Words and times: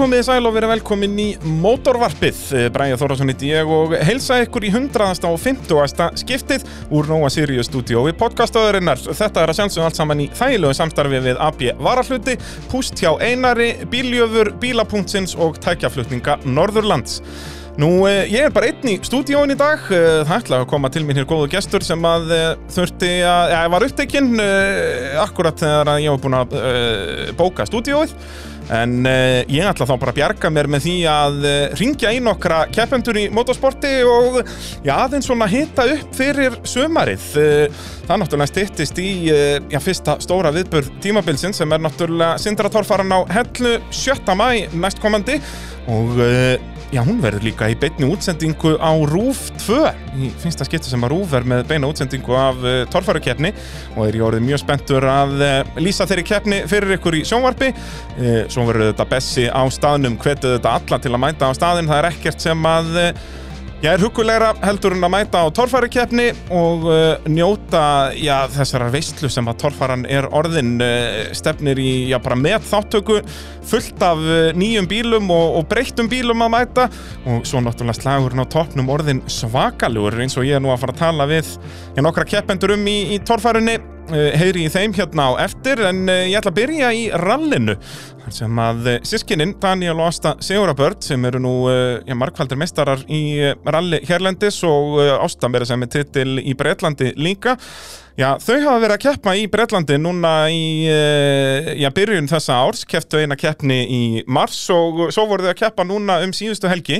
komið 0.00 0.22
sæl 0.24 0.48
og 0.48 0.54
verið 0.54 0.70
velkomin 0.70 1.16
í 1.20 1.26
Mótorvarpið. 1.60 2.38
Bræði 2.72 2.96
Þórásson 3.02 3.28
hitt 3.28 3.42
ég 3.44 3.68
og 3.68 3.92
heilsa 4.08 4.38
ykkur 4.46 4.64
í 4.64 4.70
100. 4.72 5.26
og 5.28 5.36
50. 5.42 6.16
skiptið 6.22 6.64
úr 6.96 7.10
Nóa 7.10 7.28
Sirius 7.32 7.68
stúdíói 7.68 8.14
podcastöðurinnar. 8.16 9.02
Þetta 9.04 9.42
er 9.42 9.52
að 9.52 9.58
sjálfsögum 9.58 9.90
allt 9.90 10.00
saman 10.00 10.24
í 10.24 10.30
þægilegu 10.38 10.78
samstarfi 10.78 11.20
við 11.26 11.44
AB 11.44 11.66
Varahluti, 11.84 12.38
Púst 12.72 12.96
hjá 12.96 13.12
Einari, 13.20 13.74
Bíljöfur, 13.92 14.54
Bílapunktsins 14.62 15.36
og 15.36 15.60
Tækjaflutninga 15.60 16.38
Norðurlands. 16.48 17.20
Nú, 17.80 17.90
eh, 18.08 18.24
ég 18.28 18.48
er 18.48 18.52
bara 18.52 18.72
einn 18.72 18.88
í 18.88 18.98
stúdíóin 19.04 19.52
í 19.52 19.56
dag, 19.56 19.78
Eh, 19.90 20.24
það 20.24 20.36
ætlaði 20.40 20.64
að 20.64 20.70
koma 20.70 20.88
til 20.90 21.04
mín 21.04 21.16
hér 21.16 21.28
góðu 21.28 21.48
gestur 21.50 21.82
sem 21.82 22.00
að 22.02 22.32
eh, 22.32 22.56
þurfti 22.68 23.10
að, 23.24 23.50
já, 23.52 23.68
var 23.70 23.84
upptekinn 23.86 24.40
akkurat 25.20 25.56
þegar 25.56 26.00
ég 26.00 26.10
var 26.10 26.20
búinn 26.24 26.40
að 26.40 27.36
bóka 27.36 27.66
stúdíóið 27.68 28.12
en 28.70 28.94
uh, 29.02 29.40
ég 29.50 29.66
ætla 29.66 29.86
þá 29.88 29.94
bara 29.96 30.12
að 30.12 30.18
bjarga 30.20 30.50
mér 30.54 30.68
með 30.70 30.84
því 30.86 30.94
að 31.10 31.38
uh, 31.42 31.52
ringja 31.80 32.12
í 32.14 32.20
nokkra 32.22 32.60
keppendur 32.72 33.18
í 33.18 33.26
motorsporti 33.34 33.92
og 34.06 34.40
já, 34.86 34.94
aðeins 34.96 35.28
svona 35.30 35.48
hita 35.50 35.86
upp 35.90 36.14
fyrir 36.16 36.58
sömarið 36.68 37.26
uh, 37.40 37.84
það 38.06 38.22
náttúrulega 38.24 38.52
styttist 38.52 38.98
í 39.02 39.10
já, 39.30 39.78
fyrsta 39.82 40.16
stóra 40.22 40.52
viðbörð 40.54 40.90
tímabilsin 41.02 41.54
sem 41.56 41.72
er 41.74 41.82
náttúrulega 41.82 42.40
sindratorfaran 42.42 43.14
á 43.14 43.20
hellu 43.38 43.76
7. 43.94 44.34
mæ 44.38 44.66
næstkomandi 44.74 45.38
og 45.90 46.18
Já, 46.90 47.04
hún 47.06 47.20
verður 47.22 47.44
líka 47.46 47.68
í 47.70 47.76
beinni 47.78 48.02
útsendingu 48.10 48.72
á 48.82 48.90
RÚF 49.06 49.44
2 49.62 49.76
í 50.18 50.30
finnsta 50.42 50.66
skipti 50.66 50.90
sem 50.90 51.04
að 51.06 51.12
RÚF 51.12 51.36
er 51.38 51.44
með 51.46 51.60
beina 51.68 51.86
útsendingu 51.86 52.34
af 52.34 52.58
uh, 52.64 52.80
torfærukeppni 52.90 53.52
og 53.94 54.08
er 54.08 54.18
ég 54.18 54.24
orðið 54.26 54.42
mjög 54.48 54.62
spenntur 54.64 55.06
að 55.06 55.36
uh, 55.38 55.70
lýsa 55.78 56.08
þeirri 56.10 56.24
keppni 56.26 56.58
fyrir 56.66 56.96
ykkur 56.96 57.20
í 57.20 57.22
sjónvarpi. 57.30 57.68
Uh, 58.16 58.42
svo 58.50 58.66
verður 58.66 58.90
þetta 58.90 59.06
Bessi 59.12 59.46
á 59.46 59.62
staðnum 59.70 60.18
hvetið 60.18 60.56
þetta 60.56 60.72
alla 60.80 60.98
til 61.04 61.14
að 61.14 61.22
mæta 61.28 61.52
á 61.54 61.58
staðin 61.60 61.92
það 61.92 62.02
er 62.02 62.10
ekkert 62.10 62.48
sem 62.48 62.66
að 62.72 62.98
Já, 63.80 63.94
er 63.94 64.02
hugulegra 64.04 64.50
heldur 64.60 64.92
en 64.92 65.06
að 65.06 65.12
mæta 65.14 65.40
á 65.40 65.48
torfærukeppni 65.56 66.26
og 66.52 66.82
uh, 66.84 67.28
njóta 67.32 68.12
já, 68.12 68.42
þessara 68.52 68.90
veistlu 68.92 69.30
sem 69.32 69.46
að 69.48 69.56
torfæran 69.62 70.02
er 70.04 70.26
orðin 70.36 70.74
uh, 70.84 71.30
stefnir 71.32 71.80
í 71.80 72.10
já, 72.10 72.18
með 72.36 72.66
þáttöku 72.68 73.22
fullt 73.70 74.04
af 74.04 74.20
uh, 74.20 74.50
nýjum 74.52 74.84
bílum 74.90 75.32
og, 75.32 75.56
og 75.62 75.70
breyttum 75.70 76.10
bílum 76.12 76.44
að 76.44 76.52
mæta. 76.58 76.84
Og 77.24 77.48
svo 77.48 77.62
náttúrulega 77.64 78.02
slagurinn 78.02 78.44
á 78.44 78.52
toppnum 78.52 78.92
orðin 78.92 79.24
svakalugur 79.32 80.20
eins 80.20 80.36
og 80.36 80.44
ég 80.44 80.60
er 80.60 80.60
nú 80.60 80.74
að 80.74 80.82
fara 80.84 80.96
að 80.98 81.00
tala 81.06 81.28
við 81.32 81.48
já, 81.96 82.04
nokkra 82.04 82.28
keppendur 82.28 82.76
um 82.76 82.84
í, 82.84 82.98
í 83.16 83.18
torfærunni. 83.24 83.78
Heyri 84.10 84.64
í 84.66 84.70
þeim 84.72 84.90
hérna 84.96 85.28
á 85.30 85.46
eftir 85.46 85.78
en 85.86 86.00
ég 86.10 86.34
ætla 86.34 86.50
að 86.50 86.56
byrja 86.56 86.88
í 86.98 87.02
rallinu 87.14 87.76
sem 88.34 88.60
að 88.62 88.86
uh, 88.86 88.98
sískininn 89.06 89.56
Daniel 89.62 89.98
og 89.98 90.10
Ásta 90.10 90.34
Sigurabörd 90.44 91.02
sem 91.06 91.24
eru 91.28 91.40
nú 91.42 91.54
uh, 91.70 91.98
já, 92.04 92.14
markfaldir 92.18 92.60
mestarar 92.60 93.02
í 93.08 93.22
uh, 93.40 93.54
ralli 93.64 94.02
hérlendis 94.08 94.60
og 94.68 95.00
Ásta 95.16 95.50
meira 95.50 95.68
sem 95.68 95.82
er 95.86 95.92
titil 95.94 96.38
í 96.42 96.54
Breitlandi 96.58 97.14
líka 97.16 97.56
Já, 98.20 98.34
þau 98.36 98.58
hafa 98.66 98.80
verið 98.82 98.92
að 98.98 99.00
keppa 99.06 99.32
í 99.38 99.44
Breitlandi 99.48 99.96
núna 99.96 100.30
í 100.52 100.64
uh, 100.92 101.70
já, 101.80 101.88
byrjun 101.96 102.28
þessa 102.28 102.58
árs, 102.66 102.82
kepptu 102.84 103.22
eina 103.22 103.38
keppni 103.38 103.78
í 103.80 104.00
mars 104.28 104.58
og 104.74 105.06
svo 105.14 105.24
voru 105.30 105.46
þau 105.46 105.52
að 105.54 105.60
keppa 105.62 105.86
núna 105.88 106.18
um 106.26 106.34
síðustu 106.36 106.68
helgi 106.68 106.98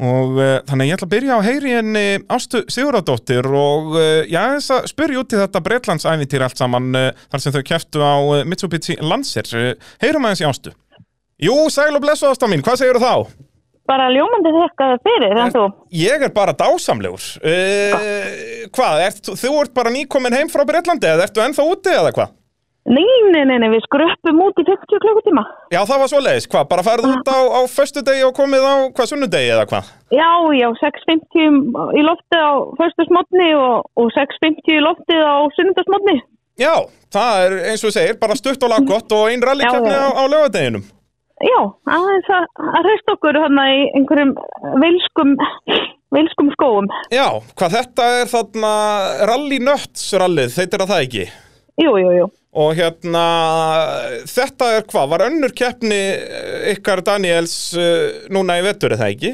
og 0.00 0.40
uh, 0.40 0.54
þannig 0.64 0.88
ég 0.88 0.96
ætla 0.96 1.10
að 1.10 1.14
byrja 1.18 1.36
á 1.36 1.40
heyri 1.44 1.76
henni 1.76 2.06
Ástu 2.32 2.64
Siguradóttir 2.72 3.44
og 3.44 3.92
uh, 3.98 4.24
já, 4.24 4.40
þess 4.54 4.76
að 4.78 4.90
spyrja 4.94 5.20
út 5.20 5.36
í 5.36 5.42
þetta 5.42 5.64
Breitlandsævintýr 5.68 6.48
allt 6.48 6.62
saman 6.64 6.92
þar 6.96 7.44
sem 7.44 7.58
þau 7.58 7.64
kepptu 7.68 8.00
á 8.00 8.14
Mitsubishi 8.48 8.96
Lancer. 9.04 9.76
Heyrum 10.00 10.24
aðeins 10.24 10.46
í 10.46 10.48
Ástu. 10.48 10.72
Jú, 11.44 11.58
sæl 11.68 11.92
og 11.92 12.00
blessu 12.06 12.30
Ásta 12.30 12.48
mín, 12.48 12.64
hvað 12.64 12.86
segir 12.86 13.04
þá? 13.04 13.28
Bara 13.88 14.10
ljómandi 14.12 14.52
þekkaði 14.54 15.00
fyrir 15.08 15.42
en 15.44 15.52
þú 15.54 15.64
Ég 15.94 16.24
er 16.26 16.32
bara 16.34 16.54
dásamlegur. 16.56 17.26
Uh, 17.44 18.64
hvað, 18.74 19.02
ert, 19.08 19.34
þú 19.42 19.52
ert 19.62 19.74
bara 19.76 19.92
nýkomin 19.94 20.36
heim 20.36 20.48
frá 20.52 20.64
Breitlandi 20.68 21.10
eða 21.10 21.28
ertu 21.28 21.44
ennþá 21.44 21.68
úti 21.74 21.92
eða 21.92 22.14
hvað? 22.16 22.32
nei, 22.84 23.04
nei, 23.32 23.44
nei, 23.48 23.56
nei, 23.62 23.70
við 23.72 23.80
skruppum 23.86 24.40
út 24.44 24.58
í 24.60 24.64
50 24.68 25.00
klukkutíma 25.00 25.44
Já, 25.72 25.78
það 25.88 26.00
var 26.02 26.10
svo 26.12 26.18
leiðis, 26.20 26.46
hvað, 26.52 26.66
bara 26.68 26.84
færðu 26.84 27.12
út 27.14 27.30
á, 27.32 27.38
á 27.56 27.60
föstudegi 27.72 28.26
og 28.26 28.34
komið 28.36 28.66
á, 28.68 28.74
hvað, 28.92 29.08
sunnudegi 29.08 29.52
eða 29.54 29.64
hvað? 29.70 29.88
já, 30.12 30.28
já, 30.58 30.66
6.50 30.82 31.96
í 31.96 32.04
lofti 32.04 32.36
á 32.44 32.52
förstu 32.76 33.06
smotni 33.08 33.48
og, 33.56 33.88
og 33.96 34.12
6.50 34.12 34.76
í 34.76 34.82
lofti 34.84 35.16
á 35.16 35.48
sunnundasmotni 35.56 36.18
Já, 36.60 36.74
það 37.10 37.40
er 37.46 37.56
eins 37.72 37.82
og 37.88 37.94
segir, 37.96 38.18
bara 38.20 38.36
stutt 38.38 38.62
og 38.62 38.70
laggott 38.70 39.16
og 39.16 39.32
ein 39.32 39.42
rallikeppni 39.42 39.90
Já, 39.90 40.04
á, 40.04 40.20
á 40.20 40.22
lögadeginum. 40.28 40.84
Já, 41.42 41.58
aðeins 41.90 42.28
að, 42.30 42.46
að 42.70 42.86
hreist 42.86 43.10
okkur 43.14 43.38
hann 43.42 43.58
í 43.64 43.78
einhverjum 43.98 44.34
vilskum 44.82 45.34
vilskum 46.14 46.52
skóum 46.54 46.86
Já, 47.10 47.26
hvað 47.58 47.74
þetta 47.78 48.06
er 48.20 48.30
þarna 48.30 48.72
Rally 49.30 49.58
Nuts 49.64 50.06
rallið, 50.20 50.54
heitir 50.60 50.84
það 50.86 51.02
ekki? 51.08 51.24
jú, 51.82 51.94
jú, 51.98 52.12
jú 52.20 52.30
Og 52.54 52.76
hérna, 52.78 53.22
þetta 54.30 54.68
er 54.76 54.84
hvað, 54.86 55.08
var 55.10 55.24
önnur 55.26 55.50
keppni 55.58 55.96
eh, 56.14 56.68
ykkar 56.76 57.00
Daniels 57.02 57.54
uh, 57.74 58.28
núna 58.30 58.60
í 58.60 58.62
vettur, 58.62 58.94
er 58.94 59.00
það 59.00 59.14
ekki? 59.16 59.32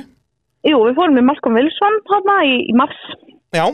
jú, 0.71 0.79
við 0.87 0.97
fórum 0.97 1.21
í 1.21 1.25
Malcolm 1.29 1.59
Wilson 1.61 1.99
hann 2.09 2.33
í, 2.49 2.55
í 2.73 2.77
mars 2.81 2.97
Já, 3.53 3.67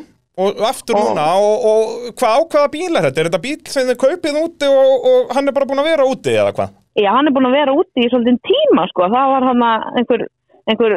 og 0.42 0.64
aftur 0.66 0.98
Og- 0.98 1.12
núna, 1.12 1.28
og, 1.38 1.68
og 1.70 2.18
hvað 2.18 2.40
ákvaða 2.42 2.72
bíl 2.74 2.90
er 2.90 3.06
þetta? 3.06 3.22
Er 3.22 3.30
þetta 3.30 3.42
bíl 3.46 3.56
sem 3.70 3.86
þið 3.92 4.00
kaupið 4.02 4.40
úti 4.42 4.72
og, 4.72 5.06
og 5.12 5.32
hann 5.38 5.46
er 5.46 5.56
bara 5.56 5.70
búin 5.70 5.82
að 5.84 5.90
vera 5.92 6.08
úti 6.10 6.34
eða 6.34 6.50
hvað? 6.58 6.74
Já, 6.96 7.10
hann 7.12 7.28
er 7.28 7.34
búin 7.36 7.48
að 7.50 7.58
vera 7.58 7.76
úti 7.76 8.04
í 8.04 8.10
svolítið 8.10 8.40
tíma 8.48 8.86
sko, 8.92 9.10
það 9.12 9.32
var 9.34 9.48
hann 9.50 9.64
einhver 9.68 10.26
einhver 10.66 10.94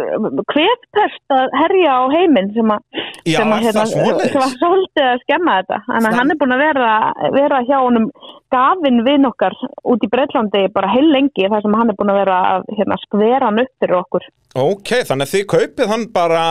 kvefpest 0.50 1.34
að 1.36 1.54
herja 1.60 1.94
á 1.94 2.04
heiminn 2.14 2.50
sem 2.56 2.74
að 2.74 2.82
sem, 3.30 3.54
sem 3.70 4.40
var 4.40 4.54
svolítið 4.56 5.06
að 5.06 5.24
skemma 5.26 5.60
þetta. 5.60 5.80
Þannig 5.90 6.10
að 6.10 6.20
hann 6.20 6.34
er 6.34 6.40
búin 6.42 6.56
að 6.56 6.64
vera, 6.66 6.90
vera 7.36 7.62
hjá 7.68 7.78
honum 7.78 8.10
gafin 8.50 9.04
við 9.06 9.28
okkar 9.30 9.56
út 9.86 10.04
í 10.06 10.10
Breitlandi 10.10 10.66
bara 10.74 10.90
heil 10.90 11.06
lengi 11.14 11.46
þar 11.52 11.64
sem 11.66 11.78
hann 11.78 11.94
er 11.94 11.98
búin 12.00 12.14
að 12.14 12.22
vera 12.24 12.42
að 12.56 12.68
hérna, 12.80 12.98
skvera 13.06 13.50
hann 13.50 13.62
upp 13.62 13.74
fyrir 13.84 14.00
okkur. 14.00 14.28
Ok, 14.58 14.92
þannig 15.06 15.28
að 15.28 15.34
þið 15.36 15.44
kaupið 15.54 15.92
hann 15.92 16.04
bara, 16.14 16.44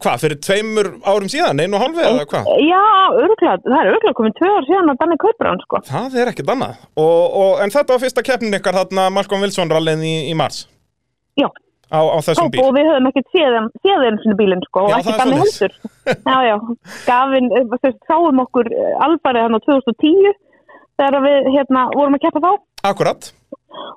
hvað, 0.00 0.20
fyrir 0.22 0.38
tveimur 0.40 0.88
árum 1.04 1.28
síðan, 1.28 1.60
einu 1.60 1.76
og 1.76 1.82
hálfi 1.84 2.06
eða 2.06 2.28
hvað? 2.30 2.48
Já, 2.64 2.84
örgulega, 3.20 3.56
það 3.66 3.80
er 3.82 3.90
örgulega 3.90 4.18
komið 4.22 4.36
tvö 4.38 4.52
ár 4.54 4.68
síðan 4.70 4.92
að 4.94 5.00
Danni 5.02 5.18
kaupir 5.20 5.50
hann 5.50 5.60
sko. 5.66 5.82
Það 5.90 6.16
er 6.16 6.30
ekkert 6.32 6.54
annað. 6.54 6.78
Og, 6.96 7.36
og, 7.42 7.52
en 7.60 7.74
þetta 7.74 7.92
var 7.92 8.04
fyrsta 8.06 8.24
keppnin 8.24 8.56
ykkar 8.56 8.78
þarna 8.80 9.10
Malcolm 9.12 9.44
Wilson 9.44 9.74
rallin 9.74 10.00
í, 10.00 10.14
í 10.30 10.38
mars? 10.40 10.62
Já, 11.36 11.50
á, 11.90 12.00
á 12.00 12.18
þessum 12.26 12.50
bíl. 12.54 12.62
og 12.64 12.70
við 12.76 12.86
höfum 12.90 13.08
ekkert 13.10 13.32
séð 13.34 13.56
hann 13.58 13.68
hann 13.84 14.20
sinni 14.22 14.36
bílinn 14.38 14.62
sko 14.68 14.84
og 14.86 14.92
Já, 14.92 14.98
ekki 15.00 15.12
er 15.14 15.18
Danni 15.20 15.40
svoleiðis. 15.40 15.58
heldur 15.60 15.74
Já, 16.30 16.38
já, 16.50 16.56
gafin, 17.06 17.50
eh, 17.58 17.66
veist, 17.72 18.00
sáum 18.10 18.40
okkur 18.44 18.70
eh, 18.72 18.94
alfarið 19.06 19.46
hann 19.46 19.58
á 19.58 19.60
2010 19.66 20.32
þegar 21.00 21.20
við 21.26 21.50
hérna 21.56 21.84
vorum 21.96 22.16
að 22.18 22.24
keppa 22.26 22.42
þá 22.46 22.50
Akkurat. 22.90 23.32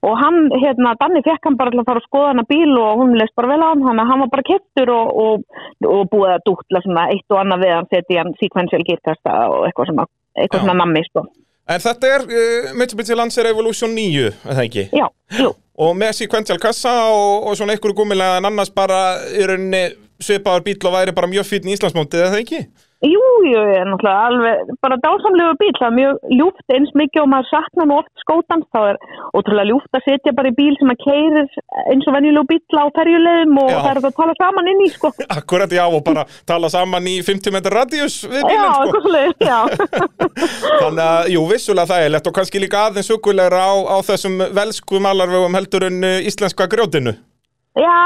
og 0.03 0.17
hann, 0.19 0.39
hérna, 0.61 0.95
Danni 0.99 1.21
fekk 1.25 1.47
hann 1.47 1.57
bara 1.59 1.71
til 1.73 1.81
að 1.81 1.87
fara 1.89 2.01
að 2.01 2.07
skoða 2.09 2.31
hana 2.33 2.43
bíl 2.49 2.73
og 2.79 2.99
hún 3.01 3.15
leist 3.19 3.35
bara 3.35 3.51
vel 3.53 3.63
á 3.63 3.69
hann 3.73 4.01
að 4.03 4.09
hann 4.11 4.23
var 4.25 4.31
bara 4.33 4.47
kettur 4.49 4.91
og, 4.93 5.13
og, 5.23 5.63
og 5.87 6.03
búið 6.11 6.33
að 6.35 6.43
dútla 6.49 6.81
svona 6.83 7.07
eitt 7.13 7.25
og 7.33 7.39
annað 7.41 7.63
við 7.65 7.73
hann 7.77 7.89
setja 7.93 8.21
hann 8.23 8.35
sequential 8.41 8.83
gearkasta 8.89 9.37
og 9.53 9.65
eitthvað 9.69 9.89
svona, 9.91 10.05
eitthvað 10.37 10.65
svona 10.65 10.77
nammi, 10.83 11.03
sko. 11.09 11.25
En 11.63 11.79
þetta 11.79 12.09
er 12.11 12.23
uh, 12.27 12.71
Mitsubishi 12.75 13.15
Lancer 13.15 13.47
Evolution 13.47 13.93
9, 13.95 14.23
er 14.27 14.57
það 14.57 14.63
ekki? 14.67 14.83
Já, 14.99 15.05
jú, 15.39 15.53
Og 15.81 15.95
með 15.97 16.11
sequential 16.19 16.59
kassa 16.61 16.91
og, 17.09 17.47
og 17.49 17.57
svona 17.57 17.73
einhverju 17.73 17.97
gúmilega 17.97 18.37
en 18.37 18.49
annars 18.49 18.69
bara 18.73 18.99
í 19.33 19.45
rauninni 19.49 19.83
svipaður 20.21 20.65
bíl 20.67 20.77
og 20.85 20.93
væri 20.93 21.15
bara 21.15 21.29
mjög 21.31 21.47
fýtn 21.49 21.71
í 21.71 21.77
Íslandsmótið, 21.77 22.21
er 22.21 22.33
það 22.33 22.43
ekki? 22.43 22.59
Jú, 23.03 23.23
jú, 23.49 23.61
er 23.73 23.87
náttúrulega 23.89 24.27
alveg, 24.29 24.71
bara 24.83 24.97
dásamlegu 25.03 25.55
bíl, 25.59 25.71
það 25.79 25.87
er 25.89 25.95
mjög 25.97 26.35
ljúft 26.39 26.75
eins 26.75 26.91
mikið 26.99 27.21
og 27.23 27.29
maður 27.33 27.49
saknar 27.49 27.89
nú 27.89 27.97
oft 27.99 28.23
skótans, 28.23 28.67
þá 28.73 28.79
er 28.93 28.99
ótrúlega 29.35 29.69
ljúft 29.69 29.97
að 29.97 30.05
setja 30.07 30.33
bara 30.37 30.51
í 30.51 30.55
bíl 30.57 30.75
sem 30.79 30.93
að 30.93 31.01
keirir 31.03 31.49
eins 31.91 32.07
og 32.07 32.15
venjulegu 32.17 32.47
bíl 32.53 32.79
á 32.79 32.85
ferjulegum 32.97 33.59
og 33.63 33.69
Já. 33.69 33.77
það 33.79 33.89
er 33.91 33.99
hægt 33.99 34.09
að 34.09 34.17
tala 34.21 34.37
saman 34.39 34.71
inn 34.73 34.85
í, 34.85 34.89
sko. 34.93 35.11
Akkurat, 35.39 35.75
já, 35.79 35.83
og 35.87 36.03
bara 36.07 36.25
tala 36.49 36.71
saman 36.73 37.11
í 37.11 37.17
50 37.27 37.55
metrar 37.57 37.77
radíus 37.83 38.21
við 38.23 38.39
Já, 38.39 38.47
bílinn, 38.47 38.71
sko. 38.71 38.83
eitthvað 38.83 39.03
svolítið, 39.09 39.51
já. 39.51 39.59
Þannig 40.83 41.03
að, 41.09 41.29
jú, 41.35 41.43
vissulega 41.51 41.91
þægilegt 41.91 42.31
og 42.31 42.37
kannski 42.39 42.63
líka 42.63 42.87
aðeins 42.87 43.11
hugulegra 43.11 43.67
á, 43.67 43.73
á 43.93 43.97
þessum 44.07 44.39
velsku 44.55 45.03
malarvegum 45.03 45.59
heldur 45.59 45.89
en 45.89 46.01
uh, 46.07 46.17
íslenska 46.23 46.69
grjótinu. 46.71 47.17
Já, 47.73 47.99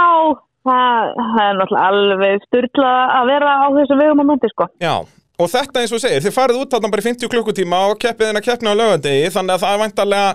það, 0.68 1.14
það 1.36 1.46
er 1.46 1.56
náttúrulega 1.62 1.88
alveg 1.92 2.44
styrla 2.48 2.92
að 3.20 3.32
vera 3.32 3.54
á 3.64 3.68
þessu 3.78 4.00
vegum 4.02 4.22
á 4.22 4.26
núti, 4.32 4.52
sko. 4.54 4.68
Já, 4.84 4.96
og 5.38 5.50
þetta 5.54 5.82
eins 5.84 5.96
og 5.96 6.04
segir, 6.04 6.26
þið 6.26 6.36
farið 6.38 6.60
út 6.64 6.76
þarna 6.76 6.92
bara 6.94 7.04
í 7.04 7.08
50 7.08 7.32
klukkutíma 7.34 7.80
og 7.92 7.98
keppið 8.04 8.32
inn 8.32 8.42
að 8.42 8.48
keppna 8.50 8.76
á 8.76 8.80
lögandegi, 8.82 9.32
þannig 9.36 9.56
að 9.56 9.64
það 9.64 9.74
er 9.74 9.82
væntalega 9.86 10.30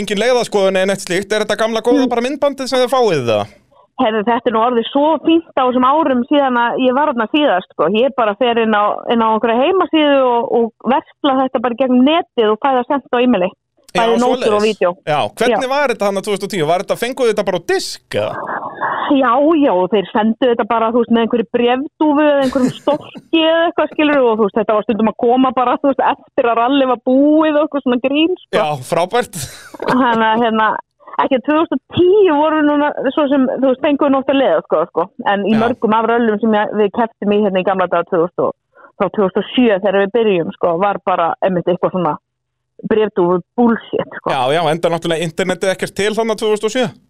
engin 0.00 0.22
leiðaskoðun 0.24 0.82
en 0.82 0.94
eitt 0.94 1.06
slíkt. 1.06 1.32
Er 1.32 1.44
þetta 1.46 1.58
gamla 1.62 1.84
góða 1.86 2.10
bara 2.12 2.24
myndbandið 2.28 2.70
sem 2.70 2.84
þið 2.84 2.92
fáið 2.96 3.24
það? 3.32 3.56
Herri, 3.98 4.20
þetta 4.22 4.46
er 4.46 4.54
nú 4.54 4.60
orðið 4.62 4.84
svo 4.92 5.06
fínt 5.24 5.56
á 5.58 5.66
þessum 5.66 5.86
árum 5.88 6.20
síðan 6.28 6.58
að 6.62 6.76
ég 6.84 6.94
var 6.94 7.10
þarna 7.10 7.24
síðast, 7.32 7.72
sko. 7.74 7.88
Ég 7.98 8.12
bara 8.14 8.36
fer 8.38 8.60
inn 8.62 8.76
á, 8.78 8.94
inn 9.10 9.24
á 9.24 9.26
einhverja 9.26 9.64
heimasíðu 9.64 10.20
og, 10.22 10.52
og 10.54 10.90
versla 10.92 11.34
þetta 11.40 11.62
bara 11.64 11.78
gegn 11.80 12.04
netið 12.06 12.52
og 12.52 12.60
fæða 12.62 12.84
sendt 12.86 13.10
á 13.10 13.18
e-maili. 13.18 13.50
bæði 13.98 14.20
nótur 14.22 14.54
og 14.54 14.60
svoleiðis. 14.60 14.78
vídeo. 14.78 14.92
Já, 15.02 15.18
hvernig 15.40 15.66
Já. 15.66 15.72
var 15.72 15.90
þetta 15.90 16.08
hann 16.12 16.22
2010? 16.22 16.66
Var 16.70 16.84
þetta, 16.84 16.96
fenguðu 17.02 17.32
þetta 17.32 17.46
bara 17.48 17.58
á 17.58 17.68
disk? 17.72 18.18
Já, 19.16 19.32
já, 19.56 19.72
þeir 19.92 20.08
sendu 20.12 20.48
þetta 20.50 20.66
bara, 20.68 20.90
þú 20.92 21.02
veist, 21.02 21.12
með 21.14 21.24
einhverju 21.24 21.46
brefdúfu 21.56 22.24
eða 22.24 22.42
einhverjum 22.44 22.74
stokki 22.76 23.40
eða 23.40 23.62
eitthvað, 23.68 23.92
skilur 23.94 24.20
og 24.24 24.34
þú 24.34 24.48
veist, 24.48 24.58
þetta 24.58 24.76
var 24.76 24.86
stundum 24.86 25.10
að 25.12 25.16
koma 25.24 25.52
bara, 25.56 25.76
þú 25.80 25.92
veist, 25.92 26.04
eftir 26.10 26.50
að 26.50 26.60
ralli 26.60 26.90
var 26.90 27.00
búið 27.08 27.56
og 27.56 27.64
eitthvað 27.64 27.84
svona 27.86 28.00
grín, 28.04 28.36
sko. 28.42 28.60
Já, 28.60 28.66
frábært. 28.90 29.40
Þannig 29.86 30.28
að, 30.28 30.44
hérna, 30.44 30.68
ekki 31.24 31.40
2010 31.48 32.30
voru 32.42 32.62
núna, 32.68 32.92
svo 33.16 33.26
sem, 33.32 33.48
þú 33.56 33.72
veist, 33.72 33.82
fenguðu 33.86 34.14
nótt 34.14 34.32
að 34.34 34.40
leiða, 34.42 34.62
sko, 34.68 34.84
sko, 34.92 35.08
en 35.32 35.48
í 35.48 35.56
Já. 35.56 35.60
mörgum 35.64 35.98
af 35.98 36.08
röllum 36.12 36.40
sem 36.44 36.56
ég, 36.60 36.78
við 36.82 36.94
keftum 37.00 37.34
í 37.34 37.42
hérna 37.46 37.64
í 37.64 37.68
gamla 37.68 37.90
dag 37.92 38.08
2000 38.12 38.46
og 38.46 38.56
frá 38.98 39.12
2007 39.16 39.82
þegar 39.82 40.00
við 40.04 40.16
byrjum, 40.18 40.54
sko, 40.58 40.78
var 40.82 41.00
bara, 41.06 41.32
einmitt, 41.44 41.68
eitthvað 41.70 41.96
svona 41.96 42.16
brefdúfu 42.88 43.40
bullshit, 43.58 44.16
sko. 44.20 44.30
Já, 44.30 44.42
já, 44.54 44.62
enda 44.70 44.90
náttúrulega 44.92 45.26
internetið 45.26 45.74
ekkert 45.74 45.96
til 45.98 46.14
þannig 46.14 46.42
2007. 46.44 47.07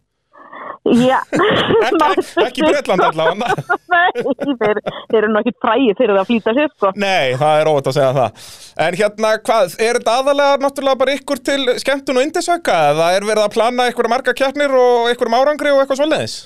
Já. 0.85 1.19
Ekki, 1.35 2.21
ekki 2.43 2.65
Bretland 2.65 3.03
allavega. 3.09 3.55
Nei, 3.95 4.23
þeir, 4.61 4.81
þeir 5.11 5.19
eru 5.21 5.31
nú 5.33 5.41
ekkit 5.43 5.59
fræði 5.65 5.97
fyrir 5.99 6.15
það 6.15 6.23
að 6.23 6.29
flýta 6.31 6.55
sér, 6.57 6.71
sko. 6.75 6.93
Nei, 6.97 7.35
það 7.41 7.63
er 7.63 7.71
óvægt 7.73 7.91
að 7.91 7.97
segja 7.99 8.13
það. 8.19 8.45
En 8.87 8.99
hérna, 9.01 9.33
hvað, 9.49 9.75
er 9.89 9.99
þetta 10.01 10.15
aðalega 10.23 10.61
náttúrulega 10.65 11.03
bara 11.03 11.17
ykkur 11.19 11.43
til 11.51 11.59
skemmtun 11.83 12.21
og 12.21 12.29
indisöka? 12.29 12.79
Eða 12.93 13.11
er 13.17 13.27
verið 13.29 13.45
að 13.45 13.57
plana 13.57 13.89
ykkur 13.93 14.11
marga 14.13 14.37
keppnir 14.39 14.79
og 14.79 15.11
ykkur 15.13 15.35
árangri 15.35 15.75
og 15.75 15.83
eitthvað 15.83 16.01
svoleiðis? 16.03 16.39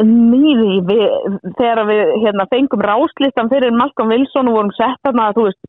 Nýði, 0.00 0.80
við, 0.88 1.06
þegar 1.58 1.82
við 1.90 2.12
hérna, 2.22 2.46
fengum 2.48 2.82
ráslistan 2.84 3.50
fyrir 3.52 3.74
Malcolm 3.76 4.12
Wilson 4.14 4.48
og 4.48 4.56
vorum 4.56 4.70
sett 4.78 4.96
þarna, 5.04 5.26
þú 5.36 5.50
veist, 5.50 5.60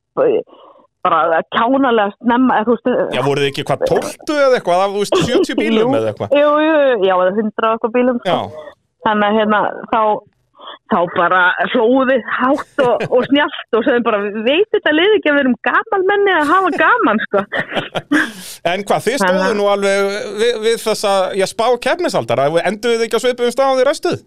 bara 1.05 1.41
kjánalega 1.55 2.11
snemma, 2.17 2.59
Já, 2.61 3.21
voruð 3.25 3.45
þið 3.45 3.51
ekki 3.51 3.65
hvað 3.69 3.85
tóltu 3.89 4.35
eða 4.37 4.59
eitthvað, 4.59 4.83
af, 4.83 4.91
þú 4.95 5.05
veist, 5.05 5.21
70 5.31 5.61
bílum 5.61 5.95
eða 5.97 6.11
eitthvað? 6.11 6.35
Jú, 6.37 6.51
jú, 6.65 6.75
já, 7.07 7.15
eða 7.15 7.31
hundra 7.39 7.71
eitthvað 7.75 7.95
bílum, 7.97 8.21
sko. 8.25 8.35
Já, 8.35 8.69
Þannig 9.01 9.25
að 9.25 9.37
hérna, 9.39 9.59
þá, 9.89 10.01
þá 10.93 10.97
bara 11.15 11.39
hlóðið 11.71 12.27
hátt 12.37 12.83
og, 12.85 13.05
og 13.09 13.23
snjált 13.31 13.77
og 13.79 13.87
sögum 13.87 14.05
bara, 14.05 14.19
veit 14.45 14.75
þetta 14.75 14.93
lið 14.93 15.15
ekki 15.17 15.31
að 15.31 15.37
við 15.39 15.43
erum 15.45 15.55
gamalmenni 15.65 16.35
að 16.37 16.51
hafa 16.51 16.71
gaman, 16.83 17.23
sko. 17.25 17.43
en 18.75 18.85
hvað, 18.85 19.07
þið 19.07 19.17
stóðu 19.23 19.57
nú 19.57 19.65
alveg 19.71 20.05
við, 20.37 20.53
við 20.67 20.77
þessa, 20.85 21.15
já, 21.39 21.47
spá 21.49 21.65
keppnisaldara, 21.87 22.47
enduðu 22.61 23.01
þið 23.01 23.07
ekki 23.07 23.17
á 23.17 23.23
svipum 23.25 23.53
staðan 23.55 23.81
því 23.81 23.89
restuð? 23.89 24.21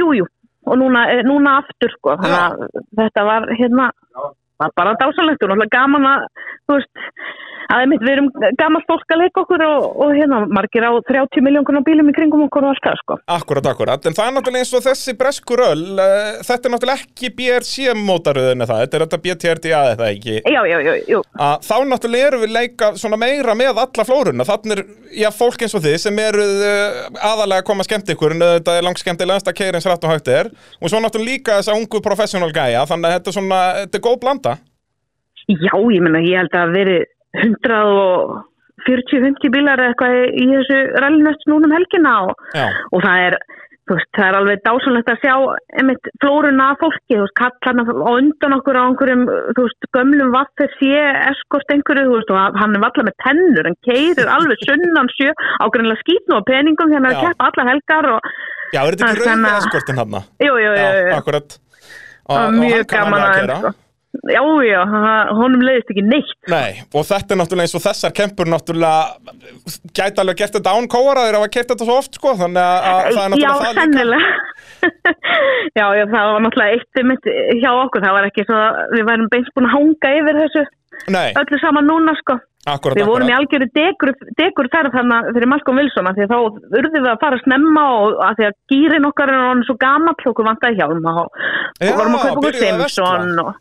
Jú, 0.00 0.08
jú, 0.16 0.28
og 0.68 0.80
núna, 0.80 1.04
eh, 1.12 1.20
núna 1.28 1.58
aftur, 1.60 1.92
sko. 1.98 2.16
Þannig 2.22 2.40
að 2.40 2.84
þetta 3.02 3.28
var, 3.28 3.48
hérna, 3.60 3.90
var 4.58 4.72
bara 4.76 4.96
dásalegt 5.00 5.42
og 5.42 5.50
náttúrulega 5.52 5.74
gaman 5.76 6.08
að, 6.12 6.26
þú 6.66 6.78
veist, 6.78 7.04
að 7.68 7.82
einmitt, 7.84 8.04
við 8.04 8.14
erum 8.14 8.28
gamalt 8.58 8.86
fólk 8.88 9.12
að 9.12 9.20
leika 9.22 9.42
okkur 9.42 9.64
og, 9.66 9.86
og 10.04 10.12
hérna, 10.16 10.40
margir 10.56 10.86
á 10.88 10.92
30 11.10 11.44
miljónkunar 11.44 11.84
bílum 11.84 12.08
í 12.08 12.14
kringum 12.16 12.44
okkur 12.46 12.64
og 12.64 12.72
allt 12.72 12.86
það, 12.86 13.00
sko. 13.02 13.16
Akkurat, 13.34 13.68
akkurat, 13.72 14.08
en 14.08 14.16
það 14.16 14.30
er 14.30 14.34
náttúrulega 14.36 14.64
eins 14.64 14.72
og 14.78 14.84
þessi 14.86 15.14
breskuröll, 15.18 15.84
uh, 16.00 16.38
þetta 16.48 16.68
er 16.70 16.74
náttúrulega 16.74 17.04
ekki 17.04 17.30
BRC 17.38 17.96
mótaröðin 17.98 18.64
það, 18.64 18.80
þetta 18.84 18.98
er 18.98 19.04
þetta 19.04 19.20
BTRDA 19.26 19.82
eða 19.92 20.08
ekki, 20.14 20.38
Já, 20.48 20.60
já, 20.70 20.78
já, 20.86 20.94
jú. 21.12 21.20
að 21.48 21.68
þá 21.68 21.74
náttúrulega 21.92 22.30
eru 22.30 22.40
við 22.44 22.54
leika 22.56 22.90
svona 23.00 23.20
meira 23.20 23.58
með 23.58 23.82
alla 23.84 24.08
flórunna, 24.08 24.48
þannig 24.48 24.78
er, 24.78 24.84
já, 25.20 25.28
fólk 25.36 25.66
eins 25.66 25.76
og 25.76 25.84
þið 25.84 25.98
sem 26.06 26.22
eru 26.24 26.48
uh, 26.56 27.02
aðalega 27.32 27.64
að 27.64 27.68
koma 27.68 27.84
að 27.84 27.90
skemmt 27.90 28.14
ykkur, 28.16 28.36
en 28.36 28.46
þetta 28.46 28.78
er 28.78 28.88
langt 28.88 29.02
skemmtilegast 29.04 29.52
að 29.52 29.58
keira 29.60 29.76
eins 29.76 29.88
rætt 29.92 30.08
og 30.08 30.14
hægt 30.16 30.32
er, 30.32 30.50
og 30.80 30.88
svo 30.88 31.02
náttúrulega 31.04 31.36
líka 31.36 31.60
að 31.60 31.68
þetta 33.18 33.36
þetta. 34.38 34.56
Já, 35.48 35.72
ég 35.80 36.02
menna, 36.04 36.20
ég 36.20 36.42
held 36.42 36.56
að 36.60 36.74
veri 36.76 36.96
140-50 37.42 39.52
bílar 39.54 39.80
eitthvað 39.82 40.12
í 40.32 40.44
þessu 40.50 40.78
rallinöst 41.02 41.44
núna 41.50 41.66
um 41.68 41.76
helgina 41.76 42.12
og, 42.28 42.32
og 42.94 43.00
það 43.04 43.18
er, 43.26 43.34
veist, 43.88 44.10
það 44.16 44.26
er 44.26 44.38
alveg 44.38 44.56
dásanlegt 44.66 45.12
að 45.12 45.22
sjá 45.22 45.34
einmitt 45.80 46.04
flórunna 46.22 46.66
fólki, 46.80 47.14
þú 47.14 47.22
veist, 47.24 47.38
kallarna 47.40 47.82
á 47.88 47.90
undan 48.12 48.56
okkur 48.58 48.78
á 48.78 48.82
einhverjum, 48.84 49.24
þú 49.56 49.62
veist, 49.66 49.82
gömlum 49.96 50.30
vaffir 50.36 50.70
sé 50.76 50.94
eskort 51.30 51.68
einhverju, 51.74 52.04
þú 52.08 52.14
veist, 52.18 52.30
og 52.34 52.38
hann 52.62 52.76
er 52.76 52.82
allar 52.90 53.08
með 53.08 53.16
tennur, 53.24 53.64
hann 53.70 53.80
keirir 53.88 54.28
alveg 54.36 54.58
sunnan 54.66 55.08
sjö, 55.16 55.30
ágreinlega 55.64 56.02
skýtn 56.04 56.36
og 56.38 56.42
peningum 56.48 56.92
hérna 56.94 57.08
að 57.14 57.20
keppa 57.26 57.42
allar 57.50 57.66
helgar 57.74 58.04
og, 58.16 58.20
já, 58.74 58.80
er 58.82 58.90
þetta 58.92 59.04
ekki 59.14 59.24
rauðið 59.24 59.56
eskortin 59.56 60.00
hann? 60.02 60.14
jú, 60.20 60.24
jú, 60.52 60.54
jú, 60.62 60.70
jú, 60.78 60.84
jú. 61.08 61.12
akkurat. 61.18 61.48
Og, 62.28 62.36
og 62.36 62.40
hann 62.44 62.54
kann 62.90 63.06
alveg 63.08 63.28
að 63.28 63.32
keyra. 63.40 63.58
Já, 64.26 64.40
já, 64.66 64.80
honum 65.38 65.62
leiðist 65.62 65.92
ekki 65.92 66.02
neitt. 66.02 66.32
Nei, 66.50 66.80
og 66.90 67.04
þetta 67.06 67.34
er 67.34 67.38
náttúrulega 67.38 67.68
eins 67.68 67.76
og 67.78 67.84
þessar 67.84 68.14
kempur 68.18 68.50
náttúrulega 68.50 69.18
gæti 69.94 70.22
alveg 70.22 70.40
gert 70.40 70.56
þetta 70.58 70.74
án 70.74 70.88
kóara 70.90 71.26
þeir 71.28 71.38
hafa 71.38 71.50
kert 71.54 71.70
þetta 71.70 71.86
svo 71.86 71.98
oft 72.02 72.18
sko 72.18 72.34
þannig 72.40 72.64
að, 72.64 72.88
að 72.88 72.98
það 72.98 73.06
er 73.06 73.14
Já, 73.14 73.28
náttúrulega 73.28 73.54
það 73.62 73.70
líka 73.70 73.84
sennilega. 73.84 74.34
já, 75.78 75.86
já, 76.00 76.04
það 76.10 76.32
var 76.32 76.44
náttúrulega 76.46 76.74
eitt 76.80 77.02
mitt 77.12 77.30
hjá 77.62 77.70
okkur, 77.84 78.04
það 78.04 78.16
var 78.18 78.28
ekki 78.32 78.46
svo 78.48 78.58
að 78.64 78.82
við 78.96 79.08
værum 79.12 79.30
beins 79.36 79.54
búin 79.54 79.70
að 79.70 79.74
hanga 79.76 80.12
yfir 80.18 80.42
þessu 80.42 80.66
Nei, 81.14 81.28
öllu 81.38 81.58
saman 81.62 81.86
núna, 81.86 82.12
sko. 82.18 82.34
akkurat, 82.66 82.98
Við 82.98 83.06
vorum 83.06 83.30
í 83.30 83.32
akkurat 83.32 83.44
algjöru 83.44 83.68
degur, 83.78 84.10
degur 84.40 84.68
ferð 84.72 84.96
þarna 84.96 85.20
fyrir 85.30 85.50
Malcolm 85.52 85.78
Wilson, 85.78 86.08
af 86.10 86.18
því 86.18 86.26
að 86.26 86.32
þá 86.34 86.38
urðum 86.80 87.04
við 87.06 87.10
að 87.12 87.22
fara 87.22 87.38
snemma 87.44 87.84
og 88.00 88.18
að 88.26 88.40
því 88.40 88.48
að 88.48 88.58
gýrin 88.74 89.08
okkar 89.08 89.32
er 89.36 89.62
svo 89.68 89.78
gamall, 89.78 90.18
okkur 90.32 90.48
vantaði 90.48 90.80
hjálma 90.80 91.14
og, 91.22 91.40
Já, 91.78 91.92
og 91.92 92.00
vorum 92.02 92.18
að 92.18 92.26
kaupa 92.26 92.42
okkur 92.42 92.58
að 92.58 92.62
Simpson 92.66 93.42
og 93.44 93.54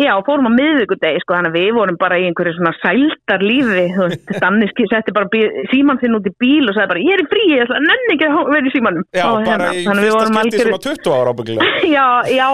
Já, 0.00 0.12
fórum 0.26 0.46
á 0.48 0.52
miðvikudegi, 0.56 1.20
sko, 1.22 1.34
þannig 1.36 1.52
að 1.52 1.56
við 1.58 1.72
vorum 1.76 1.96
bara 2.00 2.16
í 2.20 2.24
einhverju 2.28 2.54
svona 2.56 2.72
sældar 2.80 3.42
lífi, 3.44 3.82
þú 3.96 4.06
veist, 4.08 4.30
Danniski 4.44 4.86
setti 4.90 5.12
bara 5.16 5.42
símann 5.72 6.00
sinn 6.00 6.16
út 6.16 6.28
í 6.30 6.32
bíl 6.40 6.64
og 6.70 6.76
sagði 6.76 6.90
bara, 6.94 7.02
ég 7.04 7.16
er 7.18 7.24
í 7.24 7.28
frí, 7.32 7.42
ég 7.52 7.64
ætla 7.66 7.80
að 7.80 7.88
nenni 7.90 8.14
ekki 8.16 8.28
að 8.30 8.52
vera 8.54 8.70
í 8.70 8.72
símannum. 8.76 9.04
Já, 9.12 9.26
Og 9.28 9.44
bara 9.50 9.68
hérna, 9.72 9.74
í 9.76 9.84
að 9.84 10.00
fyrsta 10.06 10.22
skipti 10.22 10.40
algjöru- 10.42 10.70
svona 10.70 10.86
20 10.86 11.12
ára 11.18 11.34
ábyggilega 11.36 11.82
Já, 11.96 12.06
já, 12.32 12.48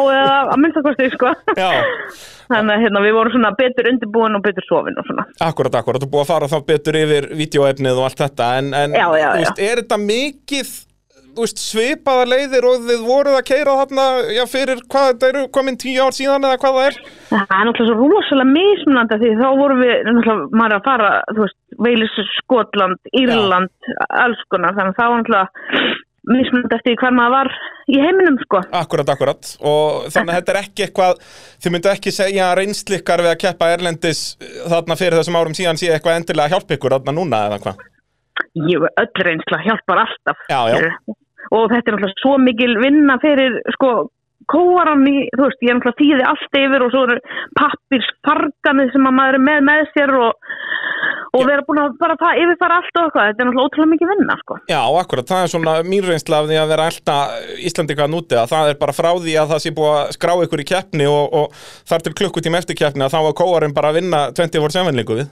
að 0.48 0.58
minnsta 0.64 0.84
kosti, 0.88 1.10
sko. 1.14 1.32
Já, 1.62 1.70
Þannig 2.48 2.72
að 2.78 2.82
hérna, 2.86 3.00
við 3.04 3.12
vorum 3.18 3.32
svona 3.34 3.50
betur 3.58 3.88
undirbúin 3.90 4.36
og 4.38 4.42
betur 4.46 4.64
sofin 4.64 4.96
og 4.96 5.04
svona. 5.04 5.26
akkurat, 5.44 5.74
akkurat, 5.82 6.00
þú 6.00 6.08
búið 6.14 6.22
að 6.24 6.30
fara 6.32 6.46
þá 6.48 6.58
betur 6.70 6.96
yfir 6.96 7.26
vídeoefnið 7.36 7.98
og 8.00 8.06
allt 8.08 8.22
þetta 8.24 8.46
en, 8.62 8.70
en 8.78 8.94
Já, 8.96 9.04
já, 9.20 9.26
þú 9.34 9.42
veist, 9.42 9.60
er 9.68 9.82
þetta 9.82 9.98
mikið 10.08 10.70
veist, 11.44 11.60
svipaða 11.62 12.24
leiðir 12.32 12.66
og 12.68 12.88
þið 12.88 13.04
voruð 13.06 13.38
að 13.38 13.46
keira 13.50 13.76
þarna 13.80 14.06
já, 14.34 14.42
fyrir 14.50 14.82
hvað, 14.86 15.08
þetta 15.12 15.30
eru 15.32 15.44
komin 15.54 15.78
tíu 15.80 16.02
ár 16.04 16.16
síðan 16.16 16.48
eða 16.48 16.60
hvað 16.62 16.78
það 16.78 16.88
er 16.88 16.98
Það 17.28 17.54
er 17.58 17.68
náttúrulega 17.68 17.98
svo 17.98 18.10
rosalega 18.14 18.52
mismunandi 18.56 19.20
því 19.22 19.32
þá 19.38 19.48
vorum 19.60 19.82
við 19.84 19.94
náttúrulega 20.08 20.60
maður 20.62 20.76
að 20.78 20.86
fara, 20.90 21.10
þú 21.32 21.46
veist, 21.46 21.58
Veilis, 21.86 22.20
Skotland, 22.40 23.00
Írland, 23.14 23.90
alls 24.08 24.44
konar, 24.52 24.76
þannig 24.78 24.94
að 24.94 25.00
það 25.00 25.12
var 25.12 25.20
náttúrulega 25.22 25.96
mismunandi 26.28 26.76
eftir 26.76 26.96
hvar 27.00 27.14
maður 27.16 27.36
var 27.36 27.52
í 27.88 28.00
heiminum, 28.02 28.40
sko. 28.42 28.62
Akkurat, 28.76 29.12
akkurat 29.14 29.52
og 29.64 30.08
þannig 30.12 30.32
að 30.34 30.40
þetta 30.40 30.52
er 30.54 30.60
ekki 30.60 30.84
eitthvað 30.84 31.22
þið 31.64 31.74
myndu 31.74 31.92
ekki 31.92 32.12
segja 32.12 32.48
reynslikkar 32.58 33.22
við 33.24 33.32
að 33.32 33.38
keppa 33.46 33.70
Erlendis 33.76 34.24
eh, 34.42 34.58
þarna 34.68 34.98
fyrir 35.00 35.20
þessum 35.20 35.38
árum 35.40 35.56
síðan 35.56 35.80
sé 35.80 35.88
eitthvað 35.94 36.20
endilega 36.20 36.50
að 36.50 36.56
hjálpa 36.56 36.76
ykkur 36.76 36.98
þarna 36.98 37.16
núna 37.16 37.46
eða 37.48 37.62
hvað 37.64 37.86
Jú, 38.54 38.84
öll 38.86 39.24
reynsla 39.26 39.58
hjálpar 39.64 40.04
alltaf. 40.04 40.44
Já, 40.50 40.60
já. 40.70 41.16
Og 41.54 41.68
þetta 41.72 41.90
er 41.92 41.96
náttúrulega 41.96 42.22
svo 42.22 42.36
mikil 42.42 42.74
vinna 42.82 43.18
fyrir, 43.22 43.60
sko, 43.76 43.92
kóaran 44.48 45.06
í, 45.08 45.26
þú 45.36 45.46
veist, 45.46 45.62
ég 45.64 45.72
er 45.72 45.78
náttúrulega 45.78 46.00
þýði 46.00 46.26
allt 46.32 46.58
yfir 46.62 46.84
og 46.84 46.92
svo 46.94 47.06
eru 47.06 47.16
pappirsfarganið 47.58 48.92
sem 48.94 49.08
að 49.08 49.16
maður 49.18 49.38
er 49.38 49.44
með 49.48 49.64
með 49.68 49.82
sér 49.94 50.12
og, 50.16 50.46
og 51.36 51.44
vera 51.48 51.64
búin 51.66 51.80
að 51.82 51.96
bara 52.00 52.16
það, 52.20 52.42
yfirfara 52.44 52.78
allt 52.80 53.00
og 53.00 53.08
eitthvað. 53.08 53.26
Þetta 53.30 53.44
er 53.44 53.48
náttúrulega 53.48 53.66
ótrúlega 53.68 53.92
mikið 53.94 54.12
vinna, 54.12 54.38
sko. 54.44 54.60
Já, 54.72 54.80
akkurat, 55.02 55.30
það 55.32 55.42
er 55.44 55.52
svona 55.54 55.74
mín 55.88 56.06
reynsla 56.08 56.40
af 56.42 56.48
því 56.48 56.60
að 56.62 56.72
vera 56.72 56.88
alltaf 56.92 57.58
Íslandika 57.70 58.08
núti 58.12 58.38
að 58.40 58.54
það 58.54 58.72
er 58.72 58.80
bara 58.84 58.96
frá 58.96 59.10
því 59.16 59.36
að 59.42 59.52
það 59.52 59.64
sé 59.64 59.74
búið 59.80 59.92
að 59.96 60.14
skrá 60.16 60.34
ykkur 60.46 60.64
í 60.64 60.70
keppni 60.72 61.10
og, 61.10 61.36
og 61.42 61.68
þar 61.90 62.06
til 62.06 62.16
klukkutíma 62.22 62.62
eftir 62.62 62.80
keppni 62.80 63.04
að 63.04 63.16
þá 63.16 63.20
var 63.28 63.38
kóarinn 63.42 63.76
bara 63.76 63.92
að 63.92 64.00
vinna 64.00 64.24
24-7 64.36 64.96
líku 64.96 65.20
við 65.20 65.28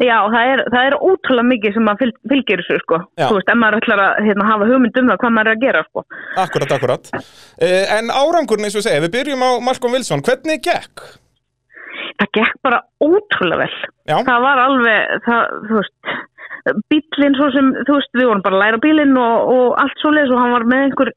Já, 0.00 0.16
það 0.32 0.50
er, 0.50 0.60
það 0.72 0.86
er 0.88 0.94
ótrúlega 0.96 1.46
mikið 1.50 1.74
sem 1.76 1.84
maður 1.84 2.00
fylg, 2.00 2.18
fylgir 2.32 2.60
þessu, 2.62 2.76
sko. 2.80 2.98
Já. 3.20 3.26
Þú 3.26 3.36
veist, 3.36 3.50
ef 3.52 3.58
maður 3.60 3.76
ætlar 3.82 4.02
að 4.06 4.20
hérna, 4.24 4.46
hafa 4.48 4.68
hugmynd 4.70 5.00
um 5.00 5.10
það, 5.10 5.18
hvað 5.20 5.34
maður 5.36 5.50
er 5.50 5.58
að 5.58 5.64
gera, 5.66 5.82
sko. 5.90 6.04
Akkurat, 6.44 6.72
akkurat 6.76 7.10
uh, 7.12 7.92
En 7.98 8.12
árangurinn 8.14 8.68
eins 8.68 8.78
og 8.80 8.86
segja, 8.86 9.02
við 9.04 9.12
byrjum 9.18 9.44
á 9.44 9.50
Malcolm 9.66 9.96
Wilson, 9.96 10.24
hvernig 10.24 10.62
gekk? 10.64 11.04
Það 12.20 12.32
gekk 12.38 12.56
bara 12.64 12.80
ótrúlega 13.04 13.60
vel. 13.66 13.76
Já, 14.08 14.16
Það 14.30 14.46
var 14.46 14.62
alveg, 14.64 15.14
það, 15.26 15.54
þú 15.68 15.78
veist, 15.82 16.14
bílinn 16.92 17.36
svo 17.36 17.50
sem, 17.54 17.68
þú 17.88 17.98
veist, 17.98 18.12
við 18.16 18.30
vorum 18.30 18.44
bara 18.46 18.56
að 18.58 18.64
læra 18.64 18.80
bílinn 18.84 19.20
og, 19.20 19.52
og 19.52 19.78
allt 19.84 20.00
svo 20.00 20.14
leis 20.16 20.32
og 20.32 20.40
hann 20.40 20.54
var 20.56 20.66
með 20.68 20.86
einhver, 20.88 21.12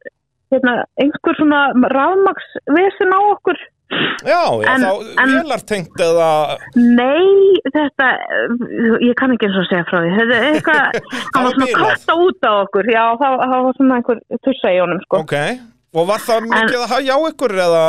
hérna, 0.53 0.75
einhver 0.99 1.39
svona 1.39 1.63
rafmaksvesen 1.95 3.15
á 3.15 3.19
okkur. 3.31 3.63
Já, 4.23 4.41
já 4.63 4.73
En- 4.73 4.85
þá 4.85 4.91
en- 5.23 5.33
vélartengt 5.37 6.03
eða 6.07 6.29
Nei, 6.75 7.59
þetta, 7.75 8.09
ég 9.03 9.15
kann 9.19 9.35
ekki 9.35 9.49
eins 9.49 9.59
og 9.61 9.67
segja 9.69 9.85
frá 9.89 10.01
því. 10.01 10.11
Þetta 10.19 10.39
er 10.39 10.49
eitthvað, 10.51 10.99
hann 11.35 11.47
var 11.47 11.57
svona 11.57 11.71
kvarta 11.77 12.17
út 12.27 12.47
á 12.47 12.51
okkur. 12.63 12.91
Já, 12.93 13.03
það, 13.21 13.39
það 13.43 13.65
var 13.67 13.79
svona 13.79 13.99
einhver 13.99 14.21
tussa 14.47 14.73
í 14.73 14.81
honum, 14.83 15.01
sko. 15.07 15.23
Ok, 15.23 15.35
og 15.93 16.07
var 16.09 16.23
það 16.27 16.47
mikið 16.49 16.79
að 16.81 16.93
hafa 16.93 17.17
á 17.17 17.17
ykkur 17.31 17.57
eða 17.67 17.83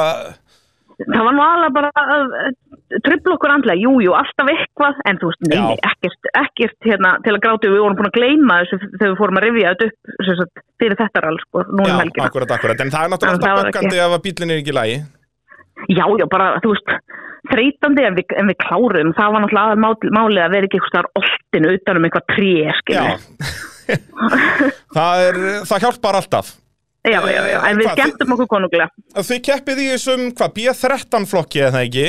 það 0.94 1.24
var 1.26 1.34
nú 1.34 1.42
alveg 1.42 1.72
bara 1.74 1.88
að 1.98 2.28
tröfla 3.02 3.34
okkur 3.34 3.52
andlega, 3.54 3.82
jú, 3.82 3.94
jú, 4.04 4.12
alltaf 4.14 4.50
eitthvað 4.52 5.00
en 5.10 5.18
þú 5.18 5.30
veist, 5.30 5.40
Já. 5.42 5.54
neini, 5.56 5.78
ekkert, 5.88 6.28
ekkert 6.38 6.86
hérna, 6.86 7.10
til 7.24 7.32
að 7.34 7.40
gráti, 7.42 7.70
við 7.72 7.82
vorum 7.82 7.98
búin 7.98 8.10
að 8.10 8.18
gleyma 8.18 8.58
þessu 8.62 8.78
þegar 8.84 9.10
við 9.10 9.18
fórum 9.18 9.40
að 9.40 9.46
rifja 9.48 9.72
þetta 9.72 9.88
upp 9.88 10.14
sem 10.28 10.38
sagt, 10.38 10.62
fyrir 10.82 10.98
þetta 11.00 11.24
rall, 11.24 11.40
sko, 11.42 11.64
núna 11.72 11.88
Já, 11.88 11.94
um 11.96 12.02
helgina 12.04 12.28
akkurat, 12.28 12.54
akkurat, 12.58 12.84
en 12.84 12.94
það 12.94 13.08
er 13.08 13.12
náttúrulega 13.14 13.50
En 13.56 13.66
böggandi 13.66 14.02
ef 14.04 14.14
að 14.18 14.24
bílinn 14.28 14.54
er 14.54 14.62
ekki 14.62 14.74
í 14.74 14.78
lagi 14.78 14.96
Já, 15.92 16.04
já, 16.20 16.26
bara, 16.32 16.48
þú 16.64 16.72
veist, 16.72 16.92
þreytandi 17.52 18.04
en 18.08 18.18
við, 18.18 18.34
en 18.40 18.50
við 18.50 18.58
kláruðum, 18.64 19.14
það 19.18 19.34
var 19.34 19.44
náttúrulega 19.44 20.12
málið 20.16 20.42
að 20.44 20.54
vera 20.56 20.68
ekki 20.70 20.80
eitthvað 20.80 21.10
oltinu 21.20 21.72
utan 21.78 22.00
um 22.00 22.06
eitthvað 22.08 22.28
tré, 22.34 22.52
Já. 22.94 23.02
Það, 24.94 25.24
er, 25.28 25.40
það 25.68 25.82
hjálpar 25.84 26.16
alltaf. 26.20 26.54
Já, 27.04 27.18
já, 27.28 27.40
já, 27.50 27.58
en 27.68 27.76
við 27.82 27.90
skemmtum 27.92 28.32
okkur 28.32 28.48
konunglega. 28.48 28.86
Þið 29.18 29.42
keppið 29.44 29.82
í 29.84 29.90
þessum, 29.90 30.22
hvað, 30.38 30.54
B13 30.56 31.28
flokki 31.28 31.66
eða 31.66 31.82
ekki? 31.84 32.06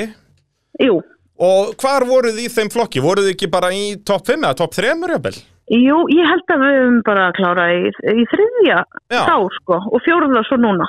Jú, 0.85 1.01
Og 1.35 1.73
hvar 1.81 2.05
voruð 2.07 2.37
í 2.39 2.45
þeim 2.47 2.69
flokki? 2.71 3.01
Voruð 3.03 3.27
þið 3.27 3.33
ekki 3.33 3.49
bara 3.51 3.71
í 3.75 3.97
topp 4.07 4.29
5 4.29 4.39
eða 4.39 4.55
topp 4.61 4.77
3 4.77 4.93
jafnvel? 4.93 5.35
jú, 5.65 5.97
ég 6.13 6.27
held 6.29 6.51
að 6.53 6.61
við 6.61 6.75
höfum 6.77 6.97
bara 7.07 7.25
klárað 7.33 7.71
í, 7.73 7.89
í 8.21 8.25
þriðja 8.29 8.83
þá, 9.09 9.37
sko, 9.57 9.79
og 9.89 10.03
fjóruða 10.05 10.43
svo 10.45 10.59
núna 10.61 10.85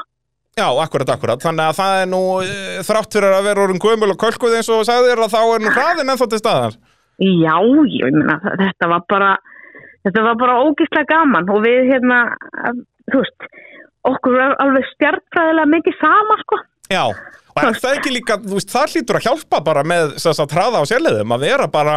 Já, 0.56 0.70
akkurat, 0.80 1.10
akkurat. 1.12 1.42
Þannig 1.44 1.66
að 1.68 1.75
það 1.76 1.94
er 2.00 2.06
nú 2.08 2.20
eh, 2.40 2.76
þrátt 2.86 3.12
fyrir 3.12 3.34
að 3.36 3.48
vera 3.50 3.64
orðin 3.66 3.82
gömul 3.82 4.12
og 4.14 4.20
kölkuð 4.22 4.54
eins 4.56 4.70
og 4.72 4.86
sagðir 4.88 5.20
að 5.20 5.34
þá 5.34 5.40
er 5.42 5.64
nú 5.64 5.72
hraðin 5.75 6.12
ennþá 6.14 6.28
til 6.32 6.38
staðar. 6.40 6.78
Já, 7.20 7.56
ég 7.92 8.14
meina, 8.16 8.36
þetta 8.62 8.88
var 8.88 9.02
bara 9.12 9.34
þetta 10.06 10.22
var 10.25 10.38
bara 10.40 10.60
ógislega 10.64 11.08
gaman 11.10 11.50
og 11.52 11.60
við 11.64 11.90
hérna, 11.90 12.20
þú 13.10 13.20
veist 13.20 13.48
okkur 14.06 14.38
er 14.46 14.54
alveg 14.62 14.86
stjartfræðilega 14.94 15.72
mikið 15.75 15.98
sama, 16.00 16.36
sko 16.44 16.58
Já, 16.86 17.02
og 17.10 17.60
er 17.64 17.80
það 17.82 17.96
ekki 17.98 18.12
líka, 18.14 18.36
þú 18.44 18.60
veist, 18.60 18.70
það 18.70 18.94
hlýtur 18.94 19.18
að 19.18 19.26
hjálpa 19.26 19.60
bara 19.66 19.82
með 19.92 20.14
þess 20.22 20.44
að 20.44 20.54
hraða 20.54 20.80
á 20.80 20.84
sérleiðum 20.88 21.34
að 21.34 21.44
vera 21.48 21.66
bara, 21.72 21.96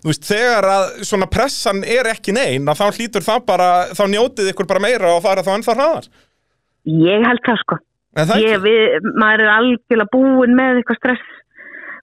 þú 0.00 0.10
veist, 0.10 0.26
þegar 0.30 0.68
að 0.70 0.88
svona 1.10 1.28
pressan 1.30 1.84
er 1.84 2.08
ekki 2.14 2.34
neinn 2.34 2.66
að 2.72 2.80
þá 2.80 2.98
hlýtur 2.98 3.26
það 3.26 3.46
bara, 3.52 3.70
þá 3.92 4.02
njótið 4.08 4.50
ykkur 4.54 4.70
bara 4.70 4.82
meira 4.86 5.12
og 5.12 5.22
fara 5.26 5.44
þá 5.44 5.52
ennþá 5.58 5.76
hraðar. 5.76 6.10
Ég 6.88 7.28
held 7.28 7.44
það, 7.44 7.62
sko 7.66 7.78
það 7.78 7.89
ég, 8.18 8.56
við, 8.64 9.10
maður 9.20 9.44
er 9.46 9.52
algjörlega 9.58 10.10
búin 10.14 10.56
með 10.58 10.80
eitthvað 10.80 10.98
stress 11.02 11.28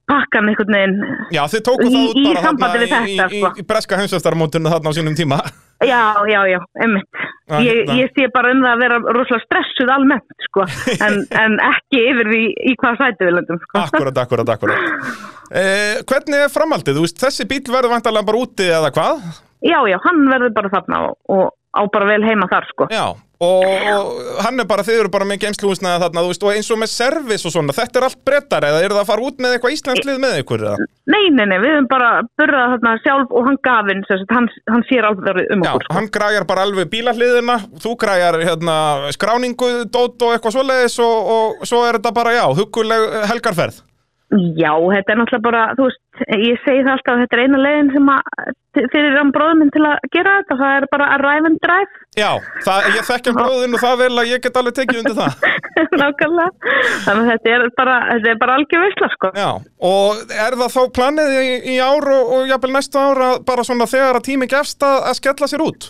pakkan 0.07 0.47
einhvern 0.47 0.71
veginn 0.71 0.99
Já, 1.35 1.41
þið 1.51 1.63
tóku 1.67 1.87
í- 1.89 1.91
það 1.91 2.45
út 2.53 2.59
bara 2.61 2.73
þarna 2.77 2.77
í, 2.79 2.87
þetta, 2.87 2.99
í, 3.27 3.39
sko. 3.41 3.49
í, 3.51 3.59
í 3.59 3.65
breska 3.67 3.97
heimsvestarmótinu 3.99 4.71
þarna 4.71 4.87
á 4.87 4.95
sínum 4.95 5.17
tíma. 5.19 5.39
já, 5.83 5.99
já, 6.31 6.39
já, 6.47 6.59
einmitt 6.79 7.25
Já, 7.47 7.57
ég, 7.63 7.81
hérna. 7.81 7.97
ég 7.99 8.13
sé 8.15 8.27
bara 8.33 8.51
um 8.55 8.63
það 8.63 8.71
að 8.71 8.81
vera 8.85 8.97
rosalega 9.17 9.43
stressuð 9.45 9.91
almennt, 9.93 10.37
sko 10.47 10.63
en, 11.07 11.19
en 11.43 11.59
ekki 11.73 12.01
yfir 12.13 12.31
því 12.31 12.39
í 12.71 12.77
hvað 12.79 12.97
sæti 13.03 13.27
við 13.27 13.35
löndum, 13.37 13.59
sko 13.67 13.83
Akkurat, 13.83 14.21
akkurat, 14.23 14.53
akkurat. 14.55 14.79
Eh, 15.47 16.01
hvernig 16.03 16.41
er 16.43 16.49
framhaldið? 16.51 16.97
Þú 16.97 17.03
veist, 17.05 17.21
þessi 17.23 17.45
bíl 17.47 17.61
verður 17.71 17.93
vantarlega 17.93 18.27
bara 18.27 18.39
úti 18.43 18.65
eða 18.67 18.89
hvað? 18.95 19.21
já, 19.63 19.77
já, 19.91 19.95
hann 20.03 20.25
verður 20.31 20.51
bara 20.57 20.71
þarna 20.73 20.97
og, 21.07 21.13
og 21.31 21.45
á 21.71 21.81
bara 21.93 22.09
vel 22.09 22.23
heima 22.27 22.47
þar, 22.51 22.67
sko 22.71 22.87
Já, 22.91 23.05
og, 23.43 23.63
og 23.67 24.39
hann 24.41 24.61
er 24.61 24.67
bara, 24.69 24.85
þið 24.85 25.01
eru 25.03 25.11
bara 25.13 25.27
með 25.29 25.43
geimsluhúsnaði 25.43 26.01
þarna, 26.03 26.23
þú 26.25 26.31
veist, 26.31 26.45
og 26.45 26.53
eins 26.55 26.69
og 26.73 26.79
með 26.81 26.91
servis 26.93 27.45
og 27.45 27.53
svona, 27.53 27.75
þetta 27.77 27.99
er 27.99 28.07
allt 28.07 28.21
brettar 28.25 28.65
eða 28.65 28.83
eru 28.85 28.97
það 28.97 29.03
að 29.03 29.11
fara 29.11 29.27
út 29.27 29.43
með 29.43 29.55
eitthvað 29.55 29.75
íslenslið 29.77 30.21
með 30.23 30.37
ykkur 30.41 30.65
eða? 30.65 30.87
nei, 31.13 31.23
nei, 31.35 31.43
nei, 31.45 31.57
við 31.63 31.73
höfum 31.75 31.89
bara 31.91 32.09
burðað 32.39 32.73
þarna 32.75 32.93
sjálf 33.03 33.35
og 33.37 33.49
hann 33.49 33.59
gafinn, 33.67 34.05
hann, 34.33 34.49
hann 34.73 34.87
sér 34.89 35.09
alveg 35.11 35.43
um 35.53 35.65
Já, 35.65 35.71
okkur, 35.73 35.87
sko 35.87 35.97
hann 35.99 36.11
græjar 36.17 36.47
bara 36.49 36.65
alveg 36.67 36.89
bílahliðina, 36.93 37.59
þú 37.83 37.93
græjar 38.01 38.39
hérna 38.41 38.77
skráningu, 39.15 39.73
dót 39.93 40.25
og 40.25 40.33
eitthvað 40.33 40.57
svoleiðis 40.57 40.97
og, 41.05 41.33
og 41.35 41.67
svo 41.69 41.83
er 41.85 41.99
þetta 41.99 42.15
bara, 42.17 42.33
já, 42.39 42.45
huguleg 42.57 43.21
helgarferð. 43.33 43.83
Já, 44.27 44.73
þetta 44.75 45.13
er 45.13 45.19
náttúrulega 45.21 45.43
bara, 45.45 45.59
þú 45.77 45.85
veist, 45.87 46.01
ég 46.35 46.57
segi 46.65 46.81
það 46.83 46.93
alltaf 46.97 47.13
að 47.13 47.21
þetta 47.21 47.37
er 47.37 47.41
eina 47.45 47.59
leiðin 47.61 47.91
sem 47.93 48.09
að, 48.11 48.49
fyrir 48.91 49.13
hann 49.15 49.29
bróðum 49.31 49.61
minn 49.63 49.69
til 49.71 49.83
að 49.87 50.07
gera 50.11 50.33
þetta, 50.41 50.57
það 50.59 50.73
er 50.79 50.87
bara 50.91 51.05
að 51.13 51.21
ræfa 51.23 51.47
en 51.47 51.55
dræf, 51.63 51.93
Já, 52.17 52.31
það, 52.65 52.87
ég 52.97 53.05
þekkja 53.07 53.33
bróðin 53.37 53.77
og 53.77 53.81
það 53.85 54.01
vel 54.01 54.19
að 54.19 54.31
ég 54.31 54.41
get 54.43 54.59
alveg 54.59 54.75
tekið 54.79 54.99
undir 55.03 55.15
það. 55.19 55.45
nákvæmlega, 56.01 56.73
þannig 57.05 57.21
að 57.21 57.29
þetta 57.31 57.53
er 57.53 57.63
bara, 57.77 57.95
þetta 58.09 58.31
er 58.33 58.41
bara 58.41 58.57
algjör 58.59 58.83
veistla, 58.83 59.09
sko. 59.13 59.31
Já, 59.37 59.49
og 59.91 60.33
er 60.47 60.57
það 60.63 60.75
þá 60.75 60.81
planið 60.97 61.37
í, 61.37 61.53
í 61.75 61.77
ár 61.77 62.09
og, 62.17 62.33
og 62.39 62.51
jafnvel 62.51 62.73
næstu 62.73 62.99
ára 62.99 63.29
bara 63.47 63.65
svona 63.69 63.87
þegar 63.87 64.19
að 64.19 64.27
tími 64.27 64.49
gefst 64.51 64.83
að, 64.83 64.97
að 65.07 65.17
skella 65.21 65.51
sér 65.53 65.63
út? 65.67 65.89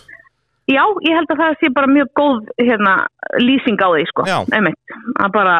Já, 0.67 0.84
ég 1.08 1.15
held 1.15 1.32
að 1.32 1.41
það 1.41 1.58
sé 1.62 1.72
bara 1.74 1.89
mjög 1.89 2.13
góð, 2.20 2.53
hérna, 2.60 2.96
lýsing 3.39 3.79
á 3.79 3.88
því, 3.88 4.06
sko, 4.12 4.27
einmitt, 4.51 4.98
að 5.15 5.34
bara, 5.39 5.58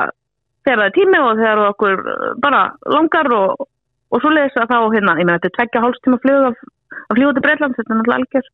þegar 0.68 0.84
það 0.84 0.90
er 0.90 0.96
tími 1.00 1.24
og 1.24 1.42
þegar 1.42 1.64
okkur 1.72 1.98
uh, 2.04 2.30
bara 2.44 2.62
langar 2.92 3.32
og, 3.40 3.66
og 4.12 4.24
svo 4.24 4.34
leiðis 4.34 4.60
að 4.60 4.74
þá, 4.74 4.78
hérna, 4.94 5.18
ég 5.18 5.28
meina, 5.30 5.40
þetta 5.40 5.52
er 5.54 5.58
tveggja 5.58 5.84
hálfstíma 5.86 6.22
flug 6.26 6.48
af, 6.52 6.62
af 7.08 7.20
fljóti 7.20 7.44
Breitland, 7.48 7.80
þetta 7.80 7.94
er 7.94 8.00
náttúrulega 8.02 8.22
algjör, 8.22 8.52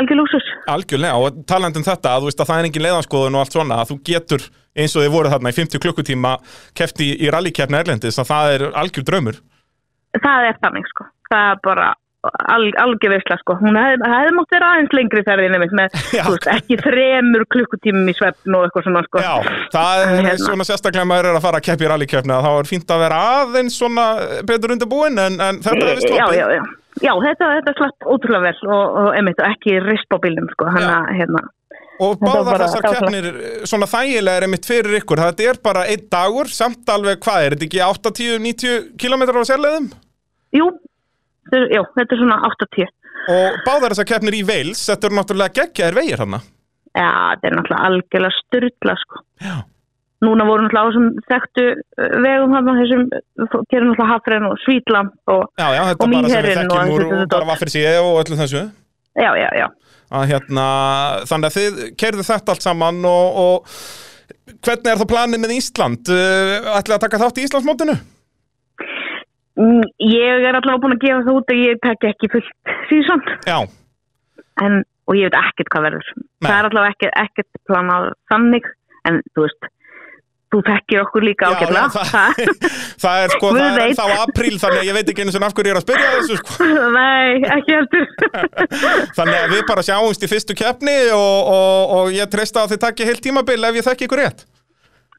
algjör 0.00 0.20
lúsus. 0.22 0.50
Algjörlega, 0.72 1.20
og 1.20 1.46
talandi 1.52 1.82
um 1.82 1.86
þetta 1.86 2.16
að 2.16 2.28
að 2.32 2.44
það 2.48 2.58
er 2.58 2.70
engin 2.70 2.86
leiðanskoðun 2.88 3.38
og 3.38 3.44
allt 3.44 3.56
svona 3.58 3.80
að 3.82 3.92
þú 3.92 4.00
getur 4.10 4.50
eins 4.72 4.94
og 4.96 5.04
þið 5.04 5.12
voru 5.12 5.32
þarna 5.32 5.52
í 5.52 5.56
50 5.58 5.82
klukkutíma 5.84 6.36
kefti 6.78 7.10
í, 7.12 7.28
rallykefni 7.32 7.78
Erlendis 7.78 8.20
að 8.20 8.30
það 8.30 8.52
er 8.54 8.64
algjör 8.82 9.06
draumur 9.08 9.40
það 10.16 10.48
er 10.48 10.60
þannig 10.62 10.88
sko 10.92 11.08
það 11.28 11.50
er 11.50 11.60
bara 11.64 11.88
al, 12.22 12.66
algjör 12.84 13.12
veisla 13.16 13.36
sko. 13.40 13.56
Hún 13.60 13.76
hefði, 13.78 14.10
hefði 14.12 14.34
mátt 14.36 14.52
vera 14.54 14.68
aðeins 14.74 14.92
lengri 14.96 15.22
ferðin 15.26 15.56
einmitt, 15.56 15.72
með 15.78 15.96
Já. 16.18 16.22
veist, 16.28 16.48
ekki 16.52 16.78
þremur 16.82 17.46
klukkutímum 17.54 18.10
í 18.12 18.14
svefn 18.18 18.58
og 18.58 18.66
eitthvað 18.68 18.86
svona 18.88 19.02
sko. 19.08 19.22
Já, 19.24 19.32
það 19.74 20.02
er 20.04 20.12
hérna- 20.18 20.36
svona 20.44 20.68
sérstaklega 20.68 21.08
maður 21.10 21.30
er 21.32 21.38
að 21.40 21.46
fara 21.48 21.62
að 21.62 21.66
keppi 21.70 21.88
í 21.88 21.90
rallykefni 21.92 22.36
að 22.36 22.46
þá 22.46 22.52
er 22.60 22.70
fínt 22.70 22.94
að 22.94 23.02
vera 23.06 23.22
aðeins 23.40 23.80
svona 23.82 24.06
betur 24.52 24.76
undirbúin 24.76 25.18
en, 25.24 25.40
en 25.48 25.58
þetta 25.64 25.82
er 25.88 25.98
vist 25.98 26.06
já, 26.08 26.14
sloppið. 26.20 26.38
já, 26.38 26.46
já, 26.58 26.62
já 27.08 27.12
þetta, 27.26 27.50
þetta 27.56 27.74
slapp 27.80 28.06
ótrúlega 28.14 28.46
vel 28.46 28.70
og, 28.76 29.00
og 29.02 29.10
einmitt 29.18 29.42
ekki 29.48 29.74
risp 29.88 30.14
á 30.14 30.18
bílnum 30.22 30.48
sko 30.54 30.70
hann 30.76 30.86
Já. 30.86 30.94
að 31.00 31.10
hérna. 31.22 31.42
Og 32.02 32.18
bara- 32.22 32.64
þessar 32.64 32.86
keppnir 32.88 33.26
eh, 33.30 33.66
svona 33.68 33.86
þægilega 33.86 34.40
er 34.40 34.46
einmitt 34.46 34.66
fyrir 34.66 34.96
ykkur 34.98 35.20
þetta 35.22 35.44
er 35.52 35.58
bara 35.62 35.84
einn 35.90 36.06
dagur, 36.10 36.48
samt 36.50 36.88
alveg 36.90 37.20
hvað 37.22 37.44
er 37.46 37.54
þetta 37.58 37.68
ekki 37.68 37.82
80-90 37.86 38.88
km 38.98 39.22
á 39.38 39.44
sérleiðum? 39.50 39.90
jú, 40.56 40.66
já, 41.50 41.82
þetta 41.96 42.08
er 42.08 42.20
svona 42.22 42.40
80 42.50 42.90
Og 43.32 43.58
báðar 43.66 43.92
þessar 43.92 44.08
keppnir 44.08 44.34
í 44.34 44.46
Wales, 44.46 44.80
þetta 44.88 45.08
eru 45.08 45.18
náttúrulega 45.18 45.56
geggjaðir 45.60 45.98
vegir 46.00 46.24
hana 46.24 46.40
já, 46.92 47.10
þetta 47.32 47.48
er 47.48 47.56
náttúrulega 47.58 47.90
algjörlega 47.90 48.38
styrla 48.38 48.96
sko 49.02 49.22
Já. 49.42 49.54
núna 50.26 50.46
voru 50.48 50.66
náttúrulega 50.66 50.82
á 50.82 50.88
þessum 50.90 51.08
þekktu 51.30 51.66
uh, 51.72 52.16
vegum 52.26 52.56
hann 52.56 52.72
þessum, 52.82 53.04
gerum 53.70 53.92
náttúrulega 53.92 54.10
Hafren 54.12 54.48
og 54.50 54.56
Svítlamp 54.64 55.34
og 55.34 55.44
Já, 55.60 55.68
já, 55.76 55.82
þetta 55.92 56.08
Og 56.08 56.16
bara 56.16 56.32
sem 56.32 56.48
við 56.48 56.62
og 56.62 56.72
þekkjum 56.72 56.96
úr 56.96 57.06
úr 57.08 57.28
bara 57.36 57.50
vaffir 57.52 57.74
síðu 57.74 57.94
og 58.02 58.20
öllu 58.24 58.40
þessu 58.42 58.62
já, 58.62 59.30
já, 59.38 59.48
já 59.60 59.68
að 60.12 60.28
hérna, 60.28 60.64
þannig 61.28 61.48
að 61.48 61.54
þið 61.56 61.84
keirðu 62.00 62.24
þetta 62.28 62.52
allt 62.52 62.64
saman 62.66 62.98
og, 63.08 63.38
og 63.42 64.58
hvernig 64.64 64.90
er 64.92 65.00
þá 65.00 65.06
planið 65.08 65.40
með 65.40 65.54
Ísland? 65.56 66.10
Uh, 66.12 66.72
Ætlið 66.76 66.96
að 66.98 67.04
taka 67.06 67.20
þátt 67.22 67.40
í 67.40 67.46
Íslandsmótinu? 67.46 67.96
Mm, 69.60 69.82
Ég 70.08 70.46
er 70.48 70.56
allavega 70.56 70.80
búin 70.80 70.96
að 70.96 71.02
gefa 71.04 71.24
það 71.26 71.36
út 71.40 71.52
að 71.52 71.60
ég 71.60 71.82
tek 71.84 72.06
ekki 72.12 72.30
fullt 72.32 72.72
síðan 72.88 74.80
og 75.08 75.18
ég 75.18 75.28
veit 75.28 75.38
ekkert 75.42 75.70
hvað 75.74 75.86
verður. 75.88 76.10
Nei. 76.16 76.46
Það 76.46 76.56
er 76.56 76.68
allavega 76.70 76.94
ekkert, 76.96 77.14
ekkert 77.26 77.62
planað 77.68 78.10
þannig 78.32 78.68
en 79.08 79.18
þú 79.34 79.44
veist, 79.44 79.68
þú 80.52 80.60
þekkir 80.68 81.02
okkur 81.02 81.26
líka 81.26 81.50
já 81.50 81.66
það, 81.72 81.98
það 83.02 83.22
er 83.24 83.34
sko, 83.34 83.50
það 83.56 83.66
er 83.66 83.78
veit. 83.80 83.98
þá 83.98 84.22
apríl 84.22 84.54
þannig 84.62 84.80
að 84.82 84.88
ég 84.88 84.96
veit 84.98 85.12
ekki 85.12 85.26
sem 85.34 85.46
af 85.48 85.54
hverju 85.56 85.70
ég 85.70 85.74
er 85.74 85.80
að 85.80 85.86
spyrja 85.86 86.10
þessu 86.16 86.38
sko. 86.40 86.68
Nei, 86.98 87.44
ekki 87.56 87.76
heldur. 87.78 88.08
þannig 89.18 89.38
að 89.40 89.54
við 89.56 89.62
bara 89.72 89.86
sjáumst 89.88 90.26
í 90.26 90.30
fyrstu 90.32 90.56
keppni 90.58 90.96
og, 91.16 91.52
og, 91.56 91.94
og 91.98 92.12
ég 92.14 92.30
treysta 92.32 92.64
að 92.64 92.74
þið 92.74 92.82
takki 92.86 93.08
heilt 93.10 93.24
tímabil 93.24 93.60
ef 93.68 93.80
ég 93.80 93.88
þekki 93.90 94.08
ykkur 94.08 94.24
rétt 94.24 94.46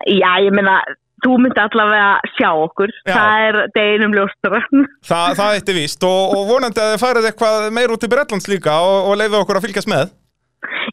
Já, 0.10 0.32
ég 0.44 0.52
meina, 0.52 0.80
þú 1.24 1.38
myndi 1.44 1.64
allavega 1.64 2.34
sjá 2.38 2.50
okkur. 2.52 2.92
Já. 3.04 3.14
Það 3.14 3.46
er 3.48 3.60
deginum 3.78 4.18
ljóstur. 4.18 4.58
Þa, 5.10 5.22
það 5.40 5.56
eitt 5.60 5.72
er 5.72 5.80
víst 5.80 6.04
og, 6.08 6.36
og 6.38 6.50
vonandi 6.50 6.84
að 6.84 6.92
þið 6.94 7.06
farið 7.06 7.30
eitthvað 7.30 7.70
meir 7.78 7.96
út 7.96 8.06
í 8.06 8.12
Bretlands 8.12 8.52
líka 8.52 8.76
og, 8.84 8.98
og 9.10 9.18
leifið 9.22 9.40
okkur 9.44 9.60
að 9.60 9.66
fylgjast 9.68 9.92
með 9.92 10.12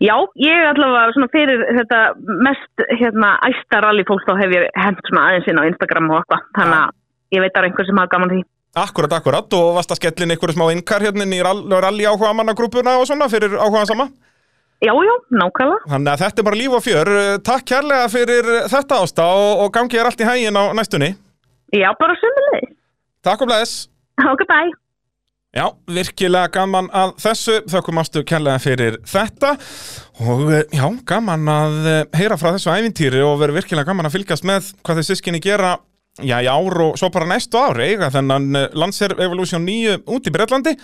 Já, 0.01 0.15
ég 0.41 0.65
allavega 0.71 1.13
svona 1.15 1.29
fyrir 1.31 1.61
þetta 1.77 1.99
mest 2.47 2.83
hérna 2.99 3.35
æsta 3.47 3.83
rallyfólk 3.85 4.25
þá 4.27 4.33
hef 4.41 4.55
ég 4.57 4.79
svona 5.07 5.27
aðeins 5.29 5.51
inn 5.51 5.61
á 5.61 5.69
Instagram 5.69 6.09
og 6.11 6.23
eitthvað. 6.23 6.47
Þannig 6.57 6.79
að 6.79 7.37
ég 7.37 7.45
veit 7.45 7.51
að 7.51 7.55
það 7.55 7.61
er 7.61 7.69
einhver 7.69 7.89
sem 7.89 8.01
hafa 8.01 8.13
gaman 8.15 8.33
því. 8.33 8.41
Akkurat, 8.81 9.15
akkurat 9.19 9.55
og 9.59 9.69
varst 9.77 9.93
að 9.93 10.01
skellin 10.01 10.35
einhverju 10.35 10.57
smá 10.57 10.67
innkar 10.73 11.05
hérna 11.05 11.27
í 11.27 11.41
rall, 11.43 11.63
rally 11.83 12.07
áhuga 12.07 12.33
mannagrúpuna 12.39 12.97
og 13.01 13.09
svona 13.11 13.27
fyrir 13.31 13.57
áhuga 13.59 13.83
sama 13.91 14.07
Já, 14.81 14.95
já, 14.97 15.15
nákvæmlega. 15.37 15.91
Þannig 15.93 16.13
að 16.15 16.21
þetta 16.25 16.41
er 16.41 16.47
bara 16.49 16.57
líf 16.57 16.75
og 16.79 16.85
fjör 16.85 17.09
Uh, 17.11 17.33
Takk 17.45 17.67
kærlega 17.69 18.07
fyrir 18.13 18.47
þetta 18.73 19.01
ásta 19.05 19.27
og, 19.29 19.67
gangi 19.75 19.99
er 20.01 20.09
allt 20.09 20.21
í 20.23 20.29
hægin 20.29 20.57
á 20.57 20.73
næstunni 20.77 21.11
Já, 21.77 21.91
bara 22.01 22.17
sömulegis. 22.19 22.73
Takk 23.23 23.43
og 23.45 23.51
bless 23.51 23.89
Ok, 24.21 24.45
bye. 24.49 24.73
Já, 25.51 25.65
virkilega 25.91 26.47
gaman 26.55 26.87
að 26.95 27.17
þessu 27.19 27.57
þökkum 27.73 27.99
ástu 27.99 28.23
kærlega 28.23 28.61
fyrir 28.63 28.99
þetta 29.11 29.57
og 30.23 30.45
eh, 30.55 30.63
já, 30.79 30.85
gaman 31.11 31.49
að 31.51 31.79
eh, 31.91 32.03
heyra 32.21 32.37
frá 32.39 32.53
þessu 32.55 32.71
ævintýri 32.71 33.23
og 33.27 33.41
verið 33.41 33.59
virkilega 33.59 33.89
gaman 33.91 34.07
að 34.07 34.15
fylgjast 34.15 34.47
með 34.47 34.69
hvað 34.87 35.01
þau 35.01 35.09
sískinni 35.09 35.43
gera 35.43 35.73
já, 36.19 36.41
í 36.43 36.51
ár 36.51 36.83
og 36.89 36.99
svo 36.99 37.11
bara 37.15 37.29
næstu 37.31 37.61
ár 37.61 37.81
eiga 37.85 38.11
þennan 38.13 38.51
uh, 38.57 38.69
Lancer 38.79 39.15
Evolution 39.21 39.65
9 39.67 40.03
út 40.11 40.29
í 40.29 40.35
Bretlandi. 40.35 40.77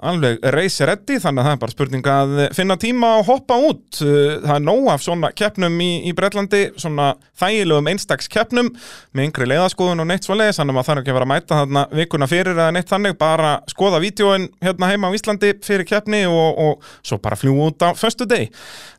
Alveg 0.00 0.38
ready 0.54 1.18
þannig 1.20 1.42
að 1.42 1.44
það 1.44 1.50
er 1.52 1.58
bara 1.60 1.72
spurning 1.74 2.06
að 2.08 2.30
finna 2.56 2.76
tíma 2.80 3.10
og 3.18 3.26
hoppa 3.28 3.58
út. 3.60 3.98
Uh, 4.00 4.38
það 4.40 4.54
er 4.54 4.62
nóg 4.64 4.88
af 4.94 5.04
svona 5.04 5.32
keppnum 5.36 5.76
í, 5.84 5.90
í 6.08 6.14
Bretlandi 6.16 6.62
svona 6.80 7.10
þægilegum 7.40 7.90
einstaks 7.92 8.30
keppnum 8.32 8.70
með 9.12 9.28
yngri 9.28 9.50
leiðaskoðun 9.50 10.04
og 10.06 10.08
neitt 10.08 10.24
svoleiðis 10.24 10.62
þannig 10.62 10.72
að 10.72 10.78
maður 10.78 10.90
þarf 10.90 11.02
ekki 11.02 11.12
að 11.12 11.18
vera 11.18 11.28
að 11.28 11.32
mæta 11.34 11.60
þarna 11.60 11.84
vikuna 12.00 12.30
fyrir 12.30 12.54
eða 12.54 12.70
neitt 12.78 12.94
þannig, 12.94 13.18
bara 13.20 13.52
skoða 13.68 14.00
vídjóin 14.06 14.48
hérna 14.64 14.92
heima 14.92 15.12
á 15.12 15.16
Íslandi 15.18 15.52
fyrir 15.66 15.88
keppni 15.88 16.24
og, 16.30 16.64
og 16.64 16.90
svo 17.02 17.20
bara 17.20 17.36
fljú 17.40 17.58
út 17.66 17.84
á 17.84 17.92
föstu 17.98 18.28
deg 18.30 18.54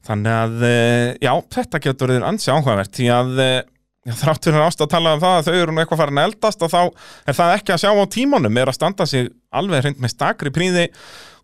þannig 0.06 0.38
að 0.38 0.66
uh, 0.70 1.10
já, 1.18 1.34
þetta 1.58 1.86
getur 1.88 2.14
þér 2.14 2.30
ansi 2.30 2.54
áhugavert 2.54 2.94
því 3.00 3.14
að 3.18 3.46
uh, 4.02 4.10
Já, 4.10 4.16
þrátt 4.18 4.48
fyrir 4.48 4.64
ást 4.66 4.82
að 4.82 4.94
tala 4.96 5.12
um 5.14 5.20
það 5.22 5.36
að 5.38 5.44
þau 5.46 5.56
eru 5.60 5.74
nú 5.76 5.82
eitthvað 5.84 6.00
farin 6.02 6.18
að 6.18 6.32
eldast 6.32 6.64
og 6.66 6.70
þá 6.72 6.80
er 7.30 7.36
það 7.38 7.52
ekki 7.54 7.74
að 7.74 7.82
sjá 7.84 7.92
á 7.94 8.06
tímanum. 8.16 8.56
Er 8.58 8.70
að 8.72 8.78
standa 8.80 9.06
sig 9.06 9.28
alveg 9.54 9.84
hreint 9.84 10.00
með 10.02 10.14
stakri 10.16 10.52
príði 10.56 10.86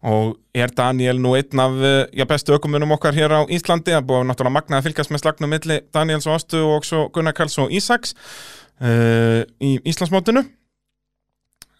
og 0.10 0.32
er 0.58 0.74
Daniel 0.74 1.20
nú 1.22 1.36
einn 1.38 1.62
af 1.62 1.78
eh, 1.86 2.00
já, 2.18 2.26
bestu 2.30 2.56
ökumunum 2.58 2.96
okkar 2.98 3.14
hér 3.14 3.36
á 3.38 3.42
Íslandi. 3.46 3.94
Er 3.94 4.02
búið 4.02 4.26
náttúrulega 4.32 4.56
magnað 4.56 4.80
að 4.80 4.88
fylgjast 4.88 5.14
með 5.14 5.22
slagnum 5.22 5.54
milli 5.54 5.78
Daniels 5.94 6.26
og 6.26 6.40
Ástu 6.40 6.64
og 6.66 6.88
svo 6.90 7.04
Gunnar 7.14 7.38
Karls 7.38 7.60
og 7.62 7.70
Ísaks 7.78 8.16
uh, 8.82 9.46
í 9.62 9.78
Íslandsmótinu. 9.86 10.42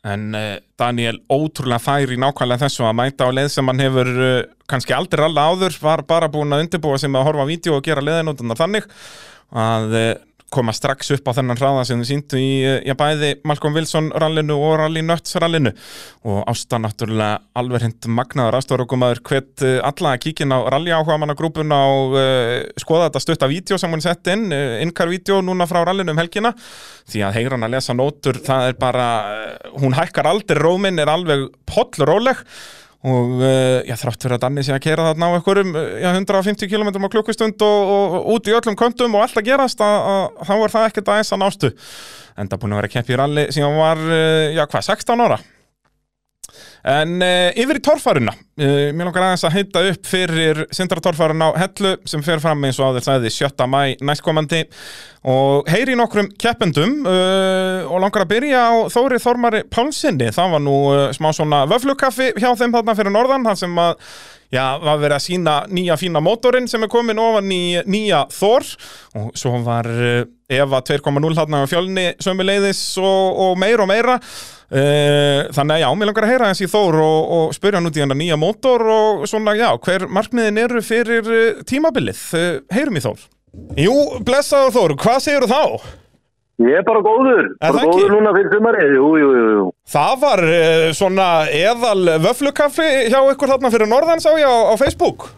En 0.06 0.30
uh, 0.38 0.62
Daniel 0.78 1.18
ótrúlega 1.26 1.82
fær 1.82 2.14
í 2.14 2.20
nákvæmlega 2.22 2.68
þessu 2.68 2.86
að 2.86 2.98
mæta 3.02 3.26
á 3.26 3.34
leið 3.34 3.50
sem 3.56 3.74
hann 3.74 3.82
hefur 3.82 4.14
uh, 4.14 4.40
kannski 4.70 4.94
aldrei 4.94 5.26
alla 5.26 5.50
áður 5.50 5.82
var 5.82 6.06
bara 6.06 6.30
búin 6.30 6.54
að 6.54 6.68
undirbúa 6.68 7.02
sem 7.02 7.18
að 7.18 7.32
horfa 7.32 7.50
á 7.50 7.50
vídeo 7.50 7.80
og 7.80 7.86
gera 7.90 8.06
leiðinótunar 8.06 8.62
þannig 8.62 8.90
að 9.58 9.94
koma 10.54 10.72
strax 10.72 11.12
upp 11.12 11.28
á 11.28 11.36
þennan 11.36 11.60
hraða 11.60 11.84
sem 11.88 12.00
þið 12.00 12.08
síndu 12.08 12.40
í 12.40 12.52
eh, 12.64 12.78
já, 12.88 12.94
bæði 12.98 13.34
Malcolm 13.48 13.76
Wilson 13.76 14.08
rallinu 14.16 14.56
og 14.64 14.78
Rally 14.80 15.04
Nuts 15.04 15.36
rallinu. 15.44 15.74
Og 16.28 16.40
ásta 16.48 16.80
náttúrulega 16.80 17.42
alveg 17.60 17.84
hend 17.84 18.08
magnaður 18.16 18.60
aðstofarugumadur 18.62 19.22
hvet 19.28 19.66
eh, 19.68 19.80
alla 19.84 20.16
að 20.16 20.24
kíkja 20.24 20.48
inn 20.48 20.56
á 20.56 20.60
rally 20.72 20.96
áhuga 20.96 21.20
manna 21.20 21.36
grúpuna 21.38 21.82
og 21.92 22.16
uh, 22.16 22.56
skoða 22.80 23.10
þetta 23.10 23.24
stutta 23.24 23.52
vídeo 23.52 23.80
sem 23.82 23.92
hún 23.92 24.04
sett 24.04 24.32
inn, 24.32 24.48
uh, 24.56 24.80
innkar 24.84 25.12
vídeo 25.12 25.42
núna 25.44 25.68
frá 25.68 25.82
rallinu 25.84 26.16
um 26.16 26.22
helgina. 26.22 26.54
Því 27.12 27.28
að 27.28 27.40
heyra 27.42 27.58
hann 27.58 27.68
að 27.68 27.76
lesa 27.76 27.96
nótur, 27.98 28.40
það 28.44 28.72
er 28.72 28.80
bara 28.80 29.08
hún 29.82 29.96
hækkar 29.98 30.32
aldrei 30.32 30.60
róminn, 30.64 31.00
er 31.04 31.12
alveg 31.12 31.50
pollróleg 31.68 32.44
og 33.08 33.34
uh, 33.40 33.80
já, 33.88 33.96
þrátt 34.02 34.26
fyrir 34.26 34.38
að 34.38 34.44
Danni 34.46 34.66
sé 34.68 34.76
að 34.76 34.84
kera 34.84 35.10
þarna 35.10 35.32
á 35.32 35.36
einhverjum 35.38 35.76
já, 35.78 36.10
150 36.12 36.72
km 36.72 36.92
á 36.94 37.14
klukkustund 37.14 37.68
og, 37.68 37.92
og, 37.98 38.16
og 38.20 38.32
út 38.36 38.50
í 38.52 38.56
öllum 38.58 38.80
kontum 38.80 39.18
og 39.18 39.26
allt 39.26 39.40
að 39.40 39.50
gerast 39.52 39.82
þá 39.82 40.54
er 40.58 40.74
það 40.74 40.90
ekkert 40.90 41.14
aðeins 41.14 41.36
að 41.36 41.44
nástu. 41.44 41.74
Enda 42.38 42.60
búin 42.62 42.76
að 42.76 42.84
vera 42.84 42.92
að 42.92 42.98
keppi 42.98 43.16
í 43.16 43.22
ralli 43.22 43.48
hún 43.58 43.80
var, 43.82 44.02
uh, 44.10 44.50
já 44.54 44.66
hvað, 44.66 44.90
16 44.94 45.26
ára 45.28 45.40
En 46.88 47.18
uh, 47.20 47.50
yfir 47.60 47.80
í 47.80 47.84
torfaruna, 47.84 48.32
uh, 48.32 48.90
mér 48.96 49.10
langar 49.10 49.26
aðeins 49.26 49.44
að 49.48 49.56
heita 49.58 49.82
upp 49.90 50.08
fyrir 50.08 50.62
sindratorfarun 50.72 51.44
á 51.44 51.50
Hellu 51.60 51.96
sem 52.08 52.24
fer 52.24 52.40
fram 52.44 52.64
eins 52.64 52.80
og 52.80 52.94
áður 52.94 53.08
sagði 53.10 53.34
7. 53.36 53.68
mæ 53.68 53.98
næstkomandi. 54.08 54.64
Og 55.28 55.68
heyri 55.68 55.98
nokkrum 56.00 56.30
keppendum 56.40 57.02
uh, 57.04 57.84
og 57.90 58.00
langar 58.04 58.24
að 58.24 58.32
byrja 58.38 58.64
á 58.72 58.76
Þóri 58.94 59.20
Þormari 59.20 59.66
Pálsinni, 59.68 60.32
það 60.32 60.56
var 60.56 60.64
nú 60.64 60.80
smá 61.18 61.34
svona 61.36 61.66
vöflukaffi 61.68 62.32
hjá 62.38 62.54
þeim 62.56 62.78
þarna 62.78 62.96
fyrir 62.96 63.16
norðan, 63.18 63.48
þar 63.50 63.62
sem 63.66 63.80
að 63.84 64.10
Já, 64.48 64.78
var 64.80 65.02
verið 65.02 65.18
að 65.18 65.24
sína 65.26 65.54
nýja 65.68 65.98
fína 66.00 66.22
mótorinn 66.24 66.70
sem 66.72 66.80
er 66.86 66.88
komin 66.88 67.20
ofan 67.20 67.50
í 67.52 67.82
nýja 67.84 68.22
Thor 68.32 68.64
og 69.20 69.34
svo 69.36 69.58
var 69.66 69.90
Eva 70.48 70.80
2.0 70.88 71.34
þarna 71.36 71.60
á 71.60 71.68
fjölni 71.68 72.06
sömuleiðis 72.24 72.80
og, 73.02 73.42
og 73.44 73.60
meira 73.60 73.84
og 73.84 73.92
meira 73.92 74.16
þannig 74.68 75.78
að 75.78 75.80
já, 75.80 75.88
mér 75.96 76.10
langar 76.10 76.26
að 76.28 76.32
heyra 76.34 76.48
þessi 76.52 76.68
Thor 76.72 76.98
og, 77.00 77.30
og 77.38 77.54
spyrja 77.56 77.80
hann 77.80 77.88
út 77.88 77.96
í 77.96 78.02
hennar 78.04 78.20
nýja 78.20 78.36
mótor 78.40 78.84
og 78.92 79.24
svona 79.30 79.54
já, 79.56 79.70
hver 79.80 80.08
markmiðin 80.12 80.60
eru 80.66 80.82
fyrir 80.84 81.30
uh, 81.32 81.62
tímabilið, 81.68 82.20
uh, 82.36 82.50
heyrum 82.76 83.00
í 83.00 83.04
Thor 83.06 83.24
Jú, 83.80 83.96
blessaður 84.28 84.76
Thor, 84.76 84.96
hvað 85.00 85.24
segir 85.24 85.48
þá? 85.50 85.64
Ég 86.68 86.80
er 86.82 86.86
bara 86.86 87.00
góður, 87.06 87.48
Er 87.62 87.74
bara 87.74 87.88
góður 87.88 88.14
núna 88.18 88.34
fyrir 88.36 88.54
sumarið, 88.54 88.94
jú, 88.98 89.10
jú, 89.22 89.28
jú. 89.38 89.66
Það 89.94 90.14
var 90.24 90.42
svona 90.98 91.28
eðal 91.54 92.16
vöflukaffi 92.24 92.88
hjá 93.14 93.20
ykkur 93.32 93.54
þarna 93.54 93.72
fyrir 93.74 93.90
norðan 93.92 94.24
sá 94.24 94.32
ég 94.36 94.50
á, 94.50 94.58
á 94.70 94.74
Facebook. 94.82 95.30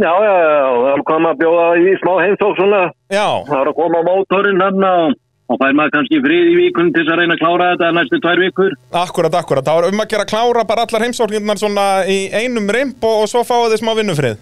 Já, 0.00 0.08
já, 0.24 0.32
já, 0.32 0.68
það 0.80 1.02
komið 1.10 1.30
að 1.30 1.40
bjóða 1.42 1.64
í 1.76 1.90
smá 2.00 2.12
heimsók 2.24 2.54
svona, 2.56 2.82
Já, 3.12 3.26
það 3.50 3.58
er 3.58 3.70
að 3.72 3.76
koma 3.82 4.00
mótorinn 4.06 4.62
hann 4.64 4.86
og, 4.88 5.18
og 5.50 5.58
fær 5.58 5.72
maður 5.74 5.94
kannski 5.96 6.20
frið 6.22 6.50
í 6.52 6.58
vikun 6.60 6.92
til 6.94 7.02
þess 7.02 7.12
að 7.14 7.18
reyna 7.20 7.34
að 7.36 7.40
klára 7.42 7.70
þetta 7.72 7.88
næstu 7.96 8.20
tvær 8.22 8.42
vikur. 8.44 8.76
Akkurat, 9.00 9.34
akkurat, 9.40 9.66
það 9.66 9.80
var 9.80 9.88
um 9.90 10.02
að 10.04 10.10
gera 10.12 10.26
að 10.26 10.30
klára 10.30 10.62
bara 10.68 10.84
allar 10.86 11.04
heimsóknirnar 11.06 11.58
svona 11.58 11.86
í 12.06 12.18
einum 12.38 12.70
rimp 12.76 13.02
og, 13.08 13.24
og 13.24 13.30
svo 13.32 13.42
fáið 13.48 13.74
þið 13.74 13.82
smá 13.82 13.92
vinnufrið. 13.98 14.38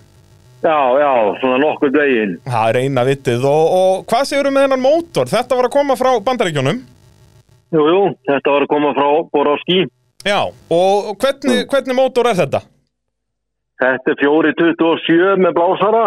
Já, 0.58 0.76
já, 0.98 1.10
svona 1.40 1.58
nokkur 1.62 1.92
deginn. 1.94 2.32
Það 2.44 2.70
er 2.72 2.78
eina 2.82 3.04
vitið 3.06 3.44
og, 3.46 3.74
og 3.78 4.06
hvað 4.10 4.24
séu 4.28 4.42
með 4.50 4.64
hennan 4.66 4.82
mótor? 4.82 5.28
Þetta 5.30 5.58
var 5.58 5.68
að 5.68 5.74
koma 5.76 5.96
frá 6.00 6.10
bandaríkjónum. 6.28 6.80
Jú, 7.76 7.84
jú, 7.84 8.00
þetta 8.26 8.54
var 8.56 8.64
að 8.66 8.72
koma 8.72 8.90
frá 8.96 9.08
Borovski. 9.32 9.78
Já, 10.26 10.40
og 10.74 11.12
hvernig, 11.22 11.62
hvernig 11.70 11.96
mótor 11.96 12.26
er 12.28 12.36
þetta? 12.40 12.62
Þetta 13.78 14.10
er 14.12 14.18
427 14.24 15.36
með 15.44 15.54
blásara, 15.54 16.04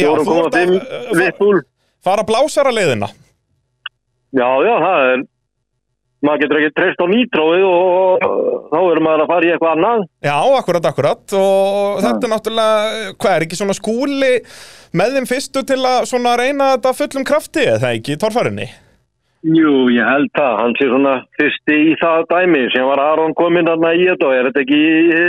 Já, 0.00 0.08
þú 0.16 0.38
ert 0.40 0.56
4,5 0.56 0.56
að- 0.56 0.78
uh, 0.80 1.18
vittbúl. 1.20 1.60
Fara 2.04 2.24
blásara 2.26 2.72
leiðina. 2.72 3.10
Já, 4.34 4.48
já, 4.66 4.74
það 4.82 5.08
er, 5.12 5.24
maður 6.26 6.42
getur 6.42 6.60
ekki 6.60 6.74
treyst 6.74 7.02
á 7.02 7.06
nýtróið 7.10 7.66
og, 7.68 8.24
þá 8.72 8.78
er 8.82 9.02
maður 9.06 9.24
að 9.24 9.32
fara 9.32 9.46
í 9.46 9.50
eitthvað 9.54 9.74
annað. 9.76 10.06
Já, 10.26 10.36
akkurat, 10.58 10.88
akkurat 10.90 11.34
og 11.38 12.00
þetta 12.02 12.28
er 12.28 12.32
náttúrulega, 12.32 13.10
hvað 13.22 13.36
er 13.36 13.46
ekki 13.46 13.58
svona 13.60 13.76
skúli 13.78 14.32
með 14.94 15.18
þeim 15.18 15.28
fyrstu 15.30 15.64
til 15.68 15.82
að 15.82 16.08
svona 16.10 16.38
reyna 16.40 16.72
þetta 16.76 16.96
fullum 17.02 17.28
krafti 17.28 17.68
eða 17.76 17.92
ekki 17.94 18.16
í 18.16 18.22
torfærinni? 18.24 18.70
Jú, 19.44 19.72
ég 19.92 20.06
held 20.08 20.30
það. 20.32 20.54
Hann 20.56 20.74
sé 20.78 20.86
svona 20.88 21.14
fyrsti 21.36 21.74
í 21.90 21.96
það 22.00 22.22
dæmi 22.30 22.62
sem 22.72 22.86
var 22.88 23.02
Aron 23.02 23.34
kominn 23.36 23.68
þarna 23.68 23.90
í 23.92 24.06
þetta 24.08 24.30
og 24.30 24.38
er 24.38 24.48
þetta 24.48 24.62
ekki 24.62 24.78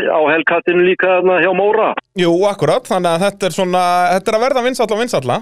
á 0.07 0.19
helkattinu 0.31 0.85
líka 0.87 1.17
þarna 1.17 1.41
hjá 1.43 1.51
Móra? 1.57 1.89
Jú, 2.15 2.31
akkurat, 2.47 2.87
þannig 2.87 3.11
að 3.11 3.25
þetta 3.25 3.49
er 3.49 3.57
svona, 3.57 3.83
þetta 4.13 4.31
er 4.31 4.37
að 4.39 4.45
verða 4.47 4.65
vinsalla 4.69 4.95
og 4.95 5.03
vinsalla 5.03 5.37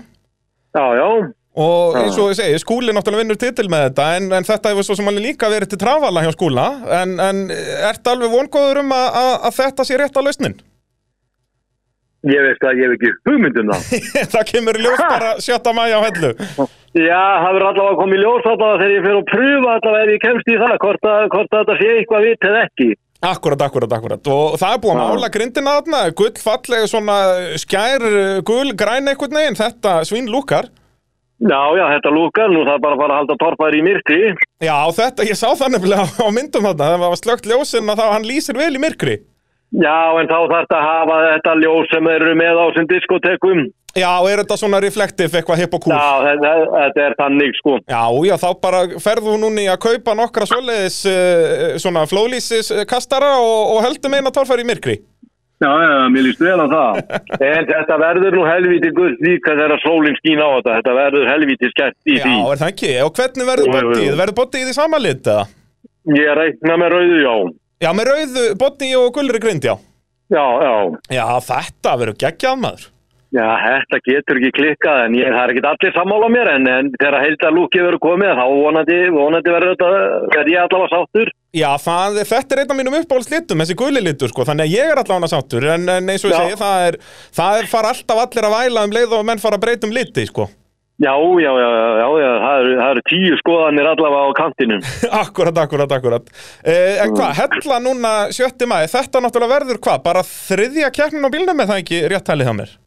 Já, 0.73 0.86
já. 0.97 1.10
Og 1.53 1.97
eins 1.99 2.17
og 2.17 2.31
ég 2.31 2.37
segi, 2.39 2.59
skúli 2.63 2.93
náttúrulega 2.95 3.21
vinnur 3.21 3.37
titil 3.37 3.67
með 3.69 3.87
þetta 3.87 4.05
en, 4.17 4.29
en 4.39 4.45
þetta 4.47 4.71
hefur 4.71 4.87
svo 4.87 4.97
sem 4.97 5.09
alveg 5.11 5.27
líka 5.27 5.49
verið 5.53 5.73
til 5.73 5.81
trafala 5.83 6.23
hjá 6.25 6.31
skúla 6.33 6.67
en, 7.01 7.17
en 7.21 7.43
ert 7.53 8.09
alveg 8.09 8.33
vongóður 8.33 8.81
um 8.81 8.95
að, 8.95 9.09
að, 9.21 9.33
að 9.49 9.59
þetta 9.59 9.85
sé 9.85 9.99
rétt 10.01 10.17
á 10.17 10.25
lausnin? 10.25 10.57
Ég 12.23 12.39
veist 12.39 12.63
að 12.63 12.79
ég 12.79 12.87
hef 12.87 12.93
ekki 12.95 13.09
hugmynd 13.27 13.57
um 13.59 13.71
það. 13.73 14.45
kemur 14.53 14.79
ljós 14.79 15.01
bara 15.03 15.31
7. 15.43 15.73
mæja 15.75 15.99
á 15.99 16.01
hellu 16.07 16.33
Já, 16.93 17.21
það 17.43 17.47
verður 17.49 17.69
allavega 17.69 17.95
komið 17.99 18.17
í 18.17 18.21
ljós 18.23 18.45
allavega 18.47 18.81
þegar 18.81 18.93
ég 18.93 19.05
fer 19.05 19.15
að 19.17 19.25
pröfa 19.31 19.71
allavega 19.77 20.03
ef 20.03 20.13
ég 20.13 20.21
kemst 20.23 20.49
í 20.53 20.59
það, 20.61 20.75
hvort, 20.83 21.07
að, 21.09 21.23
hvort 21.33 21.49
að 21.53 21.63
þetta 21.63 21.79
sé 21.79 21.95
eitthvað 21.97 22.27
vitt 22.29 22.47
eða 22.49 22.61
ekki. 22.67 22.87
Akkurat, 23.23 23.65
akkurat, 23.65 23.95
akkurat 23.97 24.29
og 24.33 24.55
það 24.59 24.75
er 24.75 24.79
búið 24.83 24.93
að 24.93 25.11
mála 25.13 25.29
grindina 25.33 25.75
þarna 25.77 26.01
gull 26.19 26.33
fallega 26.43 26.89
svona 26.91 27.17
skær 27.61 28.05
gull 28.45 28.73
græn 28.77 29.09
einhvern 29.11 29.37
veginn, 29.39 29.59
þetta 29.59 29.99
svín 30.07 30.27
lúkar 30.31 30.67
Já, 31.43 31.60
já, 31.75 31.84
þetta 31.97 32.12
lúkar, 32.15 32.51
nú 32.53 32.63
það 32.63 32.77
er 32.77 32.84
bara 32.86 32.95
að 32.95 33.01
fara 33.03 33.13
að 33.13 33.21
halda 33.21 33.36
torpar 33.41 33.75
í 33.75 33.84
myrkri. 33.84 34.21
Já, 34.63 34.77
þetta, 34.95 35.27
ég 35.27 35.39
sá 35.39 35.49
það 35.51 35.75
nefnilega 35.75 36.08
á 36.23 36.27
myndum 36.32 36.67
þarna 36.69 36.89
það 36.93 37.06
var 37.06 37.19
slögt 37.19 37.49
ljósinn 37.51 37.91
að 37.91 37.99
það, 37.99 38.12
hann 38.15 38.27
lýsir 38.29 38.60
vel 38.60 38.71
í 38.71 38.84
myrkri 38.84 39.19
Já, 39.73 40.13
en 40.21 40.27
þá 40.29 40.36
þarf 40.38 40.51
þetta 40.53 40.77
að 40.77 40.84
hafa 40.86 41.15
þetta 41.25 41.53
ljós 41.63 41.88
sem 41.89 42.10
eru 42.13 42.34
með 42.38 42.60
á 42.62 42.65
sem 42.75 42.89
diskotekum. 42.91 43.63
Já, 43.93 44.10
er 44.29 44.41
þetta 44.41 44.58
svona 44.58 44.82
reflektiv 44.82 45.34
eitthvað 45.38 45.63
hipp 45.63 45.73
og 45.77 45.82
kúl? 45.86 45.93
Já, 45.93 46.10
þetta, 46.27 46.51
þetta 46.73 47.01
er 47.08 47.15
þannig 47.17 47.58
sko. 47.58 47.73
Já, 47.89 48.03
já, 48.29 48.36
þá 48.41 48.47
bara 48.62 48.84
ferðu 49.01 49.34
núni 49.41 49.65
að 49.69 49.82
kaupa 49.88 50.15
nokkra 50.17 50.47
svoleiðis 50.49 50.99
uh, 51.10 51.73
svona 51.82 52.06
flólísis 52.10 52.69
kastara 52.89 53.36
og, 53.41 53.73
og 53.75 53.82
höldum 53.88 54.17
eina 54.17 54.34
torfæri 54.34 54.65
í 54.65 54.69
myrkri 54.69 54.99
Já, 55.63 55.71
já, 55.88 55.97
mér 56.12 56.26
líst 56.28 56.41
vel 56.43 56.60
á 56.60 56.67
það. 56.73 57.02
en 57.49 57.67
þetta 57.71 57.97
verður 58.04 58.38
nú 58.38 58.43
helviti 58.47 58.91
gull 58.97 59.13
líka 59.23 59.56
þegar 59.56 59.84
sólinn 59.86 60.17
skín 60.19 60.43
á 60.43 60.47
þetta. 60.58 60.78
Þetta 60.80 60.95
verður 60.99 61.30
helviti 61.32 61.71
skett 61.71 61.97
í 62.04 62.17
Já, 62.19 62.26
því. 62.28 62.36
er 62.52 62.62
það 62.62 62.73
ekki? 62.73 62.91
Og 63.06 63.13
hvernig 63.19 63.49
verður 63.54 63.73
bodyið? 63.78 64.13
Verður 64.21 64.38
bodyið 64.41 64.71
í 64.73 64.78
sama 64.78 64.99
lit 65.02 65.32
eða? 65.34 65.47
Ég 66.19 66.36
reikna 66.41 66.78
með 66.84 66.95
rauðu, 66.97 67.19
já. 67.23 67.36
Já, 67.84 67.89
með 67.95 68.10
rauðu 68.12 68.45
body 68.60 68.91
og 68.99 69.10
gulri 69.15 69.43
grind, 69.43 69.65
já 69.71 69.76
Já, 70.34 70.45
já. 70.63 70.73
Já, 71.13 71.26
þetta 71.45 71.95
verður 71.99 72.19
geggjað 72.23 72.60
maður 72.63 72.86
Já, 73.33 73.47
þetta 73.63 73.97
getur 74.05 74.37
ekki 74.37 74.51
klikkað 74.59 74.99
en 75.07 75.15
ég, 75.17 75.31
það 75.33 75.43
er 75.43 75.51
ekki 75.53 75.61
allir 75.65 75.93
sammála 75.95 76.27
mér 76.29 76.49
en, 76.51 76.67
en 76.69 76.89
þegar 76.93 77.15
heilda 77.23 77.49
lúkið 77.49 77.85
verður 77.87 78.01
komið 78.03 78.33
þá 78.37 78.43
vonandi, 78.45 78.97
vonandi 79.15 79.53
verður 79.55 79.71
þetta, 79.73 79.87
verður 80.35 80.51
ég 80.53 80.65
allavega 80.67 80.91
sáttur. 80.91 81.31
Já, 81.57 81.69
það, 81.81 82.19
þetta 82.29 82.53
er 82.53 82.61
einn 82.61 82.73
af 82.75 82.77
mínum 82.77 82.97
uppáhaldslitum, 82.99 83.63
þessi 83.63 83.77
gulli 83.81 84.03
litur, 84.05 84.29
sko, 84.29 84.45
þannig 84.45 84.69
að 84.69 84.75
ég 84.77 84.91
er 84.93 85.01
allavega 85.01 85.31
sáttur, 85.31 85.65
en, 85.65 85.87
en 85.95 86.13
eins 86.13 86.25
og 86.27 86.33
ég 86.33 86.43
segi, 86.43 86.59
það 86.61 86.85
er, 86.91 86.99
það 87.39 87.57
er 87.63 87.71
fara 87.71 87.95
alltaf 87.95 88.21
allir 88.27 88.49
að 88.49 88.53
væla 88.59 88.85
um 88.85 88.93
leið 88.99 89.17
og 89.17 89.25
menn 89.31 89.41
fara 89.41 89.57
að 89.57 89.65
breyta 89.65 89.89
um 89.89 89.97
liti, 89.97 90.27
sko. 90.29 90.47
Já, 91.01 91.09
já, 91.41 91.49
já, 91.57 91.69
já, 91.73 92.05
já, 92.21 92.29
það 92.45 92.59
eru, 92.61 92.73
það 92.77 92.91
eru 92.91 93.05
tíu 93.09 93.37
skoðanir 93.41 93.91
allavega 93.95 94.29
á 94.29 94.31
kantinum. 94.37 94.85
akkurat, 95.23 95.57
akkurat, 95.63 95.97
akkurat 95.97 96.29
uh, 96.29 97.01
En 97.01 97.17
hvað, 97.17 97.33
hella 97.41 97.81
núna 97.81 98.13
7. 98.29 98.69
maður 98.69 98.93
Þetta 98.93 99.25
náttúrulega 99.25 99.55
verður 99.57 99.81
hvað, 99.89 100.05
bara 100.05 100.23
þriðja 100.29 100.93
keppnin 100.93 101.25
á 101.25 101.33
bílnum 101.33 101.57
með 101.57 101.73
það 101.73 101.81
ekki 101.81 102.05
rétt 102.13 102.29
talið 102.29 102.51
hjá 102.51 102.55
mér 102.61 102.77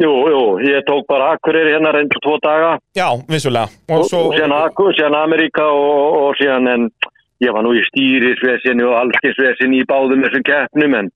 Jú, 0.00 0.08
jú, 0.32 0.42
ég 0.64 0.84
tók 0.88 1.04
bara 1.06 1.34
Akureyri 1.34 1.74
hérna 1.74 1.90
reyndu 1.92 2.16
tvo 2.24 2.38
daga 2.40 2.78
Já, 2.96 3.12
vissulega 3.28 3.68
og, 3.90 3.98
Og 3.98 4.06
svo, 4.08 4.20
og 4.30 4.36
síðan 4.38 4.54
Akur, 4.56 4.94
síðan 4.96 5.18
Amerika 5.20 5.66
og, 5.68 6.16
og 6.22 6.38
síðan 6.40 6.70
en 6.72 6.86
ég 7.44 7.52
var 7.52 7.66
nú 7.66 7.74
í 7.76 7.82
stýrisvesinni 7.90 8.86
og 8.88 8.96
allskinsvesinni 9.02 9.82
í 9.82 9.88
báðum 9.90 10.24
þessum 10.24 10.46
keppnum 10.48 10.96
en 10.96 11.12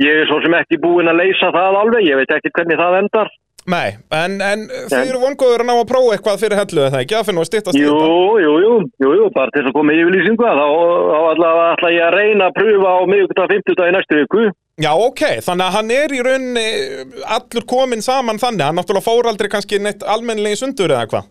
ég 0.00 0.22
er 0.22 0.30
svo 0.30 0.38
sem 0.44 0.54
ekki 0.60 0.78
búinn 0.78 1.10
að 1.10 1.24
leysa 1.24 1.50
það 1.56 1.78
alveg, 1.82 2.06
ég 2.06 2.20
veit 2.20 2.34
ekki 2.36 2.54
hvernig 2.54 2.78
það 2.80 2.98
endar. 3.00 3.32
nei, 3.70 3.88
en, 4.16 4.38
en 4.40 4.62
þið 4.88 5.10
eru 5.10 5.20
vongóður 5.26 5.64
að 5.64 5.68
ná 5.68 5.74
að 5.74 5.90
prófa 5.90 6.14
eitthvað 6.14 6.40
fyrir 6.44 6.60
hellu 6.60 6.86
eða 6.86 7.02
ekki, 7.02 7.18
að 7.18 7.26
finna 7.28 7.42
að 7.42 7.50
styttast 7.50 7.76
í 7.76 7.82
Jú, 7.82 7.98
jú, 8.44 8.54
jú, 8.64 8.72
jú, 9.04 9.10
jú, 9.18 9.28
bara 9.34 9.50
til 9.52 9.64
þess 9.64 9.72
að 9.72 9.76
koma 9.76 9.92
í 9.92 10.00
yfirlýsingu 10.04 10.46
þá, 10.46 10.66
þá 11.10 11.18
allavega 11.34 11.68
ætla 11.74 11.92
ég 11.98 12.06
að 12.06 12.16
reyna 12.16 12.48
að 12.48 12.56
pröfa 12.60 12.94
á 12.94 13.00
miðugudag 13.10 13.54
50 13.58 13.84
í 13.90 13.94
næstu 13.98 14.22
viku. 14.22 14.46
Já, 14.80 14.90
ok, 14.96 15.22
þannig 15.44 15.66
að 15.66 15.74
hann 15.76 15.90
er 15.92 16.12
í 16.16 16.22
rauninni 16.24 16.68
allur 17.36 17.66
komin 17.68 18.04
saman 18.04 18.40
þannig, 18.40 18.64
hann 18.64 18.78
náttúrulega 18.80 19.04
fór 19.04 19.28
aldrei 19.28 19.50
kannski 19.52 19.80
neitt 19.82 20.06
almennilegi 20.08 20.62
sundur 20.62 20.94
eða 20.94 21.08
hvað 21.10 21.28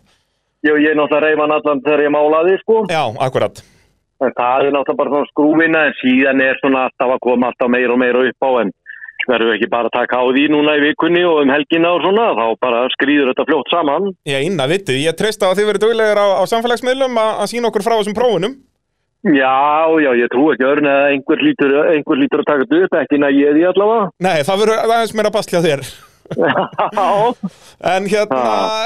Jú, 0.68 0.76
ég 0.76 0.92
er 0.92 0.98
náttúrulega 0.98 1.24
reyf 1.24 1.42
hann 1.42 1.54
allan 1.56 1.82
þegar 1.86 2.04
ég 2.04 2.12
málaði, 2.14 2.58
sko. 2.62 2.84
Já, 2.92 3.02
akkurat 3.26 3.62
En 4.20 4.34
það 4.36 4.68
er 4.68 4.76
náttúrulega 4.76 5.00
bara 5.00 5.14
svona 5.14 5.30
skrúvinna 5.32 5.82
en 5.88 5.98
síðan 5.98 6.44
er 6.44 6.62
svona 6.62 6.86
alltaf 6.86 7.16
að 7.16 7.24
koma 7.26 7.50
alltaf 7.50 7.72
meira 7.72 7.96
og 7.96 8.00
meira 8.04 8.22
upp 8.28 8.46
á 8.46 8.50
en 8.60 8.72
verður 9.28 9.54
ekki 9.56 9.70
bara 9.72 9.90
að 9.90 9.96
taka 9.98 10.20
á 10.20 10.24
því 10.30 10.46
núna 10.54 10.78
í 10.78 10.84
vikunni 10.86 11.26
og 11.26 11.42
um 11.42 11.52
helgina 11.52 11.94
og 11.96 12.04
svona, 12.04 12.30
þá 12.38 12.46
bara 12.62 12.86
skrýður 12.94 13.32
þetta 13.32 13.46
fljótt 13.50 13.72
saman. 13.72 14.10
Ég 14.28 14.46
eina 14.46 14.66
viti, 14.70 14.96
ég 15.02 15.16
treysta 15.18 15.50
að 15.50 15.60
þið 15.60 15.70
verið 15.70 15.84
duglegar 15.86 16.22
á, 16.22 16.26
á 16.38 16.42
samfélagsmiðlum 16.50 17.18
að, 17.20 17.32
að 17.42 17.50
sína 17.52 17.70
okkur 17.70 17.86
frá 17.86 17.96
þessum 17.98 18.16
prófunum 18.16 18.56
Já, 19.20 19.56
já, 20.00 20.10
ég 20.16 20.30
trú 20.32 20.46
ekki 20.54 20.64
öðrun 20.64 20.88
að 20.88 21.08
einhver 21.14 21.42
lítur, 21.44 21.74
einhver 21.92 22.20
lítur 22.20 22.40
að 22.40 22.48
taka 22.48 22.64
þetta 22.64 22.78
upp, 22.86 22.94
ekki 23.02 23.18
næ 23.20 23.26
ég 23.36 23.58
því 23.58 23.66
allavega. 23.68 24.06
Nei, 24.24 24.38
það 24.48 24.62
verður 24.62 24.80
aðeins 24.86 25.12
meira 25.18 25.34
bastlja 25.34 25.60
þér. 25.66 25.84
Já, 26.30 27.06
En 27.90 28.04
hérna, 28.06 28.40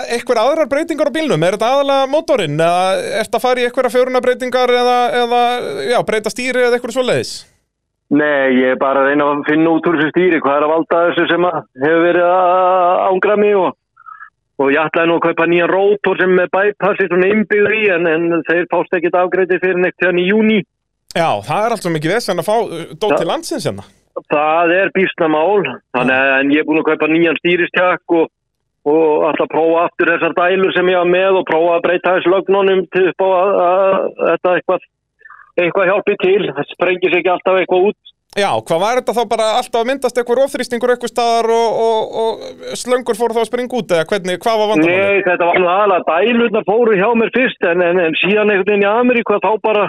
eitthvað 0.09 0.41
aðrar 0.41 0.69
breytingar 0.71 1.11
á 1.13 1.17
bílnum, 1.17 1.43
er 1.45 1.59
þetta 1.59 1.71
aðalega 1.75 2.07
mótorinn 2.09 2.57
eða 2.57 2.85
er 2.97 3.27
þetta 3.27 3.41
að 3.41 3.45
fara 3.45 3.61
í 3.61 3.67
eitthvað 3.69 3.95
fjörunarbreytingar 3.95 4.73
eða, 4.81 5.01
eða 5.23 5.43
já, 5.91 5.99
breyta 6.09 6.33
stýri 6.33 6.65
eða 6.65 6.79
eitthvað 6.79 6.97
svo 6.97 7.05
leiðis? 7.05 7.35
nei, 8.15 8.55
ég 8.61 8.75
er 8.75 8.81
bara 8.81 9.03
að 9.03 9.11
reyna 9.11 9.27
að 9.33 9.45
finna 9.49 9.73
út 9.75 9.87
úr 9.89 9.97
þessu 9.99 10.13
stýri, 10.13 10.41
hvað 10.45 10.59
er 10.59 10.67
að 10.67 10.73
valda 10.75 11.01
þessu 11.09 11.25
sem 11.31 11.47
að 11.49 11.57
hefur 11.85 12.05
verið 12.05 12.27
að 12.29 13.05
ángra 13.09 13.37
mig 13.41 13.57
og, 13.59 13.77
og 14.63 14.71
ég 14.71 14.79
ætlaði 14.79 15.11
nú 15.11 15.17
að 15.19 15.25
kaupa 15.27 15.47
nýjan 15.51 15.71
rótor 15.71 16.21
sem 16.21 16.39
er 16.39 16.53
bypassi 16.55 17.09
svona 17.09 17.31
innbyggður 17.33 17.75
í 17.75 17.83
en, 17.97 18.07
en 18.11 18.47
þeir 18.47 18.69
fást 18.71 18.97
ekkit 18.99 19.19
afgreiti 19.19 19.59
fyrir 19.63 19.81
neitt 19.83 20.07
hann 20.07 20.21
í 20.23 20.29
júni. 20.29 20.61
Já, 21.15 21.29
það 21.47 21.65
er 21.65 21.75
alltaf 21.77 21.95
mikið 21.95 22.15
vesen 22.15 22.43
að 22.43 22.49
fá 22.49 22.55
uh, 22.61 22.87
dót 22.95 23.17
til 23.19 23.29
landsins 23.31 23.67
hérna. 23.69 23.87
Það 24.31 24.73
er 24.77 24.95
bísnamál, 24.95 25.67
þannig 25.95 26.15
að 26.15 26.33
en 26.39 26.55
ég 26.55 26.63
er 26.63 26.67
búin 26.69 26.81
að 26.81 26.89
kaupa 26.93 27.11
nýjan 27.11 27.39
stýristjakk 27.41 28.15
og, 28.19 28.29
og 28.87 29.27
alltaf 29.31 29.51
prófa 29.51 29.85
aftur 29.89 30.13
þessar 30.13 30.37
dælur 30.39 30.75
sem 30.75 30.91
ég 30.91 31.01
hafa 31.01 31.11
með 31.11 31.39
og 31.41 31.47
prófa 31.51 31.77
að 31.77 31.87
breyta 31.89 32.17
þess 32.17 32.31
lögnunum 32.31 32.85
til 32.95 33.05
upp 33.11 33.27
á 33.27 33.29
að, 33.29 33.55
að, 33.65 33.87
að 33.91 34.31
þetta 34.31 34.55
eitthvað, 34.55 34.89
eitthvað 35.65 35.91
hjálpi 35.91 36.19
til, 36.23 36.41
það 36.51 36.71
sprengir 36.71 37.15
sig 37.15 37.23
ekki 37.23 37.35
alltaf 37.35 37.61
eitthvað 37.61 37.89
út. 37.91 38.14
Já, 38.35 38.51
hvað 38.67 38.81
var 38.83 38.99
þetta 38.99 39.15
þá 39.15 39.25
bara 39.31 39.49
alltaf 39.61 39.81
að 39.81 39.89
myndast 39.91 40.17
eitthvað 40.19 40.41
ofþrýstingur 40.45 40.93
eitthvað 40.95 41.13
staðar 41.13 41.49
og, 41.55 41.77
og, 41.85 42.17
og 42.23 42.79
slöngur 42.81 43.19
fór 43.19 43.35
þá 43.37 43.43
að 43.45 43.51
springa 43.51 43.77
út 43.79 43.93
eða 43.95 44.07
hvernig, 44.11 44.41
hvað 44.43 44.57
var 44.61 44.71
vandamáli? 44.73 44.97
Nei, 44.99 45.21
þetta 45.29 45.51
var 45.51 45.61
nú 45.63 45.69
aðalega 45.71 46.07
dælurna 46.09 46.63
fóru 46.67 46.97
hjá 46.99 47.07
mér 47.21 47.31
fyrst 47.37 47.69
en, 47.71 47.85
en, 47.87 48.01
en 48.09 48.17
síðan 48.19 48.51
einhvern 48.51 48.73
veginn 48.73 48.87
í 48.87 48.91
Ameríku 48.91 49.39
þá 49.39 49.53
bara 49.63 49.85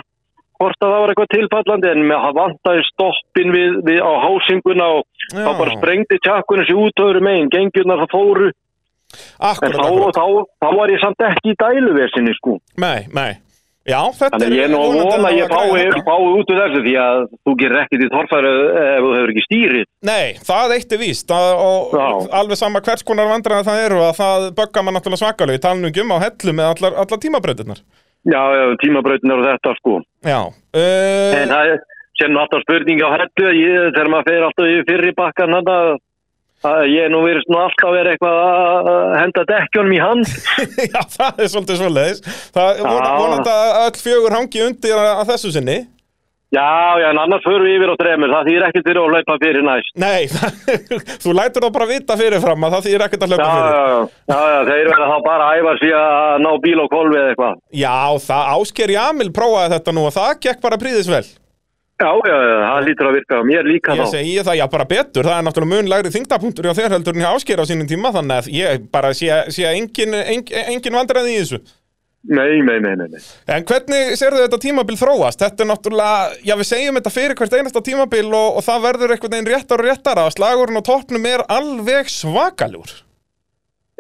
hvort 0.60 0.78
að 0.86 0.94
það 0.94 1.02
var 1.02 1.14
eitthvað 1.14 1.32
tilfallandi 1.34 1.90
en 1.92 2.04
með 2.12 2.28
að 2.28 2.38
vantaði 2.40 2.84
stoppin 2.92 3.56
við, 3.56 3.80
við 3.90 4.00
á 4.06 4.12
hásinguna 4.24 4.92
og 5.00 5.02
Já. 5.34 5.42
þá 5.42 5.50
bara 5.64 5.74
sprengdi 5.80 6.20
tjakkunum 6.24 6.70
sér 6.70 6.84
út 6.86 7.04
öðru 7.08 7.24
megin, 7.26 7.50
gengjurnar 7.56 8.06
það 8.06 8.14
fóru 8.14 8.52
en 8.52 8.62
Akkurat, 9.50 9.76
þá, 9.76 9.90
akkurat. 9.90 10.16
þá, 10.22 10.26
þá 10.62 10.70
var 10.80 10.94
ég 10.94 11.02
samt 11.02 11.26
ekki 11.28 11.52
í 11.54 11.58
dæluversinni 11.60 12.38
sko 12.38 12.56
Nei, 12.82 13.08
nei. 13.16 13.34
Já, 13.86 14.00
þetta 14.18 14.40
Þannig 14.40 14.48
að 14.48 14.56
ég 14.58 14.64
er 14.66 14.72
nú 14.74 14.78
að 14.82 14.96
vona 14.96 15.16
að 15.16 15.26
það 15.26 15.36
ég 15.38 15.52
fái, 16.08 16.24
út 16.26 16.52
úr 16.52 16.62
þessu 16.62 16.80
því 16.86 16.94
að 17.04 17.20
þú 17.46 17.54
gerir 17.60 17.82
ekkert 17.84 18.06
í 18.06 18.08
torfæru 18.16 18.54
ef 18.82 19.04
þú 19.06 19.12
hefur 19.14 19.34
ekki 19.34 19.44
stýrið. 19.46 19.84
Nei, 20.10 20.26
það 20.48 20.74
eitt 20.74 20.96
er 20.96 21.02
víst 21.04 21.34
að, 21.36 21.50
og 21.66 21.94
Já. 21.94 22.08
alveg 22.40 22.60
sama 22.62 22.82
hvers 22.88 23.06
konar 23.06 23.30
vandræði 23.30 23.68
það 23.68 23.84
eru 23.84 24.00
að 24.08 24.16
það 24.18 24.48
böggar 24.58 24.88
mann 24.88 24.98
náttúrulega 24.98 25.22
svakalega 25.22 25.62
í 25.62 25.64
talningum 25.68 26.16
á 26.16 26.18
hellu 26.26 26.56
með 26.58 26.72
allar, 26.72 26.98
allar 27.04 27.22
tímabreytirnar. 27.28 27.84
Já, 28.26 28.42
tímabrautin 28.82 29.36
eru 29.36 29.46
þetta 29.46 29.76
sko. 29.78 30.00
Já. 30.26 30.40
Uh, 30.74 31.36
En 31.44 31.54
það 31.54 31.76
er 31.76 31.84
sem 32.18 32.34
nú 32.34 32.42
alltaf 32.42 32.66
spurning 32.66 33.06
á 33.06 33.10
hellu 33.14 33.54
ég, 33.54 33.94
þegar 33.94 34.10
maður 34.16 34.32
fer 34.32 34.48
alltaf 34.50 34.72
í 34.72 34.78
fyrri 34.90 35.14
bakkan 35.14 35.54
þetta 35.60 35.78
að 35.84 35.94
ég 36.92 37.10
nú 37.14 37.24
verið 37.26 37.50
nú 37.52 37.60
alltaf 37.62 37.92
verið 37.96 38.16
eitthvað 38.16 38.38
að 38.92 39.18
henda 39.20 39.44
dekkjónum 39.52 39.96
í 39.96 40.00
hand. 40.04 40.32
já, 40.94 41.02
það 41.18 41.44
er 41.44 41.52
svolítið 41.54 41.82
svoleiðis. 41.82 42.40
Það 42.56 42.72
er 42.72 43.12
vonandi 43.20 43.52
að 43.58 43.76
öll 43.82 44.00
fjögur 44.06 44.38
hangi 44.40 44.64
undir 44.70 45.02
að, 45.02 45.28
þessu 45.34 45.54
sinni. 45.56 45.78
Já, 46.56 46.96
já, 47.02 47.10
en 47.10 47.20
annars 47.20 47.44
förum 47.44 47.66
við 47.66 47.74
yfir 47.76 47.92
á 47.92 47.96
dremur, 48.00 48.32
það 48.32 48.48
þýr 48.48 48.66
ekkert 48.68 48.86
fyrir 48.88 49.00
að 49.02 49.16
hlaupa 49.16 49.36
fyrir 49.42 49.66
næst. 49.66 49.96
Nei, 50.00 50.28
þú 51.24 51.34
lætur 51.36 51.66
það 51.66 51.74
bara 51.76 51.88
vita 51.90 52.18
fyrirfram 52.20 52.68
að 52.68 52.76
það 52.76 52.86
þýr 52.86 53.06
ekkert 53.08 53.26
að 53.26 53.34
hlaupa 53.34 53.48
fyrir. 53.50 53.74
já, 53.76 53.96
já, 54.30 54.38
já, 54.54 54.60
þeir 54.70 54.92
verða 54.92 55.10
þá 55.10 55.18
bara 55.26 55.48
að 55.48 55.58
æfa 55.60 55.74
sig 55.82 55.96
að 56.00 56.38
ná 56.46 56.52
bíl 56.64 56.78
og 56.86 56.92
kolvi 56.94 57.20
eða 57.20 57.34
eitthvað. 57.34 57.58
Já, 57.82 57.98
það 58.30 58.54
Ásker 58.54 58.94
Jamil 58.96 59.32
prófaði 59.36 59.74
þetta 59.76 59.96
nú 59.98 60.06
og 60.06 60.16
það 60.16 60.32
gekk 60.46 60.64
bara 60.64 60.80
príðis 60.86 61.12
vel. 61.12 61.26
Já, 61.96 62.10
já, 62.28 62.36
það 62.36 62.86
lítur 62.90 63.08
að 63.08 63.14
virka 63.16 63.38
á 63.40 63.44
mér 63.48 63.68
líka 63.70 63.94
Ég 63.96 64.02
þá. 64.04 64.12
segi 64.12 64.32
það, 64.44 64.58
já 64.60 64.66
bara 64.74 64.86
betur, 64.90 65.24
það 65.30 65.38
er 65.40 65.46
náttúrulega 65.48 65.72
mun 65.78 65.90
lægri 65.94 66.12
þingdapunktur 66.12 66.68
hjá 66.68 66.74
þér 66.82 66.96
heldur 66.98 67.16
en 67.16 67.24
hjá 67.24 67.30
Ásker 67.38 67.62
á 67.64 67.66
sínum 67.70 67.88
tíma 67.88 68.12
þannig 68.12 68.36
að 68.42 68.50
ég 68.52 68.84
bara 68.92 69.14
sé, 69.16 69.30
sé 69.56 69.64
engin, 69.72 70.12
engin, 70.20 70.66
engin 70.76 70.98
vandræði 71.00 71.32
í 71.32 71.40
þessu. 71.40 71.62
Nei, 72.26 72.58
nei, 72.66 72.80
nei, 72.82 72.96
nei. 72.98 73.22
En 73.54 73.64
hvernig 73.70 74.16
serðu 74.18 74.42
þetta 74.44 74.58
tímabil 74.66 74.98
þróast? 74.98 75.40
Þetta 75.44 75.62
er 75.64 75.70
náttúrulega, 75.70 76.36
já 76.50 76.56
við 76.58 76.68
segjum 76.72 76.98
þetta 77.00 77.14
fyrir 77.14 77.38
hvert 77.40 77.54
einasta 77.60 77.84
tímabil 77.86 78.26
og, 78.34 78.58
og 78.60 78.66
það 78.66 78.86
verður 78.90 79.14
einhvern 79.16 79.36
veginn 79.38 79.50
réttar 79.54 79.84
og 79.84 79.88
réttara 79.88 80.24
að 80.26 80.34
slagurinn 80.36 80.82
á 80.82 80.88
toppnum 80.90 81.28
er 81.32 81.46
alveg 81.54 82.10
svakalur. 82.12 82.92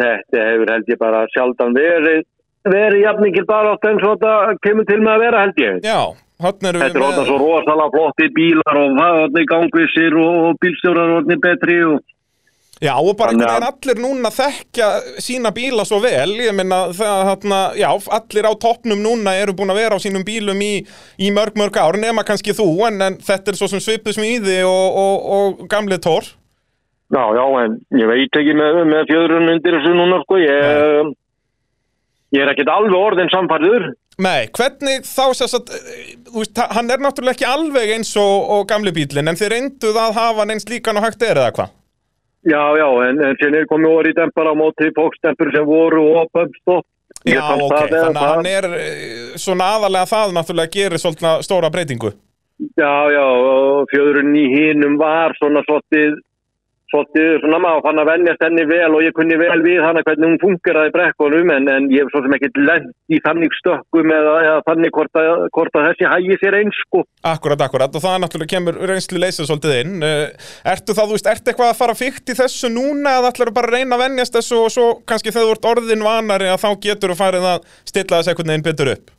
Þetta 0.01 0.41
hefur 0.49 0.73
held 0.73 0.89
ég 0.91 0.99
bara 0.99 1.21
sjaldan 1.31 1.77
verið, 1.77 2.25
verið 2.67 3.05
jafningil 3.05 3.45
bara 3.47 3.75
átt 3.77 3.85
eins 3.87 4.03
og 4.03 4.17
þetta 4.17 4.57
kemur 4.65 4.89
til 4.89 4.99
með 5.05 5.13
að 5.13 5.23
vera 5.27 5.43
held 5.45 5.61
ég. 5.63 5.77
Já, 5.85 5.99
Þetta 6.35 6.71
er 6.71 7.05
orðin 7.05 7.29
svo 7.29 7.37
rosalega 7.39 7.93
flotti 7.93 8.27
bílar 8.35 8.81
og 8.81 8.97
það 8.97 9.13
er 9.13 9.21
orðin 9.27 9.47
gangvissir 9.53 10.17
og 10.19 10.59
bílstjórar 10.63 11.15
orðin 11.21 11.43
betri 11.43 11.79
og 11.87 12.03
Já, 12.83 12.91
og 12.99 13.15
bara 13.15 13.31
einhvern 13.31 13.47
veginn 13.47 13.67
allir 13.69 13.99
núna 14.03 14.29
þekkja 14.35 14.87
sína 15.23 15.53
bíla 15.55 15.85
svo 15.87 16.01
vel, 16.03 16.33
ég 16.43 16.51
minna 16.57 16.89
það, 16.91 17.21
þarna, 17.29 17.59
já, 17.79 17.87
allir 18.17 18.47
á 18.51 18.53
toppnum 18.59 18.99
núna 18.99 19.31
eru 19.39 19.55
búin 19.55 19.71
að 19.71 19.79
vera 19.79 19.95
á 19.95 20.03
sínum 20.03 20.25
bílum 20.27 20.59
í, 20.59 20.73
í 21.15 21.29
mörg, 21.31 21.55
mörg 21.55 21.79
ár, 21.79 21.95
nema 22.01 22.25
kannski 22.27 22.51
þú, 22.57 22.67
en, 22.89 22.99
en 23.05 23.15
þetta 23.23 23.53
er 23.53 23.59
svo 23.61 23.69
sem 23.71 23.83
svipið 23.83 24.17
smíði 24.17 24.57
og, 24.67 24.99
og, 25.05 25.29
og 25.37 25.63
gamli 25.71 26.01
tór. 26.03 26.27
já, 27.15 27.23
já, 27.39 27.45
en 27.63 27.79
ég 27.95 28.11
veit 28.11 28.41
ekki 28.41 28.57
með, 28.59 28.81
með 28.91 29.07
fjöðrun 29.13 29.53
undir 29.55 29.79
þessu 29.79 29.95
núna 29.95 30.19
sko, 30.25 30.41
ég, 30.43 31.13
ég 32.35 32.43
er 32.43 32.51
ekkert 32.51 32.75
alveg 32.75 32.99
orðin 32.99 33.31
samfærður. 33.31 33.93
Nei, 34.19 34.51
hvernig 34.55 35.07
þá 35.07 35.25
sess 35.35 35.55
að, 35.55 35.71
veist, 36.35 36.59
hann 36.77 36.91
er 36.91 37.01
náttúrulega 37.03 37.37
ekki 37.37 37.47
alveg 37.49 37.95
eins 37.95 38.11
og, 38.19 38.49
og 38.55 38.67
gamli 38.69 38.93
bílinn, 38.95 39.31
en 39.31 39.39
þið 39.39 39.51
reynduð 39.53 39.99
að 40.01 40.17
hafa 40.19 40.43
hann 40.43 40.55
eins 40.55 40.67
líkan 40.69 40.99
og 40.99 41.07
hægt 41.07 41.25
er 41.25 41.39
eða 41.41 41.55
hvað? 41.55 41.73
Já, 42.45 42.61
já, 42.77 42.85
en, 43.07 43.21
en 43.25 43.39
síðan 43.39 43.57
er 43.57 43.69
komið 43.71 43.95
orði 43.99 44.11
dempar 44.19 44.51
á 44.51 44.53
móti 44.53 44.91
fókstempur 44.93 45.49
sem 45.55 45.65
voru 45.65 46.03
og 46.13 46.29
pumpstopp. 46.35 46.85
Já, 47.25 47.39
Ég 47.39 47.41
fannst 47.41 47.65
ok, 47.65 47.89
þannig 47.89 48.21
að 48.21 48.29
hann 48.29 48.49
er 48.51 48.67
eh, 48.77 49.31
svona 49.41 49.71
aðalega 49.73 50.09
það 50.11 50.33
náttúrulega 50.35 50.73
gerir 50.75 51.01
svolítið 51.01 51.41
stóra 51.47 51.71
breytingu. 51.73 52.11
Já, 52.77 52.93
já, 53.11 53.25
og 53.25 53.89
fjöðrun 53.89 54.35
í 54.37 54.45
hinum 54.51 54.99
var 55.01 55.33
svona 55.39 55.63
svolítið, 55.65 56.19
svolítið 56.91 57.39
svona 57.43 57.59
maður 57.63 57.83
fann 57.85 58.01
að 58.01 58.09
venjast 58.11 58.43
henni 58.45 58.65
vel 58.69 58.89
og 58.93 59.03
ég 59.03 59.15
kunni 59.17 59.37
vel 59.39 59.57
við 59.65 59.81
hana 59.83 60.03
hvernig 60.05 60.29
hún 60.29 60.41
fungeraði 60.43 60.93
brekkunum 60.95 61.51
en, 61.55 61.69
en 61.75 61.87
ég 61.93 62.05
hef 62.05 62.13
svo 62.13 62.21
sem 62.25 62.35
ekkert 62.37 62.59
lent 62.61 62.91
í 63.09 63.19
þannig 63.25 63.55
stökkum 63.59 64.13
eða, 64.13 64.35
eða 64.45 64.59
þannig 64.69 64.93
hvort 64.97 65.19
að, 65.21 65.31
hvort 65.57 65.79
að 65.79 65.87
þessi 65.89 66.11
hægi 66.11 66.39
sér 66.43 66.59
eins 66.59 66.81
sko. 66.85 67.03
Akkurat, 67.25 67.65
akkurat, 67.65 67.97
og 67.97 68.05
það 68.05 68.19
náttúrulega 68.23 68.53
kemur 68.53 68.79
reynslu 68.91 69.21
leysið 69.21 69.49
svolítið 69.49 69.75
inn. 69.81 69.97
Uh, 70.05 70.53
ertu 70.75 70.97
það, 70.97 71.09
þú 71.09 71.17
veist, 71.17 71.31
ertu 71.33 71.53
eitthvað 71.53 71.73
að 71.73 71.81
fara 71.81 71.97
fyrkt 71.97 72.31
í 72.31 72.37
þessu 72.37 72.71
núna 72.73 73.17
eða 73.19 73.33
ætlar 73.33 73.53
bara 73.55 73.71
að 73.71 73.79
reyna 73.79 73.97
að 73.97 74.05
venjast 74.05 74.39
þessu 74.39 74.61
og 74.61 74.71
svo 74.75 74.87
kannski 75.09 75.33
þegar 75.33 75.51
þú 75.51 75.57
ert 75.57 75.69
orðin 75.73 76.05
vanari 76.05 76.51
að 76.53 76.63
þá 76.65 76.69
getur 76.87 77.15
þú 77.15 77.21
farið 77.21 77.51
að 77.55 77.69
stilla 77.89 78.21
þess 78.21 78.33
einhvern 78.33 78.53
veginn 78.53 78.69
betur 78.69 78.95
upp? 78.95 79.14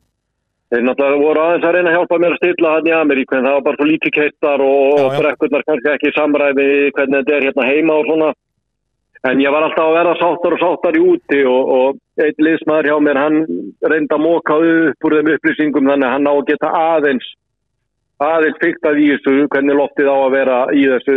Þeir 0.66 0.82
náttúrulega 0.82 1.22
voru 1.22 1.42
aðeins 1.42 1.66
að 1.66 1.76
reyna 1.76 1.90
að 1.92 1.96
hjálpa 1.96 2.18
mér 2.18 2.32
að 2.34 2.40
stilla 2.40 2.72
hann 2.74 2.88
í 2.88 2.94
Ameríku 2.96 3.36
en 3.36 3.46
það 3.46 3.54
var 3.56 3.64
bara 3.66 3.78
svo 3.78 3.86
lítið 3.86 4.14
keittar 4.16 4.64
og 4.66 4.98
já. 4.98 5.18
brekkurnar 5.20 5.64
kannski 5.68 5.92
ekki 5.92 6.12
við 6.58 6.90
hvernig 6.96 7.20
þetta 7.20 7.36
er 7.36 7.46
hérna 7.46 7.68
heima 7.70 7.94
og 8.00 8.10
svona. 8.10 8.32
En 9.26 9.40
ég 9.42 9.50
var 9.50 9.62
alltaf 9.66 9.86
að 9.86 9.96
vera 9.96 10.16
sáttar 10.18 10.54
og 10.56 10.60
sáttar 10.62 10.98
í 10.98 11.02
úti 11.02 11.40
og, 11.46 11.70
og 11.76 12.22
eitt 12.22 12.42
liðsmaður 12.42 12.88
hjá 12.90 12.96
mér, 13.02 13.18
hann 13.18 13.38
reynda 13.82 14.18
að 14.18 14.24
móka 14.26 14.58
upp 14.58 15.06
úr 15.06 15.16
þeim 15.16 15.32
upplýsingum 15.36 15.90
þannig 15.90 16.08
að 16.08 16.14
hann 16.14 16.30
á 16.30 16.34
að 16.34 16.46
geta 16.50 16.74
aðeins 16.82 17.30
aðeins 18.22 18.60
fyrkt 18.62 18.86
að 18.88 19.00
í 19.02 19.08
þessu 19.12 19.34
hvernig 19.52 19.76
loftið 19.76 20.08
á 20.08 20.16
að 20.16 20.34
vera 20.34 20.60
í 20.72 20.84
þessu 20.92 21.16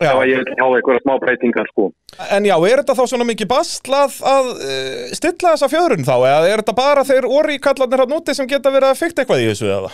Já. 0.00 0.14
ef 0.14 0.22
ég 0.30 0.38
vil 0.40 0.54
hjá 0.56 0.66
einhverja 0.66 1.02
smá 1.04 1.14
breytingar 1.20 1.66
sko. 1.72 1.90
En 2.32 2.46
já, 2.48 2.56
er 2.56 2.80
þetta 2.80 2.96
þá 2.96 3.02
svona 3.10 3.26
mikið 3.28 3.50
bastlað 3.50 4.14
að 4.24 4.46
uh, 4.54 5.02
stilla 5.18 5.54
þessa 5.54 5.68
fjörun 5.72 6.06
þá? 6.06 6.14
Eða 6.30 6.46
er 6.48 6.62
þetta 6.62 6.76
bara 6.78 7.04
þeir 7.04 7.28
orri 7.28 7.58
kallarnir 7.60 8.04
hann 8.04 8.16
úti 8.16 8.36
sem 8.36 8.48
geta 8.48 8.72
verið 8.72 8.94
að 8.94 9.02
fykta 9.02 9.24
eitthvað 9.24 9.44
í 9.44 9.50
þessu 9.50 9.68
eða? 9.68 9.92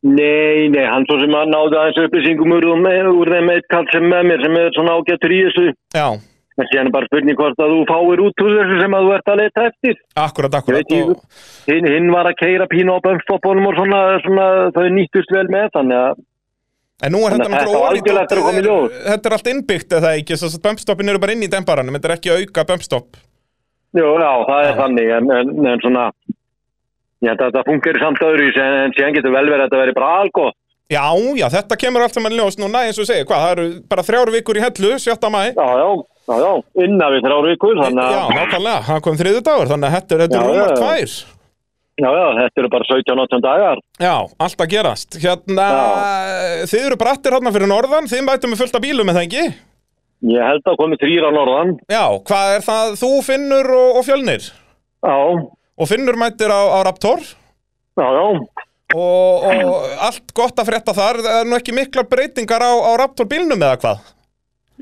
Nei, 0.00 0.66
nei, 0.72 0.86
hann 0.88 1.04
svo 1.04 1.18
sem 1.20 1.34
að 1.36 1.50
náði 1.52 1.76
aðeins 1.76 2.02
upplýsingum 2.06 2.54
úr, 2.56 2.66
úr 3.12 3.30
þeim 3.34 3.50
eitt 3.52 3.66
kall 3.68 3.86
sem 3.92 4.06
með 4.08 4.30
mér 4.30 4.44
sem 4.46 4.54
er 4.56 4.70
svona 4.72 4.94
ágættur 4.96 5.34
í 5.36 5.40
þessu 5.44 5.66
Já, 5.92 6.06
en 6.56 6.68
síðan 6.70 6.88
er 6.88 6.94
bara 6.94 7.08
spurning 7.10 7.36
hvort 7.36 7.60
að 7.60 7.74
þú 7.74 7.82
fáir 7.90 8.22
út 8.24 8.44
úr 8.44 8.54
þessu 8.56 8.78
sem 8.80 8.96
að 8.96 9.04
þú 9.04 9.12
ert 9.16 9.28
að 9.28 9.42
leita 9.42 9.66
eftir 9.68 10.00
akkurat, 10.24 10.56
akkurat 10.56 10.94
og, 10.96 11.12
hinn, 11.68 11.90
hinn 11.92 12.08
var 12.14 12.30
að 12.30 12.38
keira 12.40 12.68
pínu 12.72 12.96
á 12.96 13.04
bömmstoppunum 13.04 13.68
og 13.68 13.76
svona, 13.76 14.00
svona 14.24 14.48
þau 14.76 14.88
nýttust 14.96 15.36
vel 15.36 15.46
með 15.52 15.68
þannig 15.76 16.00
að 16.00 16.24
En 17.00 17.14
nú 17.14 17.22
er 17.24 17.36
þetta 17.36 17.48
náttúrulega 17.54 18.60
í 18.60 18.64
ljós. 18.66 18.96
Þetta 19.06 19.30
er 19.30 19.36
allt 19.36 19.50
innbyggt 19.54 19.94
eða 19.96 20.14
ekki, 20.18 20.36
þess 20.36 20.58
að 20.58 20.64
bumpstoppin 20.68 21.12
eru 21.12 21.20
bara 21.22 21.32
inn 21.36 21.46
í 21.46 21.50
demparanum, 21.52 21.96
þetta 21.96 22.10
er 22.10 22.16
ekki 22.18 22.34
auka 22.36 22.66
bumpstopp 22.68 23.20
Jú, 23.90 24.06
já, 24.22 24.32
það 24.46 24.60
er 24.60 24.68
Já. 24.70 24.76
þannig 24.78 25.08
en, 25.16 25.30
en, 25.34 25.48
en 25.66 25.80
svona 25.82 26.04
að 27.26 27.40
þetta 27.42 27.62
funkar 27.66 27.98
samt 27.98 28.20
öðru 28.22 28.50
en, 28.52 28.76
en 28.84 28.92
síðan 28.94 29.16
getur 29.16 29.34
vel 29.34 29.48
verið 29.48 29.64
að 29.64 29.66
þetta 29.66 29.80
veri 29.82 29.96
bara 29.96 30.12
algótt 30.20 30.56
Já, 30.90 31.04
já, 31.38 31.46
þetta 31.54 31.78
kemur 31.78 32.02
allt 32.02 32.16
saman 32.16 32.34
í 32.34 32.38
ljós 32.38 32.56
núna 32.58 32.84
eins 32.86 32.98
og 32.98 33.06
segja, 33.06 33.26
hvað, 33.26 33.42
það 33.44 33.52
eru 33.56 33.66
bara 33.90 34.04
þrjár 34.06 34.32
vikur 34.34 34.58
í 34.58 34.62
hellu, 34.64 34.92
7. 35.02 35.28
mæ 35.30 35.42
Já, 35.50 35.66
já, 35.80 35.88
já, 36.30 36.38
já, 36.44 36.52
innan 36.86 37.14
við 37.16 37.26
þrjár 37.26 37.50
vikur 37.50 37.82
þannig 37.82 38.14
Já, 38.14 38.22
að, 38.22 38.32
nákvæmlega, 38.38 38.80
það 38.88 39.04
kom 39.06 39.20
þriðu 39.20 39.42
dagur, 39.50 39.70
þannig 39.70 39.90
að 39.90 39.96
þetta 39.98 40.16
er, 40.16 40.24
er 40.24 40.34
Já, 40.34 40.40
rúmar 40.46 40.60
já, 40.60 40.70
já. 40.70 40.80
tvær 40.80 41.14
já, 42.00 42.08
já, 42.16 42.26
þetta 42.40 42.62
eru 42.62 42.70
bara 42.72 42.88
17-18 42.90 43.42
dagar. 43.44 43.82
Já, 44.00 44.14
allt 44.46 44.64
að 44.64 44.70
gerast. 44.74 45.18
Hérna, 45.22 45.66
þið 46.70 46.86
eru 46.88 46.98
brattir 47.00 47.36
hérna 47.36 47.52
fyrir 47.54 47.70
norðan, 47.70 48.08
þið 48.10 48.24
mætum 48.26 48.54
með 48.54 48.62
fullt 48.64 48.78
af 48.80 48.84
bílum, 48.84 49.12
það 49.12 49.26
ekki? 49.28 49.44
Ég 50.30 50.44
held 50.50 50.66
að 50.68 50.78
komið 50.80 51.00
þrýra 51.04 51.30
norðan. 51.32 51.74
Já, 51.88 52.04
hvað 52.28 52.54
er 52.58 52.64
það, 52.66 52.96
þú, 53.00 53.10
Finnur 53.24 53.70
og, 53.76 53.90
og 54.00 54.06
Fjölnir? 54.08 54.50
Já, 55.06 55.16
Og 55.80 55.88
Finnur 55.88 56.18
mættir 56.20 56.52
á, 56.52 56.60
á 56.76 56.78
Raptor? 56.84 57.22
Já, 57.96 58.04
já. 58.04 58.24
Og, 58.90 59.44
og 59.46 59.92
allt 60.02 60.32
gott 60.36 60.58
að 60.60 60.66
frétta 60.72 60.92
þar, 60.92 61.20
það 61.24 61.36
er 61.40 61.46
nú 61.48 61.56
ekki 61.56 61.72
miklar 61.72 62.08
breytingar 62.10 62.60
á, 62.60 62.72
á 62.74 62.90
Raptor 63.00 63.28
bílnum 63.30 63.62
eða 63.62 63.78
hvað? 63.80 64.02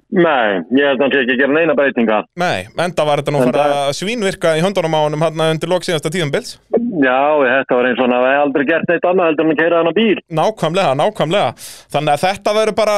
Nei, 0.08 0.62
ég 0.72 0.88
held 0.88 0.98
að 0.98 1.04
hann 1.04 1.12
sé 1.12 1.20
ekki 1.20 1.34
að 1.34 1.40
gera 1.42 1.54
neina 1.54 1.74
breytinga 1.76 2.18
Nei, 2.40 2.64
enda 2.80 3.04
var 3.04 3.20
þetta 3.20 3.32
nú 3.34 3.40
Enda- 3.44 3.58
fara 3.60 3.80
að 3.90 3.96
svínvirka 3.98 4.54
í 4.56 4.62
höndunum 4.64 4.94
á 4.96 5.00
honum 5.04 5.24
hann 5.26 5.42
undir 5.50 5.68
lok 5.68 5.84
síðasta 5.84 6.08
tíðanbils 6.14 6.54
Já, 6.98 7.18
þetta 7.46 7.76
var 7.78 7.86
eins 7.88 7.98
og 8.00 8.06
hann 8.08 8.14
hafi 8.18 8.38
aldrei 8.42 8.64
gert 8.66 8.88
neitt 8.90 9.04
annað 9.06 9.28
heldur 9.30 9.44
en 9.46 9.52
að 9.54 9.58
keira 9.60 9.76
hann 9.82 9.90
á 9.90 9.94
bíl. 9.98 10.18
Nákvæmlega, 10.38 10.94
nákvæmlega. 10.98 11.50
Þannig 11.94 12.14
að 12.16 12.24
þetta 12.26 12.54
verður 12.58 12.76
bara 12.80 12.96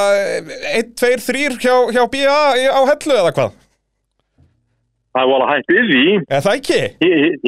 1, 0.80 0.94
2, 0.96 1.10
3 1.26 1.58
hjá, 1.60 1.74
hjá 1.92 2.02
í- 2.62 2.72
á 2.72 2.80
hellu 2.90 3.18
eða 3.18 3.34
hvað? 3.36 3.58
Það 5.10 5.22
er 5.24 5.30
volið 5.32 5.48
hægt 5.50 5.72
við 5.74 5.86
því. 5.90 6.02
Er 6.30 6.42
það 6.46 6.58
ekki? 6.60 6.80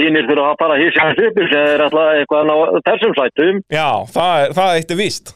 Hínir 0.03 0.25
þurfa 0.29 0.47
að 0.51 0.57
fara 0.63 0.75
að 0.77 0.81
hýsja 0.83 1.05
hans 1.07 1.21
upp 1.29 1.37
sem 1.53 1.67
er 1.73 1.85
alltaf 1.85 2.09
eitthvað 2.19 2.51
á 2.51 2.57
þessum 2.89 3.13
sætum 3.19 3.61
Já, 3.71 3.89
það 4.17 4.55
það 4.59 4.73
eitt 4.81 4.91
er 4.91 4.99
víst. 4.99 5.35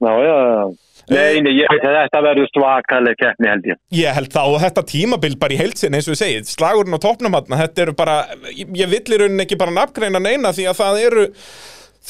Já, 0.00 0.12
já, 0.26 0.36
já 0.50 0.62
Nei, 1.10 1.40
nei, 1.42 1.52
ég 1.58 1.70
þetta 1.70 2.22
verður 2.22 2.48
svakaleg 2.52 3.18
keppni 3.18 3.50
held 3.50 3.66
ég. 3.72 3.80
Ég 3.98 4.14
held 4.14 4.30
það 4.34 4.54
og 4.54 4.62
þetta 4.62 4.86
tímabil 4.92 5.34
bara 5.40 5.56
í 5.56 5.58
heilsin 5.58 5.96
eins 5.96 6.06
og 6.06 6.14
ég 6.14 6.20
segið, 6.22 6.52
slagurinn 6.52 6.94
á 6.94 7.00
topnum 7.02 7.34
hann 7.34 7.50
þetta 7.64 7.84
eru 7.86 7.96
bara, 7.98 8.16
ég 8.54 8.86
vill 8.92 9.02
í 9.02 9.18
rauninni 9.18 9.46
ekki 9.46 9.58
bara 9.58 9.74
nafngreina 9.74 10.22
neina 10.22 10.54
því 10.54 10.68
að 10.70 10.80
það 10.80 11.02
eru 11.08 11.26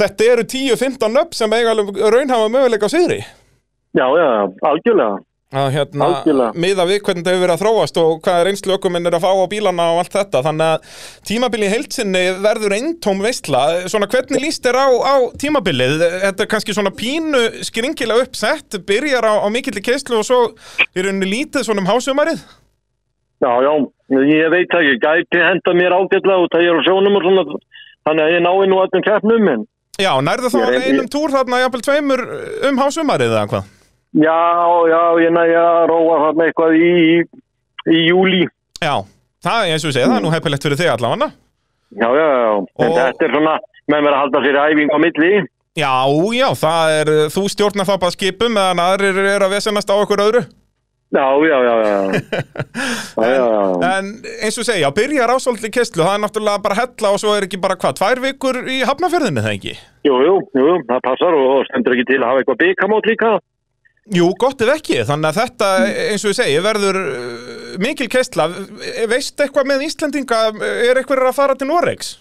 þetta 0.00 0.28
eru 0.34 0.46
10-15 0.52 1.16
nöfn 1.16 1.38
sem 1.40 1.56
eiga 1.56 1.72
alveg 1.72 2.00
raunhafa 2.14 2.52
möguleika 2.52 2.92
á 2.92 2.94
sigri. 2.94 3.20
Já, 3.96 4.06
já, 4.06 4.28
algjörlega 4.68 5.18
að 5.50 5.68
hérna, 5.74 6.08
miða 6.54 6.84
við 6.86 7.00
hvernig 7.02 7.24
þetta 7.24 7.32
hefur 7.32 7.42
verið 7.42 7.54
að 7.56 7.62
þróast 7.64 7.96
og 7.98 8.10
hvað 8.22 8.36
er 8.42 8.50
einslu 8.52 8.74
ökuminn 8.76 9.08
er 9.10 9.16
að 9.16 9.24
fá 9.24 9.30
á 9.34 9.50
bílana 9.50 9.86
og 9.90 9.98
allt 10.04 10.12
þetta, 10.14 10.42
þannig 10.46 10.66
að 10.76 11.00
tímabili 11.26 11.70
heilsinni 11.72 12.22
verður 12.44 12.74
eintóm 12.76 13.22
veistla 13.24 13.62
svona 13.90 14.06
hvernig 14.12 14.44
líst 14.44 14.62
þér 14.62 14.78
á, 14.78 14.86
á 15.10 15.14
tímabilið? 15.42 15.96
Þetta 16.22 16.46
er 16.46 16.50
kannski 16.54 16.76
svona 16.76 16.92
pínu 16.94 17.40
skringilega 17.66 18.28
uppsett, 18.28 18.78
byrjar 18.86 19.26
á, 19.26 19.34
á 19.42 19.46
mikilli 19.50 19.82
keislu 19.82 20.20
og 20.20 20.28
svo 20.28 20.38
í 20.94 21.02
rauninni 21.02 21.26
lítið 21.32 21.66
svona 21.66 21.82
um 21.82 21.90
hásumarið 21.90 22.38
Já, 23.40 23.50
já, 23.64 23.72
ég 24.30 24.50
veit 24.52 24.70
það 24.70 24.86
ekki, 24.86 25.02
gæti 25.02 25.42
henda 25.42 25.74
mér 25.74 25.96
ágætlega 25.98 26.44
út 26.44 26.54
að 26.54 26.62
ég 26.66 26.70
er 26.70 26.78
á 26.78 26.86
sjónum 26.86 27.18
og 27.18 27.26
svona 27.26 27.44
Þannig 28.06 28.22
að 28.24 28.32
ég 28.36 28.42
nái 28.46 28.70
nú 28.70 28.78
öllum 28.84 29.04
keppnum 29.04 29.50
en 29.56 29.66
Já, 30.00 30.12
nærðu 30.24 30.54
þá 30.54 30.58
Ég 30.62 30.78
er- 30.78 30.86
einum 30.94 31.10
túr 31.10 31.34
þarna 31.34 31.58
jafnvel 31.64 31.82
tveimur 31.84 32.22
um 32.70 32.78
hásumarið 32.80 33.34
eða 33.34 33.46
hvað? 33.50 33.68
Já, 34.10 34.38
já, 34.90 35.02
ég 35.22 35.30
næ 35.36 35.44
að 35.54 35.84
róa 35.92 36.16
þarna 36.24 36.48
eitthvað 36.48 36.72
í, 36.82 36.90
í 37.94 37.98
júli 38.08 38.40
Já, 38.82 38.96
það 39.44 39.60
er 39.68 39.74
eins 39.76 39.84
og 39.86 39.92
ég 39.92 39.96
segi, 39.98 40.08
það 40.08 40.16
er 40.18 40.24
nú 40.24 40.32
heppilegt 40.34 40.64
fyrir 40.66 40.80
þig 40.80 40.90
allavega. 40.94 41.28
Já, 42.00 42.08
já, 42.16 42.26
já, 42.26 42.50
en 42.58 42.90
Og- 42.90 42.96
þetta 42.98 43.26
er 43.28 43.34
svona 43.36 43.54
menn 43.90 44.04
verður 44.06 44.16
að 44.16 44.22
halda 44.24 44.42
sér 44.46 44.58
æfing 44.64 44.90
á 44.94 44.98
milli. 45.04 45.32
Já, 45.78 45.92
já, 46.34 46.48
það 46.58 46.94
er, 47.00 47.10
þú 47.34 47.42
stjórnar 47.54 47.86
þá 47.86 47.94
bara 48.02 48.14
skipum 48.16 48.54
meðan 48.56 48.82
aðrir 48.82 49.20
eru 49.20 49.46
að 49.46 49.54
vesenast 49.54 49.90
á 49.90 49.94
okkur 50.00 50.24
öðru. 50.26 50.42
Já, 51.10 51.26
já, 51.42 51.56
já, 51.66 51.74
já. 51.82 51.98
Já, 53.20 53.30
já. 53.34 53.98
En 53.98 54.10
eins 54.46 54.58
og 54.62 54.64
segja, 54.66 54.90
byrjar 54.94 55.32
ásvöldli 55.34 55.70
kesslu, 55.74 56.04
það 56.06 56.14
er 56.14 56.22
náttúrulega 56.22 56.62
bara 56.62 56.76
hella 56.78 57.10
og 57.10 57.18
svo 57.18 57.32
er 57.34 57.46
ekki 57.48 57.58
bara 57.60 57.74
hvað, 57.76 57.96
tvær 57.98 58.20
vikur 58.22 58.60
í 58.70 58.76
hafnafjörðinu 58.86 59.42
það 59.42 59.56
ekki? 59.58 59.72
Jú, 60.06 60.14
jú, 60.22 60.36
jú, 60.54 60.76
það 60.86 61.02
passar 61.08 61.34
og 61.34 61.48
og 61.56 61.64
stendur 61.66 61.96
ekki 61.98 62.06
til 62.12 62.20
að 62.22 62.28
hafa 62.30 62.44
eitthvað 62.44 62.60
byggamót 62.62 63.10
líka 63.10 63.32
Jú, 64.08 64.30
gott 64.40 64.62
ef 64.64 64.72
ekki, 64.72 65.02
þannig 65.06 65.28
að 65.28 65.38
þetta, 65.42 65.66
eins 66.08 66.24
og 66.24 66.32
ég 66.32 66.38
segi, 66.38 66.56
verður 66.64 66.98
uh, 67.02 67.76
mikil 67.82 68.08
kessla. 68.10 68.48
Veist 69.10 69.38
eitthvað 69.38 69.68
með 69.70 69.84
Íslendinga, 69.86 70.40
er 70.88 70.98
eitthvað 70.98 71.28
að 71.28 71.36
fara 71.36 71.56
til 71.58 71.68
Noregs? 71.68 72.16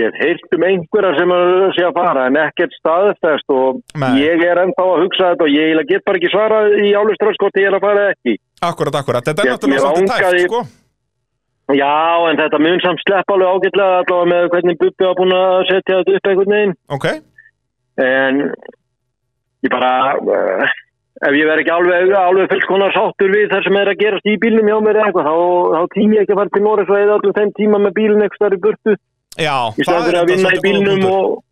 Ég 0.00 0.08
hef 0.08 0.22
heyrt 0.24 0.54
um 0.56 0.62
einhverja 0.64 1.10
sem 1.18 1.32
sé 1.76 1.82
að 1.84 1.98
fara 1.98 2.22
en 2.30 2.38
ekkert 2.40 2.72
staðfest 2.78 3.52
og 3.52 3.82
Nei. 4.00 4.22
ég 4.22 4.40
er 4.40 4.62
ennþá 4.62 4.86
að 4.88 5.02
hugsa 5.04 5.32
þetta 5.34 5.44
og 5.44 5.52
ég 5.52 5.82
get 5.90 6.06
bara 6.08 6.16
ekki 6.16 6.30
svarað 6.32 6.76
í 6.80 6.94
áluströð 6.96 7.36
sko 7.36 7.50
til 7.52 7.66
ég 7.66 7.68
er 7.68 7.76
að 7.76 7.84
fara 7.84 8.06
ekki. 8.14 8.38
Akkurat, 8.64 8.96
akkurat, 9.02 9.26
þetta 9.28 9.44
er 9.44 9.52
náttúrulega 9.52 9.82
svolítið 9.84 10.14
tæft, 10.14 10.46
sko. 10.46 10.62
Já, 11.76 11.92
en 12.30 12.40
þetta 12.40 12.62
mun 12.64 12.80
samt 12.82 13.04
sleppa 13.04 13.36
alveg 13.36 13.52
ágætlega 13.52 13.98
allavega 14.00 14.30
með 14.32 14.48
hvernig 14.54 14.80
Bubbi 14.80 15.08
var 15.10 15.20
búin 15.20 15.36
að 15.36 15.58
setja 15.68 16.00
þetta 16.00 16.16
upp 16.16 16.32
einhvern 16.32 16.56
veginn. 16.56 16.74
Ok, 16.96 17.06
En 18.00 18.40
ég 19.62 19.70
bara, 19.72 19.92
uh, 20.18 20.72
ef 21.22 21.36
ég 21.38 21.46
verð 21.46 21.62
ekki 21.62 21.74
alveg, 21.76 22.12
alveg 22.18 22.50
fullkonar 22.50 22.94
sáttur 22.96 23.30
við 23.34 23.48
það 23.52 23.64
sem 23.68 23.78
er 23.82 23.92
að 23.92 24.00
gerast 24.02 24.28
í 24.28 24.36
bílnum 24.42 24.68
hjá 24.72 24.76
mér 24.82 25.00
eitthvað, 25.04 25.30
þá, 25.30 25.36
þá 25.76 25.80
tími 25.96 26.18
ég 26.18 26.26
ekki 26.26 26.34
að 26.34 26.40
fara 26.42 26.54
til 26.56 26.64
Norris 26.66 26.92
og 26.92 27.00
eða 27.00 27.16
allir 27.20 27.36
þeim 27.38 27.54
tíma 27.60 27.82
með 27.84 27.96
bílun 28.00 28.22
eitthvað 28.26 28.40
starf 28.42 28.58
í 28.58 28.62
burtu. 28.66 28.98
já, 29.38 29.56
Í 29.78 29.86
staðan 29.86 30.06
fyrir 30.08 30.20
að 30.22 30.30
vinna 30.34 30.52
í 30.52 30.62
bílnum 30.66 31.02
punktur. 31.06 31.16
og, 31.16 31.42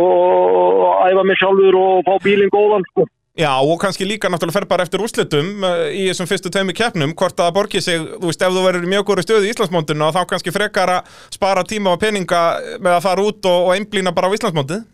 og, 0.00 0.80
og 0.86 1.04
æfa 1.10 1.26
mig 1.30 1.38
sjálfur 1.40 1.78
og 1.82 2.02
fá 2.08 2.16
bílinn 2.26 2.52
góðan, 2.52 2.88
sko. 2.92 3.06
Já, 3.36 3.50
og 3.60 3.76
kannski 3.76 4.06
líka 4.08 4.30
náttúrulega 4.32 4.56
fer 4.56 4.64
bara 4.64 4.84
eftir 4.86 5.02
úrslitum 5.04 5.48
uh, 5.60 5.90
í 5.92 6.06
þessum 6.08 6.28
fyrstu 6.30 6.48
tveimur 6.48 6.72
keppnum, 6.76 7.10
hvort 7.20 7.36
að 7.44 7.50
borgi 7.58 7.82
sig, 7.84 8.00
þú 8.16 8.30
veist, 8.30 8.40
ef 8.40 8.54
þú 8.54 8.62
verður 8.64 8.86
í 8.88 8.92
mjög 8.94 9.04
góru 9.10 9.24
stöðu 9.26 9.44
í 9.44 9.50
Íslandsmóndinu 9.52 10.06
og 10.06 10.14
þá 10.16 10.22
kannski 10.30 10.54
frekar 10.54 10.92
að 10.94 11.10
spara 11.36 11.64
tíma 11.68 11.92
og 11.92 12.00
peninga 12.00 12.40
með 12.80 12.94
að 12.94 13.02
fara 13.04 13.26
út 13.28 13.48
og, 13.50 13.66
og 13.68 13.74
einblýna 13.76 14.14
bara 14.16 14.32
á 14.32 14.36
Íslandsmóndið. 14.38 14.86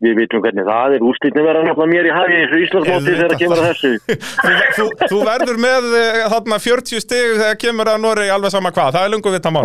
Við 0.00 0.14
vitum 0.16 0.40
hvernig 0.40 0.64
það 0.64 0.94
er, 0.96 1.02
úrslitni 1.04 1.42
verða 1.44 1.62
náttúrulega 1.66 1.92
mér 1.92 2.06
í 2.08 2.12
hægi 2.16 2.36
eins 2.38 2.52
og 2.56 2.62
Íslandsmóti 2.64 3.10
þegar 3.10 3.32
það 3.34 3.40
kemur 3.42 3.58
að 3.60 3.66
þessu. 3.68 3.90
þú, 4.44 4.52
þú, 4.78 4.84
þú 5.10 5.18
verður 5.28 5.58
með 5.60 5.88
uh, 5.90 6.20
þarna 6.32 6.58
40 6.64 7.02
stig 7.04 7.34
þegar 7.34 7.58
kemur 7.60 7.90
að 7.92 7.98
Noregi 8.06 8.32
alveg 8.32 8.54
sama 8.54 8.72
hvað, 8.72 8.94
það 8.96 9.04
er 9.04 9.12
lungu 9.12 9.34
við 9.34 9.48
mál. 9.52 9.64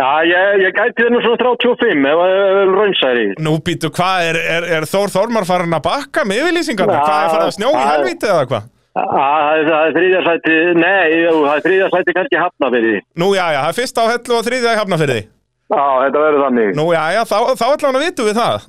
Já, 0.00 0.08
ég, 0.30 0.54
ég 0.64 0.80
gæti 0.80 1.10
nú 1.12 1.20
svona 1.26 1.40
35 1.42 2.08
ef 2.08 2.22
það 2.22 2.72
raunsæri. 2.78 3.26
Nú 3.44 3.52
býtu, 3.66 3.92
hvað 3.98 4.30
er, 4.30 4.40
er, 4.56 4.68
er 4.78 4.88
Þór 4.88 5.12
Þormar 5.12 5.48
farin 5.48 5.76
að 5.76 5.84
bakka 5.90 6.24
með 6.24 6.40
yfirlýsingarna? 6.46 6.96
Hvað 7.04 7.20
er 7.20 7.34
farið 7.34 7.50
að 7.50 7.54
snjó 7.58 7.68
í 7.68 7.76
það- 7.76 7.92
helvíti 7.92 8.32
eða 8.32 8.48
hvað? 8.48 8.72
Það 8.96 9.46
er, 9.52 9.66
það 9.68 9.82
er 9.86 9.94
þriðja 9.98 10.20
sæti, 10.24 10.54
nei, 10.80 11.08
það 11.28 11.50
er 11.52 11.64
þriðja 11.66 11.88
sæti 11.92 12.14
kannski 12.16 12.38
hafna 12.40 12.70
fyrir 12.72 12.94
því. 12.94 13.00
Nú, 13.20 13.26
já, 13.36 13.44
já, 13.52 13.58
það 13.60 13.68
er 13.68 13.76
fyrst 13.76 14.00
á 14.00 14.04
hellu 14.08 14.38
og 14.38 14.46
þriðja 14.46 14.72
í 14.72 14.78
hafnafyrði. 14.80 15.18
Já, 15.66 15.82
þetta 16.00 16.22
verður 16.22 16.44
þannig. 16.46 16.70
Nú, 16.78 16.86
já, 16.94 17.02
já, 17.12 17.20
þá, 17.28 17.36
þá 17.60 17.66
ætla 17.74 17.90
að 17.92 18.04
vitu 18.06 18.26
við 18.30 18.40
það. 18.40 18.64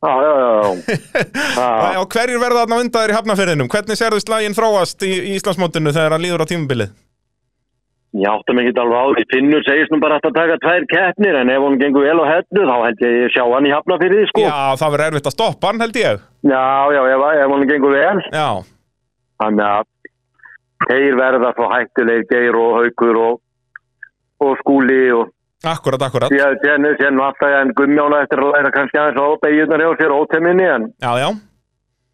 Já, 0.00 0.12
já, 0.24 0.32
já, 0.40 0.50
já. 1.60 2.00
Og 2.00 2.08
hverjir 2.14 2.40
verða 2.40 2.64
þarna 2.64 2.80
undaðir 2.86 3.12
í 3.12 3.16
hafnafyrðinum? 3.18 3.68
Hvernig 3.72 4.00
sérðu 4.00 4.22
slægin 4.22 4.56
þróast 4.56 5.04
í, 5.04 5.12
í 5.28 5.36
Íslandsmótinu 5.36 5.92
þegar 5.92 6.16
hann 6.16 6.24
líður 6.24 6.44
á 6.44 6.50
tímabilið? 6.50 6.96
Ég 8.18 8.26
áttum 8.26 8.58
ekki 8.58 8.72
alveg 8.80 8.96
á 8.96 9.06
því. 9.12 9.26
Finnur 9.30 9.62
segist 9.68 9.92
nú 9.92 10.00
bara 10.02 10.16
að 10.18 10.32
taka 10.34 10.56
tvær 10.64 10.86
keppnir 10.90 11.36
en 11.44 11.52
ef 11.52 11.62
hún 11.62 11.78
gengur 11.78 12.08
vel 12.08 12.24
á 12.24 12.26
hellu 12.32 12.64
þá 12.66 12.76
held 12.88 13.04
ég 13.06 13.20
að 13.28 13.32
sjá 13.36 13.44
hann 13.44 13.68
í 13.68 13.74
hafna 13.76 14.00
fyrir 14.00 14.18
því 14.18 14.30
sko. 14.32 14.42
Já, 14.48 14.58
það 14.80 14.96
verður 14.96 15.12
erfitt 15.12 15.30
að 15.30 15.36
stoppa 15.36 15.70
hann, 15.70 15.84
held 15.84 16.00
ég. 16.00 16.26
Já, 16.50 16.64
já, 16.96 17.00
ef, 17.12 17.26
ef 17.44 17.52
hún 17.54 17.68
gengur 17.70 17.94
vel. 17.94 18.24
Já, 18.34 18.48
Þannig 19.40 19.66
að 19.66 19.86
þeir 20.90 21.16
verða 21.20 21.52
svo 21.56 21.68
hættulegir 21.70 22.26
geir 22.28 22.58
og 22.60 22.74
haukur 22.76 23.20
og, 23.20 23.38
og 24.44 24.58
skúli 24.60 25.02
og 25.16 25.30
Akkurat, 25.64 26.00
akkurat. 26.02 26.30
Ég 26.32 26.56
sé 26.64 26.76
sé 26.96 27.10
nú 27.12 27.20
alltaf 27.22 27.52
en 27.60 27.72
Gummjána 27.76 28.22
eftir 28.24 28.40
að 28.40 28.52
læra 28.54 28.70
kannski 28.72 28.96
aðeins 28.96 29.20
á 29.20 29.26
beigjunar 29.42 29.82
hjá 29.84 29.90
sér 30.00 30.14
óteminni 30.16 30.64
en, 30.64 30.86
Já, 31.04 31.12
já. 31.20 31.28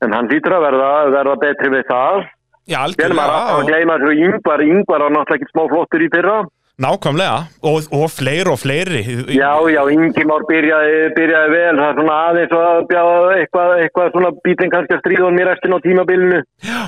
en 0.02 0.12
hann 0.12 0.28
hlýtur 0.28 0.56
að 0.56 0.64
verða, 0.66 0.90
verða 1.14 1.36
betri 1.44 1.70
við 1.70 1.84
það. 1.86 2.26
Já, 2.66 2.78
algjörlega. 2.82 3.38
að 3.46 3.60
og- 3.60 3.68
gleyma 3.70 3.98
þessu 4.02 4.14
yngvar, 4.26 4.60
yngvar 4.66 5.00
var 5.06 5.10
náttúrulega 5.14 5.38
ekki 5.38 5.52
smá 5.54 5.62
flottur 5.70 6.02
í 6.02 6.08
fyrra. 6.10 6.38
Nákvæmlega. 6.76 7.36
Og, 7.62 7.86
og 7.94 8.10
fleiri 8.10 8.50
og 8.52 8.58
fleiri. 8.60 9.00
Já, 9.32 9.52
já, 9.72 9.82
Ingimár 9.94 10.42
byrjaði, 10.50 11.14
byrjaði 11.16 11.50
vel, 11.54 11.76
það 11.78 11.88
er 11.88 11.96
svona 11.96 12.16
aðeins 12.26 12.52
að 12.58 12.82
bjáða 12.90 13.36
eitthvað, 13.38 13.70
eitthvað 13.80 14.10
svona 14.12 14.30
bílinn 14.44 14.72
kannski 14.74 14.92
að 14.96 15.00
stríða 15.00 15.30
í 15.40 15.46
restin 15.48 15.72
á 15.72 15.78
tímabilinu. 15.86 16.42
Já. 16.66 16.82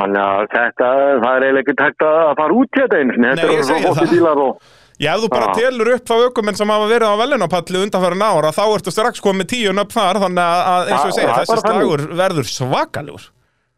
Þannig 0.00 0.22
að 0.24 0.42
þetta, 0.56 0.88
það 1.20 1.36
er 1.36 1.44
eiginlega 1.44 1.60
ekki 1.60 1.76
takt 1.76 2.02
að 2.08 2.34
fara 2.40 2.56
út 2.56 2.76
þetta 2.80 2.98
eins 2.98 3.16
Nei, 3.20 3.30
ég 3.36 3.64
segi 3.68 4.20
það. 4.24 4.54
Já, 5.00 5.14
ef 5.16 5.22
þú 5.24 5.28
bara 5.32 5.52
telur 5.56 5.88
upp 5.96 6.10
á 6.12 6.16
aukumenn 6.28 6.56
sem 6.58 6.68
hafa 6.68 6.86
verið 6.90 7.08
á 7.08 7.14
velunapalli 7.22 7.82
undanfærin 7.86 8.24
ára, 8.26 8.50
þá 8.52 8.64
ertu 8.76 8.92
strax 8.92 9.20
komið 9.24 9.46
tíu 9.54 9.72
nöfn 9.72 9.94
þar, 9.96 10.18
þannig 10.26 10.44
að- 10.44 10.90
eins 10.90 11.04
og 11.04 11.08
ég 11.10 11.16
segja, 11.16 11.36
þessi 11.40 11.60
slagur 11.64 12.02
verður 12.20 12.50
svakalugur. 12.50 13.24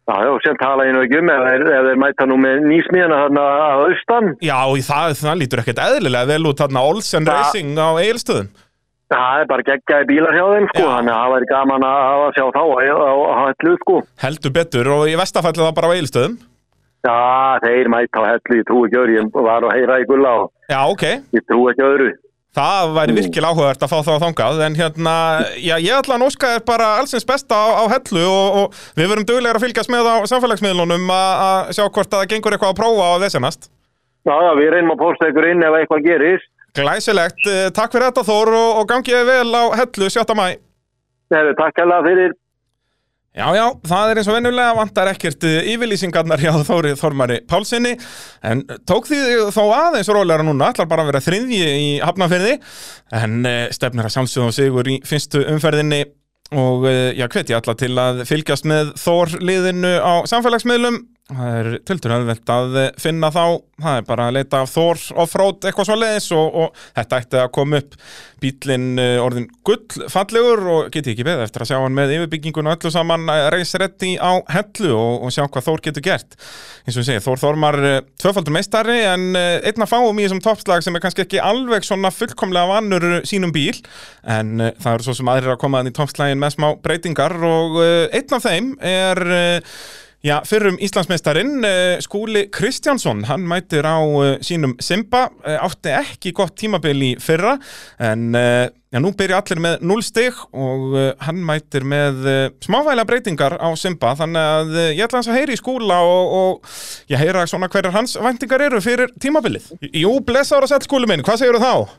Já, 0.03 0.15
já, 0.19 0.31
sem 0.43 0.57
tala 0.59 0.83
ég 0.83 0.91
nú 0.91 0.99
ekki 1.05 1.19
um 1.21 1.29
ef 1.31 1.45
þeir, 1.47 1.95
mæta 1.95 2.25
nú 2.27 2.35
með 2.43 2.65
nýsmíðana 2.67 3.21
þarna 3.23 3.43
að 3.69 3.83
austan. 3.87 4.25
Já, 4.43 4.59
það, 4.83 5.15
það 5.23 5.39
lítur 5.39 5.61
ekkert 5.63 5.79
eðlilega 5.79 6.27
vel 6.27 6.43
út 6.51 6.59
þarna 6.59 6.83
Olsen 6.89 7.23
Ja. 7.25 7.31
Racing 7.39 7.71
á 7.79 7.87
Egilstöðum. 8.03 8.49
Það 9.13 9.39
er 9.39 9.45
bara 9.47 9.63
geggjaði 9.63 10.05
bílar 10.09 10.33
hjá 10.35 10.45
þeim, 10.51 10.67
sko, 10.73 10.83
þannig 10.91 11.13
að 11.13 11.21
það 11.23 11.33
væri 11.37 11.47
gaman 11.53 11.83
að 11.87 12.31
sjá 12.35 12.45
þá 12.51 12.63
á, 12.67 13.31
hellu, 13.47 13.73
sko. 13.79 13.95
Heldur 14.25 14.51
betur 14.51 14.87
og 14.91 15.07
í 15.07 15.15
vestafalli 15.15 15.63
það 15.63 15.75
bara 15.79 15.87
á 15.87 15.95
Egilstöðum. 15.95 16.35
Já, 17.03 17.59
þeir 17.63 17.89
mæta 17.91 18.21
á 18.23 18.31
hellu, 18.31 18.57
ég 18.61 18.67
trú 18.67 18.83
ekki 18.87 18.99
öðru, 19.01 19.15
ég 19.17 19.33
var 19.43 19.65
að 19.67 19.73
heyra 19.75 19.97
í 19.99 20.05
gulla 20.07 20.29
og 20.43 20.51
Já, 20.71 20.79
ok. 20.87 21.03
ég 21.35 21.43
trú 21.49 21.65
ekki 21.71 21.83
öðru. 21.83 22.11
Það 22.53 22.91
væri 22.95 23.11
Mm. 23.11 23.17
virkilega 23.17 23.49
áhugavert 23.49 23.81
að 23.83 23.91
fá 23.91 23.99
það 24.05 24.13
á 24.15 24.23
þangað 24.23 24.59
en 24.67 24.75
hérna, 24.77 25.13
já, 25.57 25.75
ég 25.81 25.95
ætla 25.97 26.15
að 26.19 26.25
óska 26.27 26.51
þér 26.53 26.65
bara 26.69 26.87
allsins 27.01 27.25
besta 27.25 27.55
á, 27.57 27.65
á 27.81 27.83
hellu 27.89 28.23
og, 28.29 28.47
og 28.61 28.73
við 28.95 29.09
verum 29.09 29.25
duglegar 29.25 29.57
að 29.57 29.65
fylgjast 29.65 29.89
með 29.89 30.05
á 30.05 30.15
samfélagsmiðlunum 30.31 31.09
að 31.09 31.31
að 31.47 31.71
sjá 31.75 31.83
hvort 31.89 32.13
að 32.13 32.19
það 32.21 32.29
gengur 32.35 32.53
eitthvað 32.55 32.71
að 32.75 32.79
prófa 32.79 33.03
á 33.09 33.13
þessanast. 33.25 33.69
Já, 34.23 34.35
já, 34.37 34.51
við 34.61 34.69
reynum 34.71 34.93
að 34.95 35.01
posta 35.03 35.27
ykkur 35.33 35.49
inn 35.49 35.63
ef 35.65 35.73
eitthvað 35.81 36.05
gerist. 36.07 36.49
Glæsilegt, 36.77 37.43
eh, 37.49 37.67
takk 37.73 37.91
fyrir 37.91 38.07
þetta 38.11 38.23
Þór 38.29 38.53
og, 38.53 38.69
og 38.79 38.87
gangið 38.93 39.25
vel 39.27 39.49
á 39.57 39.63
hellu 39.81 40.07
7. 40.13 40.37
mæ. 40.37 40.47
Nei, 41.33 41.41
takk 41.57 41.81
hella 41.81 41.99
fyrir. 42.05 42.31
Já, 43.33 43.47
já, 43.57 43.63
það 43.89 44.11
er 44.11 44.19
eins 44.21 44.27
og 44.29 44.35
vennulega 44.37 44.73
vantar 44.77 45.09
ekkert 45.09 45.45
eh, 45.49 45.71
yfirlýsingarnar 45.71 46.41
hjá 46.43 46.51
Þóri 46.67 46.91
Þormari 46.99 47.39
Pálsini 47.49 47.95
en 48.45 48.61
tók 48.85 49.07
því 49.09 49.21
þó 49.55 49.63
aðeins 49.73 50.11
rólegra 50.13 50.45
núna, 50.45 50.67
ætlar 50.69 50.85
bara 50.91 51.01
að 51.01 51.09
vera 51.09 51.21
þriðji 51.25 51.63
í 51.63 51.87
hafnafyrði 52.05 52.59
en 53.17 53.39
uh, 53.41 53.63
stefnir 53.73 54.05
að 54.05 54.13
sjálfsögum 54.19 54.53
sigur 54.53 54.89
í 54.89 54.99
fyrstu 55.07 55.41
umferðinni. 55.49 56.03
Og 56.53 56.83
já, 56.85 57.25
hveti 57.33 57.55
alla 57.57 57.73
til 57.79 57.95
að 57.97 58.19
fylgjast 58.29 58.67
með 58.69 58.91
Þór 59.01 59.31
liðinu 59.41 59.95
á 59.97 60.21
samfélagsmiðlum 60.29 60.99
það 61.31 61.57
er 61.57 61.67
tiltur 61.87 62.13
öðvelt 62.17 62.51
að 62.51 62.73
eh, 62.81 62.89
finna 62.99 63.29
þá. 63.31 63.43
Það 63.83 63.97
er 63.97 64.05
bara 64.07 64.25
að 64.27 64.35
leita 64.37 64.59
af 64.63 64.71
Þór 64.73 64.99
offroad 65.23 65.65
eitthvað 65.65 65.87
svo 65.87 65.95
leiðis 65.97 66.27
og, 66.35 66.57
og 66.61 66.81
þetta 66.97 67.19
ætti 67.23 67.39
að 67.39 67.51
koma 67.55 67.79
upp. 67.79 67.95
Bílinn 68.43 68.99
uh, 68.99 69.23
orðin 69.23 69.47
gull 69.63 70.09
fallegur 70.11 70.61
og 70.67 70.89
geti 70.91 71.13
ekki 71.13 71.23
beð 71.23 71.45
eftir 71.45 71.63
að 71.63 71.69
sjá 71.71 71.77
hann 71.79 71.95
með 71.95 72.11
yfirbyggingun 72.17 72.67
og 72.67 72.75
öllu 72.75 72.91
saman 72.91 73.23
reys 73.55 73.71
reddi 73.79 74.17
á 74.19 74.43
hellu 74.51 74.91
og, 74.91 75.23
og 75.23 75.31
sjá 75.31 75.45
hvað 75.47 75.67
Þór 75.69 75.83
getur 75.87 76.05
gert. 76.09 76.37
Eins 76.83 76.97
og 76.97 77.05
ég 77.05 77.07
segi, 77.07 77.23
Þór 77.23 77.41
Þormar 77.45 77.79
uh, 77.79 77.97
tvöfaldur 78.19 78.57
meistari 78.57 78.99
en 79.07 79.25
einn 79.39 79.87
að 79.87 79.91
fáum 79.93 80.19
í 80.19 80.27
þessum 80.27 80.43
toppslag 80.43 80.83
sem 80.83 80.99
er 80.99 81.05
kannski 81.07 81.23
ekki 81.23 81.41
alveg 81.43 81.87
svona 81.87 82.11
fullkomlega 82.11 82.67
vannur 82.75 83.09
sínum 83.27 83.55
bíl. 83.55 83.79
En 84.27 84.59
það 84.59 84.93
eru 84.97 85.07
svo 85.07 85.17
sem 85.17 85.31
aðrir 85.31 85.55
að 85.55 85.61
koma 85.63 85.79
þannig 85.79 85.95
í 85.95 85.99
toppslagin 86.01 86.43
með 86.43 86.57
smá 86.57 86.69
breytingar 86.83 87.39
og 87.47 87.79
einn 88.11 88.35
af 88.35 88.43
þeim 88.43 88.73
er 88.83 89.23
Já, 90.23 90.37
fyrrum 90.47 90.77
Íslandsmeistarinn 90.79 91.65
uh, 91.67 91.97
Skúli 91.99 92.45
Kristjánsson, 92.47 93.25
hann 93.27 93.43
mætir 93.43 93.83
á 93.83 93.99
uh, 93.99 94.37
sínum 94.39 94.71
Simba, 94.79 95.25
uh, 95.43 95.57
átti 95.65 95.91
ekki 95.91 96.31
gott 96.31 96.53
tímabil 96.55 97.01
í 97.03 97.09
fyrra 97.19 97.57
en 97.99 98.29
já, 98.31 99.01
nú 99.03 99.09
byrja 99.19 99.41
allir 99.41 99.59
með 99.65 99.83
0 99.83 100.05
stig 100.07 100.37
og 100.55 100.95
hann 101.25 101.41
mætir 101.43 101.83
með 101.83 102.23
smávægilega 102.63 103.09
breytingar 103.09 103.57
á 103.59 103.67
Simba 103.75 104.13
þannig 104.15 104.47
að 104.53 104.71
ég 104.93 105.01
ætla 105.03 105.19
hans 105.19 105.27
að 105.27 105.41
heyri 105.41 105.57
í 105.57 105.59
skúla 105.59 105.97
og, 106.07 106.37
og 106.39 106.71
ég 107.11 107.19
heyra 107.19 107.43
svona 107.43 107.67
hverjar 107.67 107.91
hans 107.97 108.15
væntingar 108.15 108.63
eru 108.63 108.79
fyrir 108.85 109.11
tímabilið. 109.19 109.73
Jú, 109.91 110.13
blessaður 110.23 110.69
að 110.69 110.75
setja 110.77 110.87
skúli 110.87 111.09
minn, 111.09 111.25
hvað 111.27 111.41
segir 111.41 111.59
þá? 111.59 111.97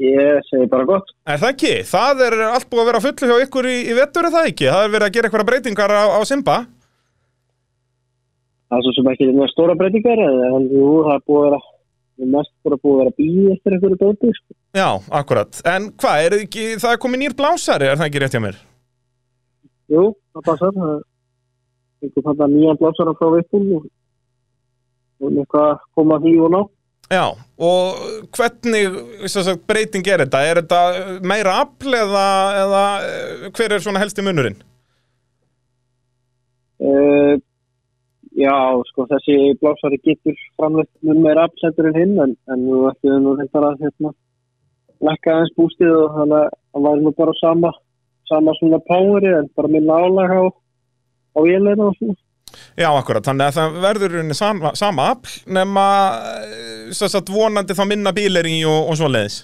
Ég 0.00 0.40
segi 0.48 0.70
bara 0.72 0.88
gott. 0.88 1.12
Er 1.28 1.36
það 1.42 1.52
ekki? 1.52 1.74
Það 1.90 2.24
er 2.30 2.38
allt 2.48 2.70
búið 2.72 2.86
að 2.86 2.88
vera 2.90 3.04
fullu 3.04 3.28
hjá 3.28 3.44
ykkur 3.44 3.68
í, 3.68 3.76
í 3.92 3.98
vettur, 4.00 4.30
er 4.30 4.34
það 4.38 4.48
ekki? 4.54 4.70
Það 4.72 4.86
er 4.86 4.96
verið 4.96 5.10
að 5.10 5.18
gera 5.18 5.30
eitthvað 5.30 5.46
breytingar 5.52 5.94
á, 6.00 6.04
á 6.16 6.20
Simba? 6.24 6.56
Það 8.74 8.80
er 8.80 8.86
svo 8.88 8.92
sem 8.96 9.08
ekki 9.12 9.26
með 9.30 9.50
stóra 9.52 9.74
breytingar 9.78 10.20
en 10.24 10.64
jú, 10.66 10.86
það 11.06 11.14
er 11.14 11.24
búið 11.30 11.44
að 11.44 11.50
vera 12.18 12.30
mest 12.34 12.52
búið 12.64 12.74
að 12.74 13.00
vera 13.00 13.12
býð 13.20 13.50
eftir 13.52 13.76
einhverju 13.76 13.98
dóti 14.00 14.30
sko. 14.34 14.56
Já, 14.74 14.88
akkurat. 15.20 15.60
En 15.70 15.86
hvað, 16.02 16.22
er 16.24 16.36
ekki, 16.40 16.64
það 16.82 16.94
er 16.96 17.00
komið 17.04 17.22
nýr 17.22 17.36
blásari, 17.38 17.86
er 17.86 18.00
það 18.00 18.08
ekki 18.08 18.22
rétt 18.24 18.34
hjá 18.34 18.42
mér? 18.42 18.58
Jú, 19.94 20.04
það 20.34 20.46
passar 20.50 20.74
það 20.74 22.34
er 22.34 22.52
nýjan 22.56 22.80
blásara 22.82 23.14
frá 23.20 23.30
Vippul 23.36 23.64
og 23.78 23.86
og 25.22 25.30
eitthvað 25.38 25.68
að 25.70 25.84
koma 25.94 26.18
því 26.24 26.34
og 26.42 26.50
ná 26.50 26.62
Já, 27.12 27.24
og 27.60 28.04
hvernig 28.34 29.28
sagt, 29.28 29.66
breyting 29.68 30.06
er 30.08 30.24
þetta? 30.24 30.40
Er 30.42 30.60
þetta 30.62 30.78
meira 31.22 31.58
afl 31.62 31.92
eða, 31.94 32.28
eða 32.62 32.84
eh, 33.04 33.42
hver 33.54 33.74
er 33.76 33.84
svona 33.84 34.00
helsti 34.02 34.24
munurinn? 34.24 34.56
uh, 36.80 37.34
Já, 38.34 38.54
sko 38.90 39.06
þessi 39.10 39.36
blásari 39.60 40.00
getur 40.02 40.34
framleitt 40.58 40.90
mun 41.06 41.22
meira 41.22 41.46
afsendur 41.46 41.90
en 41.90 41.98
hinn 42.00 42.14
en, 42.24 42.32
en 42.50 42.64
nú 42.66 42.80
ættum 42.90 43.12
við 43.12 43.20
nú 43.22 43.34
reyndar 43.38 43.68
að 43.68 43.84
hérna 43.84 44.10
lækka 45.06 45.34
aðeins 45.36 45.54
bústið 45.58 45.94
og 46.00 46.16
þannig 46.18 46.40
að 46.40 46.56
það 46.74 46.86
væri 46.88 47.04
nú 47.04 47.12
bara 47.20 47.34
sama 47.38 47.70
sama 48.30 48.54
svona 48.58 48.80
poweri 48.88 49.30
en 49.38 49.50
bara 49.54 49.70
minna 49.70 50.00
álag 50.02 50.34
á 50.34 50.42
á 50.50 51.38
vélina 51.46 51.90
og 51.90 51.98
svona 52.00 52.18
Já, 52.78 52.88
akkurat, 52.90 53.24
þannig 53.26 53.48
að 53.48 53.56
það 53.56 53.78
verður 53.82 54.34
sama, 54.38 54.70
sama 54.78 55.06
afl 55.14 55.54
nema 55.56 55.86
sagt, 56.94 57.30
vonandi 57.30 57.74
þá 57.74 57.84
minna 57.90 58.12
bílir 58.14 58.46
í 58.50 58.60
og, 58.66 58.90
og 58.90 58.98
svo 58.98 59.08
leiðis. 59.10 59.40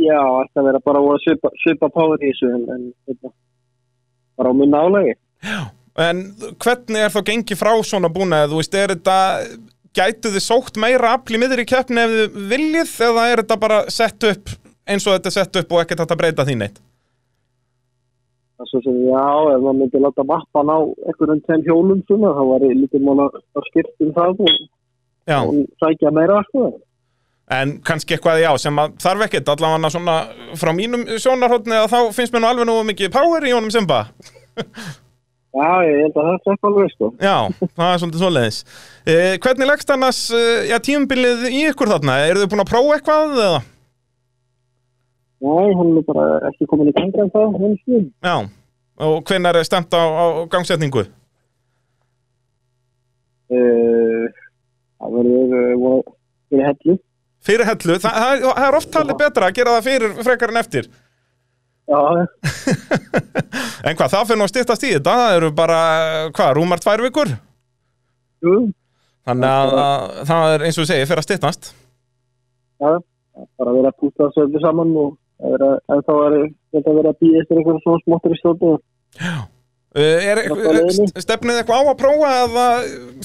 Já, 0.00 0.20
að 0.20 0.66
vera 0.68 0.80
bara 0.84 1.00
að 1.00 1.22
svipa, 1.24 1.52
svipa 1.62 1.88
power 1.92 2.20
í 2.20 2.32
þessu 2.32 2.50
en, 2.56 2.66
en 2.74 2.84
hérna, 3.08 3.32
bara 4.40 4.52
á 4.52 4.54
minna 4.56 4.82
álagi. 4.84 5.14
En 6.00 6.22
hvernig 6.62 7.04
er 7.04 7.12
þá 7.12 7.20
gengið 7.26 7.58
frá 7.60 7.72
svona 7.84 8.08
búna? 8.12 8.46
Þú 8.48 8.60
veist, 8.62 8.76
er 8.78 8.94
þetta, 8.94 9.16
gætu 9.96 10.32
þið 10.32 10.44
sótt 10.44 10.78
meira 10.80 11.16
afl 11.18 11.36
í 11.36 11.40
miður 11.42 11.64
í 11.64 11.66
keppni 11.68 12.00
ef 12.00 12.14
þið 12.14 12.38
viljið 12.52 12.94
eða 13.08 13.26
er 13.28 13.42
þetta 13.42 13.58
bara 13.60 13.82
sett 13.92 14.28
upp 14.30 14.54
eins 14.88 15.06
og 15.06 15.18
þetta 15.18 15.30
er 15.30 15.36
sett 15.36 15.58
upp 15.60 15.74
og 15.74 15.82
ekkert 15.82 16.04
hægt 16.04 16.14
að 16.14 16.22
breyta? 16.22 16.46
Það 16.46 18.64
er 18.64 18.70
svo 18.70 18.80
sem, 18.86 18.96
já, 19.10 19.26
ef 19.52 19.60
maður 19.60 19.78
myndi 19.80 20.00
láta 20.00 20.28
mappan 20.28 20.72
á 20.72 20.78
einhverjum 21.10 21.44
tveim 21.44 21.66
hjólum 21.66 22.00
svona, 22.06 22.32
þá 22.38 22.42
var 22.52 22.64
ég 22.68 22.80
lítið 22.80 23.04
mála 23.04 23.28
að 23.28 23.68
skipta 23.68 24.06
um 24.06 24.16
það 24.16 24.42
og, 24.46 24.56
og 25.36 25.60
sækja 25.82 26.14
meira 26.14 26.40
sko. 26.48 26.64
En 27.52 27.68
kannski 27.84 28.16
eitthvað, 28.16 28.44
já, 28.46 28.52
sem 28.62 28.76
að 28.80 28.94
þarf 29.02 29.26
ekkert 29.26 29.50
allavega 29.52 29.92
svona 29.92 30.16
frá 30.56 30.70
mínum 30.76 31.02
sjónarhóttni 31.20 31.76
að 31.76 31.90
þá 31.92 31.98
finnst 32.16 32.32
mér 32.32 32.44
nú 32.44 32.52
alveg 32.52 32.68
nú 32.70 32.76
mikið 32.88 33.12
power 33.12 33.44
í 33.44 33.52
honum 33.52 33.74
Simba. 33.74 34.06
Já, 35.52 35.84
ég 35.84 35.98
held 36.00 36.14
að 36.16 36.22
það 36.24 36.30
er 36.32 36.54
ekki 36.54 36.68
alveg 36.68 36.92
sko. 36.94 37.08
Já, 37.20 37.36
það 37.76 37.90
er 37.90 37.98
svolítið 38.00 38.22
svoleiðis. 38.22 38.58
Eh, 39.04 39.34
hvernig 39.44 39.68
leggst 39.68 39.90
annars, 39.92 40.20
eh, 40.32 40.62
já, 40.70 40.78
tímabilið 40.80 41.42
í 41.50 41.60
ykkur 41.68 41.90
þarna? 41.92 42.14
Eru 42.30 42.40
þið 42.40 42.50
búin 42.54 42.62
að 42.64 42.70
prófa 42.70 42.94
eitthvað 42.96 43.34
eða? 43.36 43.60
Nei, 45.42 45.68
hann 45.76 45.92
er 45.98 46.06
bara 46.06 46.24
ekki 46.48 46.68
komin 46.70 46.88
í 46.88 46.94
ganga 46.96 47.26
en 47.26 47.32
það, 47.34 47.54
hann 47.60 47.76
snið. 47.82 48.08
Já, 48.24 48.36
og 49.04 49.16
hvenær 49.28 49.58
er 49.60 49.68
stemt 49.68 49.92
á, 49.92 50.00
á 50.00 50.24
gangsetningu? 50.48 51.04
Uh, 53.52 54.26
það 55.02 55.16
verður 55.18 55.56
uh, 55.76 56.12
fyrir 56.48 56.68
hellu. 56.70 56.98
Fyrir 57.42 57.68
hellu, 57.68 57.98
Þa, 58.00 58.10
það, 58.22 58.44
það 58.46 58.68
er 58.70 58.78
oft 58.78 58.92
talið 58.94 59.18
betra 59.20 59.48
að 59.50 59.56
gera 59.58 59.76
það 59.76 59.88
fyrir 59.90 60.20
frekar 60.22 60.54
en 60.54 60.62
eftir. 60.62 60.88
Já, 61.90 61.98
En 63.86 63.96
hvað, 63.98 64.12
það 64.12 64.26
fyrir 64.28 64.38
nú 64.40 64.46
að 64.46 64.52
styttast 64.52 64.84
í 64.86 64.92
þetta, 64.94 65.14
það 65.18 65.36
eru 65.38 65.48
bara, 65.58 65.78
hvað, 66.36 66.52
rúmar 66.58 66.82
tvær 66.82 67.02
vikur? 67.08 67.32
jú, 68.46 68.54
Þannig 69.26 69.48
að, 69.54 69.72
að 69.78 70.20
það 70.30 70.52
er 70.56 70.64
eins 70.66 70.78
og 70.78 70.84
ég 70.84 70.90
segi, 70.92 71.08
fyrir 71.10 71.22
að 71.22 71.26
styttast. 71.28 71.72
já, 72.82 72.92
bara 73.58 73.74
verið 73.76 73.90
að 73.92 73.98
púta 74.02 74.26
þessu 74.28 74.44
öllu 74.46 74.62
saman 74.62 74.94
og 75.02 75.12
er 75.52 75.64
að, 75.66 75.74
en 75.94 76.02
þá 76.06 76.12
er 76.26 76.36
þetta 76.74 76.94
verið 76.98 77.10
að 77.12 77.18
býja 77.22 77.42
eftir 77.42 77.60
einhverjum 77.60 77.82
svona 77.84 78.02
smottur 78.06 78.34
í 78.34 78.40
stjórnu. 78.40 78.72
Uh, 79.92 80.00
er, 80.00 80.40
Bara 80.48 80.72
á 80.72 80.72
leiðinni. 80.78 81.06
st- 81.10 81.22
stefnið 81.26 81.58
eitthvað 81.60 81.82
á 81.84 81.90
að 81.92 81.98
prófa 82.00 82.28
eða 82.46 82.66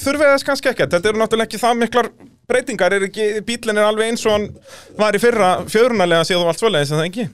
þurfið 0.04 0.32
þess 0.34 0.46
kannski 0.50 0.68
ekkert 0.74 0.92
þetta 0.98 1.08
eru 1.08 1.20
náttúrulega 1.22 1.48
ekki 1.48 1.60
það 1.62 1.78
miklar 1.80 2.10
breytingar 2.50 2.96
er 2.98 3.06
ekki, 3.08 3.28
bílinn 3.48 3.80
er 3.80 3.86
alveg 3.88 4.10
eins 4.12 4.26
og 4.28 4.34
hann 4.36 4.44
var 5.00 5.16
í 5.16 5.22
fyrra 5.22 5.48
fjörunalega 5.72 6.26
séð 6.28 6.42
og 6.42 6.50
allt 6.52 6.60
svoleiðis 6.60 6.92
en 6.92 7.00
það 7.00 7.08
ekki 7.08 7.26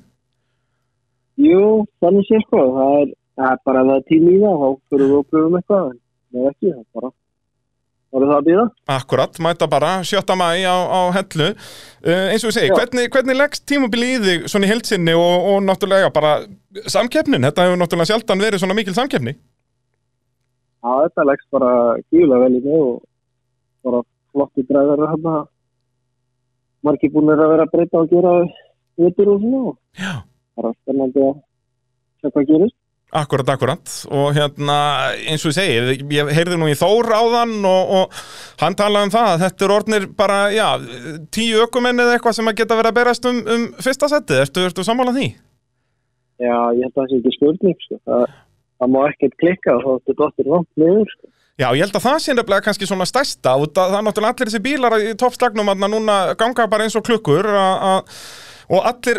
Jú, 1.41 1.83
þannig 2.03 2.27
sé 2.29 2.39
sko, 2.45 2.63
það 2.77 2.97
er, 3.01 3.13
það 3.35 3.51
er 3.51 3.61
bara 3.67 3.83
að 3.83 3.91
það 3.91 4.01
er 4.01 4.09
tími 4.11 4.33
í 4.33 4.41
það, 4.41 4.65
þá 4.65 4.69
fyrir 4.91 5.09
við 5.11 5.19
að 5.19 5.29
pröfum 5.33 5.57
eitthvað, 5.59 5.87
en 5.93 6.41
ef 6.41 6.51
ekki, 6.51 6.69
það 6.69 6.83
er 6.83 6.99
bara, 6.99 7.11
það 8.15 8.21
er 8.21 8.29
það 8.29 8.37
að 8.37 8.47
býða. 8.49 8.67
Akkurat, 8.95 9.41
mæta 9.47 9.69
bara 9.73 9.91
7. 10.07 10.37
mæ 10.39 10.47
á, 10.63 10.77
á 10.79 11.01
hellu 11.17 11.49
uh, 11.51 12.27
eins 12.31 12.45
og 12.45 12.53
ég 12.53 12.57
segi, 12.59 12.71
Já. 12.71 12.77
hvernig, 12.79 13.09
hvernig 13.17 13.39
leggst 13.41 13.67
tímabili 13.67 14.13
í 14.13 14.21
þig 14.23 14.47
svona 14.53 14.69
í 14.69 14.71
heilsinni 14.71 15.17
og, 15.19 15.49
og 15.51 15.59
náttúrulega 15.67 16.13
bara 16.15 16.37
samkeppnin, 16.87 17.49
þetta 17.49 17.67
hefur 17.67 17.83
náttúrulega 17.83 18.13
sjaldan 18.13 18.45
verið 18.47 18.63
svona 18.63 18.79
mikil 18.79 18.95
samkeppni 18.95 19.35
Já, 20.85 20.93
þetta 21.09 21.27
leggst 21.31 21.49
bara 21.55 21.73
gífulega 22.13 22.45
vel 22.45 22.59
í 22.59 22.63
mig 22.63 22.77
og 22.77 22.95
bara 23.85 24.05
flotti 24.35 24.65
dræðar 24.69 25.03
hérna, 25.09 25.35
margir 26.85 27.11
búin 27.15 27.33
að 27.33 27.43
vera 27.55 27.67
að 27.67 27.75
breyta 27.75 28.03
og 28.05 28.13
gera 28.13 28.37
vitur 29.01 29.35
og 29.35 29.43
svona 29.43 29.65
og 29.73 30.31
Já. 30.55 30.63
bara 30.63 30.73
spennandi 30.83 31.23
að 31.23 31.37
sjá 32.21 32.31
hvað 32.31 32.49
gerist. 32.51 32.79
Akkurat, 33.15 33.47
akkurat 33.53 33.91
og 34.11 34.33
hérna 34.35 34.77
eins 35.31 35.45
og 35.47 35.53
ég 35.53 35.55
segi, 35.55 35.99
ég 36.17 36.31
heyrði 36.35 36.57
nú 36.59 36.67
í 36.67 36.75
Þór 36.75 37.13
áðan 37.15 37.53
og, 37.63 37.93
og 37.95 38.23
hann 38.59 38.75
talaði 38.75 39.07
um 39.07 39.13
það 39.15 39.29
að 39.31 39.43
þetta 39.45 39.65
er 39.67 39.75
orðnir 39.75 40.07
bara, 40.19 40.39
já, 40.51 40.67
tíu 41.31 41.61
ökumenn 41.63 42.03
eða 42.03 42.17
eitthvað 42.17 42.35
sem 42.41 42.51
að 42.51 42.57
geta 42.59 42.79
verið 42.81 42.91
að 42.91 42.99
berast 42.99 43.29
um, 43.31 43.39
um 43.55 43.69
fyrsta 43.79 44.09
seti, 44.11 44.41
ertu, 44.43 44.65
ertu 44.67 44.87
sammála 44.87 45.15
því? 45.15 45.29
Já, 46.43 46.57
ég 46.75 46.83
held 46.83 46.91
að 46.91 46.99
það 46.99 47.13
sé 47.13 47.21
ekki 47.21 47.35
spurning, 47.37 47.77
sko, 47.85 48.01
það, 48.11 48.25
það 48.83 48.93
má 48.97 49.01
ekkert 49.13 49.39
klikka 49.45 49.77
og 49.77 49.85
þá 49.85 49.93
er 49.93 50.01
þetta 50.01 50.19
dottir 50.25 50.51
vant 50.51 50.83
niður, 50.83 51.15
sko. 51.15 51.31
Já, 51.55 51.69
ég 51.71 51.85
held 51.85 51.95
að 52.01 52.07
það 52.09 52.17
sé 52.25 52.35
nefnilega 52.35 52.67
kannski 52.67 52.87
svona 52.91 53.07
stærsta 53.07 53.53
að 53.55 53.69
það 53.77 53.93
er 53.95 54.09
náttúrulega 54.09 54.35
allir 54.35 54.51
þessi 54.51 54.63
bílar 54.65 54.97
í 54.99 55.13
toppslagnum 55.23 55.71
að 55.71 55.85
núna 55.93 56.17
ganga 56.35 56.67
bara 56.67 56.89
eins 56.89 56.99
og 56.99 57.05
klukkur 57.07 57.47
að, 57.47 58.09
og 58.73 58.87
allir 58.89 59.19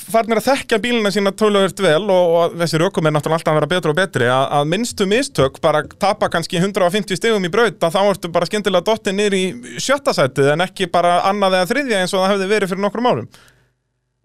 farnir 0.00 0.40
að 0.40 0.46
þekkja 0.46 0.78
bílina 0.80 1.10
sína 1.12 1.32
töluvert 1.36 1.80
vel 1.84 2.04
og, 2.04 2.34
og 2.40 2.54
þessi 2.62 2.80
rökum 2.80 3.08
er 3.08 3.12
náttúrulega 3.16 3.40
alltaf 3.40 3.52
að 3.52 3.58
vera 3.60 3.70
betur 3.74 3.92
og 3.92 3.98
betri 3.98 4.28
að, 4.32 4.44
að 4.58 4.70
minnstu 4.72 5.06
mistök 5.10 5.60
bara 5.64 5.82
tapa 6.00 6.30
kannski 6.32 6.56
150 6.62 7.18
stegum 7.20 7.44
í 7.44 7.52
braut 7.52 7.76
að 7.84 7.96
þá 7.98 8.00
ertu 8.14 8.30
bara 8.32 8.48
skyndilega 8.48 8.86
dottið 8.88 9.18
niður 9.18 9.36
í 9.36 9.42
sjötta 9.84 10.14
sætið 10.16 10.52
en 10.54 10.64
ekki 10.64 10.88
bara 10.92 11.18
annað 11.28 11.58
eða 11.60 11.70
þriðja 11.74 12.00
eins 12.04 12.14
og 12.16 12.24
það 12.24 12.32
hefði 12.34 12.48
verið 12.54 12.72
fyrir 12.72 12.84
nokkrum 12.86 13.10
árum 13.12 13.28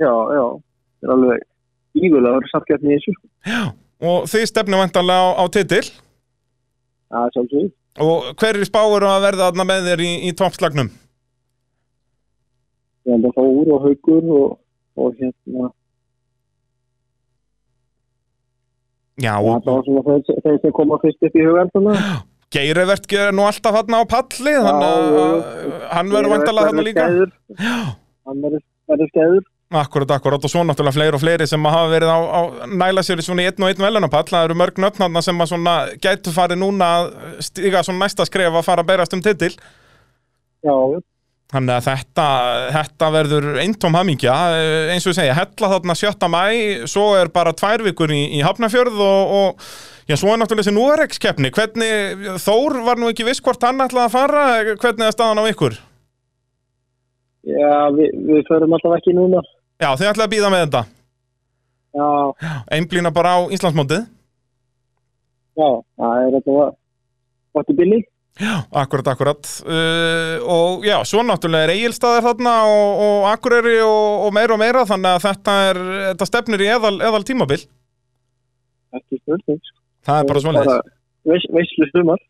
Já, 0.02 0.14
já, 0.38 0.46
það 1.04 1.10
er 1.10 1.16
alveg 1.18 1.44
ígulega 2.02 2.32
að 2.32 2.40
vera 2.40 2.54
samkjöfni 2.56 2.90
í 2.90 2.96
þessu, 2.96 3.12
sko. 3.18 3.28
Já, 3.52 3.62
og 4.08 4.32
þið 4.32 4.48
stefnum 4.54 4.82
vantanlega 4.86 5.28
á, 5.28 5.30
á 5.36 5.44
titil 5.54 5.84
Það 7.12 7.28
er 7.28 7.36
sjálfsögðu. 7.36 7.70
og 8.08 8.32
hverju 8.40 8.66
spáur 8.72 9.04
að 9.12 9.24
verða 9.28 9.50
þarna 9.52 9.66
með 9.68 9.90
þér 9.92 10.04
í, 10.08 10.12
í 10.32 10.34
toppslagnum? 10.40 10.90
Ég 13.02 13.16
held 13.18 13.28
að 13.28 13.38
Þór 13.38 13.72
og 13.76 13.86
Haugur 13.88 14.28
og, 14.38 14.50
og 14.98 15.16
hérna, 15.20 15.70
Já, 19.22 19.36
og 19.38 19.62
það 19.62 19.76
var 19.76 19.84
svona 19.86 20.04
þeir, 20.42 20.60
sem 20.64 20.74
koma 20.74 20.98
fyrst 21.02 21.26
upp 21.28 21.36
í 21.38 21.46
hugan 21.46 21.70
svona. 21.76 21.96
Geirivert 22.52 23.14
er 23.16 23.36
nú 23.36 23.46
alltaf 23.48 23.76
hann 23.78 23.96
á 23.96 24.02
palli 24.10 24.54
þannig 24.58 24.88
að 24.88 25.04
jú. 25.06 25.26
hann 25.92 26.14
verður 26.16 26.34
vantalega 26.34 26.72
þarna 26.72 26.86
líka. 26.88 27.06
Hann 28.28 28.42
verður- 28.44 29.10
skæður. 29.12 29.44
Akkurat, 29.72 30.10
akkurat 30.12 30.44
og 30.44 30.52
svo 30.52 30.66
náttúrulega 30.68 30.98
fleiri 30.98 31.16
og 31.16 31.22
fleiri 31.24 31.46
sem 31.48 31.64
hafa 31.64 31.88
verið 31.94 32.10
á, 32.12 32.20
á 32.28 32.42
næla 32.68 33.04
sér 33.08 33.22
í 33.22 33.24
svona 33.24 33.46
einn 33.48 33.64
og 33.64 33.70
einn 33.70 33.86
velunapall 33.86 34.28
það 34.28 34.50
eru 34.50 34.58
mörg 34.60 34.82
nöfnarna 34.84 35.22
sem 35.24 35.40
að 35.40 35.48
svona 35.54 35.76
gætu 36.04 36.34
farið 36.36 36.60
núna 36.60 36.90
að 36.98 37.14
stiga 37.40 37.80
svona 37.88 38.04
næsta 38.04 38.26
skref 38.28 38.52
að 38.52 38.66
fara 38.68 38.84
að 38.84 38.90
berast 38.92 39.16
um 39.16 39.24
titil 39.24 39.54
Já, 40.60 40.76
þannig 41.52 41.74
að 41.76 41.86
þetta, 41.90 42.26
þetta 42.78 43.08
verður 43.12 43.48
eintóm 43.60 43.96
hamingja, 43.98 44.36
eins 44.94 45.06
og 45.06 45.12
ég 45.12 45.18
segja 45.20 45.36
hella 45.36 45.72
þarna 45.74 45.96
7. 46.00 46.30
mæ, 46.32 46.44
svo 46.88 47.10
er 47.20 47.32
bara 47.34 47.52
tvær 47.58 47.84
vikur 47.90 48.14
í, 48.16 48.22
í 48.38 48.42
Hafnafjörð 48.46 49.02
og, 49.04 49.34
og 49.36 49.66
já, 50.08 50.16
svo 50.16 50.32
er 50.32 50.40
náttúrulega 50.40 50.64
þessi 50.64 50.76
núaregskeppni 50.78 51.52
hvernig, 51.56 52.24
Þór 52.44 52.78
var 52.88 53.02
nú 53.02 53.12
ekki 53.12 53.28
viss 53.28 53.44
hvort 53.44 53.64
hann 53.68 53.84
ætlaði 53.84 54.08
að 54.08 54.16
fara, 54.16 54.46
hvernig 54.80 55.08
er 55.10 55.16
staðan 55.18 55.44
á 55.44 55.52
ykkur? 55.52 55.76
já 57.42 57.76
við, 57.98 58.12
við 58.30 58.44
förum 58.48 58.76
alltaf 58.78 59.00
ekki 59.00 59.16
núna. 59.18 59.40
Já, 59.82 59.88
þið 59.98 60.12
ætlaði 60.12 60.28
að 60.28 60.34
býða 60.36 60.50
með 60.54 60.66
þetta 60.68 60.82
Já, 61.92 62.10
einblýna 62.78 63.12
bara 63.12 63.32
á 63.36 63.40
Íslandsmótið 63.52 64.04
já, 65.60 65.68
það 66.00 66.22
er 66.22 66.30
þetta 66.38 66.54
var. 66.56 66.70
Ótti 67.60 67.74
Billy. 68.40 68.62
Akkurat, 68.72 69.08
akkurat 69.12 69.50
uh, 69.68 70.38
og 70.50 70.86
já, 70.88 70.96
svo 71.06 71.22
náttúrulega 71.28 71.68
er 71.68 71.74
eigilstaðar 71.76 72.24
þarna 72.30 72.54
og, 72.72 73.02
og 73.06 73.26
akureyri 73.34 73.76
og, 73.84 74.26
og 74.28 74.32
meira 74.34 74.56
og 74.56 74.62
meira 74.62 74.86
þannig 74.88 75.12
að 75.18 75.26
þetta 75.26 75.56
er 75.70 75.80
þetta 76.14 76.28
stefnir 76.30 76.64
í 76.64 76.70
eðal, 76.72 76.94
eðal 77.04 77.22
tímabil 77.28 77.60
Ekki 78.96 79.20
spurning. 79.22 79.60
sko. 79.60 79.78
það 80.08 80.22
er 80.24 80.30
bara 80.32 80.44
svona 80.46 80.64
Veis, 81.22 81.44
veislu 81.54 81.86
stumar. 81.92 82.24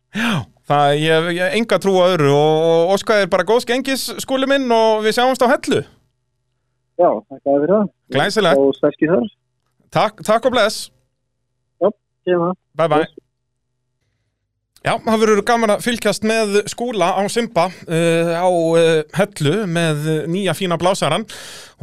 það 0.67 0.97
ég, 0.99 1.29
ég 1.37 1.55
enga 1.61 1.77
trú 1.79 1.93
á 2.01 2.11
öðru 2.11 2.33
og, 2.35 2.55
og 2.73 2.93
Óskar 2.97 3.21
er 3.23 3.29
bara 3.31 3.45
góðs 3.47 3.69
gengis 3.69 4.09
skúli 4.25 4.49
minn 4.51 4.65
og 4.75 5.05
við 5.05 5.15
sjáumst 5.19 5.45
á 5.45 5.53
hellu 5.53 5.83
Já, 6.99 7.07
þér 7.31 7.39
fyrir 7.45 7.71
það. 7.71 7.87
Glæsilegt, 8.13 9.31
takk, 9.95 10.19
takk 10.27 10.49
og 10.49 10.57
bless 10.57 10.89
Sér 12.21 12.37
það. 12.37 12.57
Bye 12.77 12.89
bye 12.91 13.07
Já, 14.81 14.95
það 14.97 15.19
verður 15.21 15.39
gaman 15.45 15.71
að 15.75 15.83
fylgjast 15.85 16.23
með 16.25 16.55
skúla 16.71 17.11
á 17.13 17.21
Simba 17.29 17.67
uh, 17.69 18.29
á 18.33 18.49
uh, 18.49 19.01
hellu 19.13 19.59
með 19.69 20.07
uh, 20.09 20.21
nýja 20.25 20.55
fína 20.57 20.77
blásaran. 20.81 21.25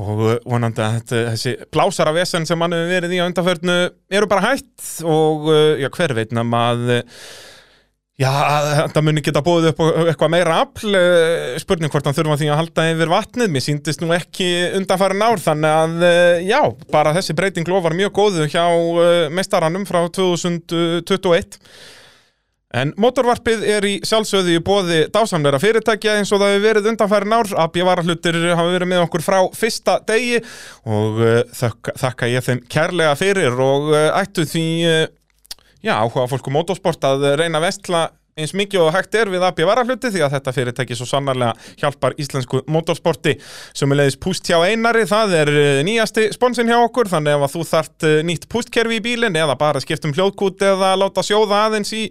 Og 0.03 0.23
vonandi 0.43 0.83
að 0.83 0.97
þetta, 0.97 1.21
þessi 1.29 1.53
blásaravessen 1.71 2.49
sem 2.49 2.65
hann 2.65 2.75
hefur 2.75 2.91
verið 2.91 3.13
í 3.15 3.21
á 3.23 3.29
undanförnu 3.29 3.77
eru 4.19 4.29
bara 4.31 4.49
hætt. 4.49 4.73
Og 5.07 5.47
uh, 5.47 5.77
já, 5.79 5.87
hver 5.95 6.17
veit 6.19 6.35
nema 6.35 6.65
að 6.73 6.91
Já, 8.19 8.33
þetta 8.75 9.03
muni 9.07 9.23
geta 9.23 9.45
búið 9.47 9.69
upp 9.69 9.81
eitthvað 10.11 10.33
meira 10.35 10.57
afl, 10.65 10.97
spurning 11.63 11.93
hvort 11.93 12.09
hann 12.09 12.17
þurfa 12.17 12.35
því 12.41 12.49
að 12.51 12.57
halda 12.59 12.87
yfir 12.91 13.13
vatnið, 13.13 13.53
mér 13.55 13.63
síndist 13.63 14.03
nú 14.03 14.09
ekki 14.17 14.49
undanfærin 14.75 15.23
ár, 15.23 15.39
þannig 15.45 15.77
að 15.85 16.03
já, 16.43 16.59
bara 16.91 17.13
þessi 17.15 17.37
breyting 17.39 17.71
lofar 17.71 17.95
mjög 17.95 18.11
góðu 18.19 18.49
hjá 18.51 18.65
meistaranum 19.31 19.87
frá 19.87 20.01
2021. 20.19 21.61
En 22.77 22.91
motorvarpið 23.01 23.63
er 23.65 23.85
í 23.89 23.95
sjálfsögðu 24.05 24.59
í 24.59 24.61
bóði 24.61 24.99
dásamleira 25.13 25.61
fyrirtækja 25.63 26.19
eins 26.19 26.33
og 26.37 26.43
það 26.43 26.51
hefur 26.53 26.67
verið 26.67 26.89
undanfærin 26.91 27.37
ár. 27.39 27.49
AB 27.65 27.79
varahlutir 27.89 28.37
hafa 28.51 28.75
verið 28.75 28.91
með 28.91 29.05
okkur 29.07 29.25
frá 29.25 29.39
fyrsta 29.57 29.95
degi 30.09 30.43
og 30.85 31.23
uh, 31.23 31.39
þakka, 31.57 31.95
þakka 32.03 32.29
ég 32.29 32.45
þeim 32.45 32.61
kærlega 32.69 33.15
fyrir 33.17 33.57
og 33.57 33.89
uh, 33.95 34.03
ættu 34.21 34.45
því 34.51 34.67
uh, 34.85 35.01
já, 35.81 35.95
áhuga 35.97 36.29
fólku 36.29 36.53
motorsport 36.53 37.09
að 37.09 37.25
reyna 37.41 37.63
vestla 37.65 38.11
eins 38.39 38.55
mikið 38.57 38.85
og 38.87 38.93
hægt 38.95 39.17
er 39.19 39.31
við 39.33 39.45
AB 39.49 39.63
varahluti 39.69 40.11
því 40.15 40.23
að 40.25 40.37
þetta 40.37 40.55
fyrirtæki 40.57 40.99
svo 40.99 41.07
sannarlega 41.09 41.55
hjálpar 41.81 42.17
íslensku 42.21 42.63
motorsporti. 42.71 43.37
Sem 43.77 43.93
er 43.93 44.01
leiðis 44.03 44.19
púst 44.23 44.49
hjá 44.49 44.59
einari, 44.65 45.05
það 45.09 45.35
er 45.41 45.53
eh, 45.53 45.81
nýjasti 45.87 46.29
sponsin 46.35 46.71
hjá 46.71 46.79
okkur, 46.81 47.11
þannig 47.11 47.37
ef 47.37 47.47
að 47.47 47.55
þú 47.55 47.65
þart 47.73 48.09
eh, 48.09 48.19
nýtt 48.29 48.49
pústkerfi 48.53 48.99
í 48.99 49.05
bílinn 49.05 49.39
eða 49.39 49.57
bara 49.59 49.83
skiptum 49.83 50.15
hljóðkút 50.17 50.65
eða 50.69 50.95
láta 51.01 51.25
sjóða 51.27 51.65
aðeins 51.67 51.93
í, 51.97 52.05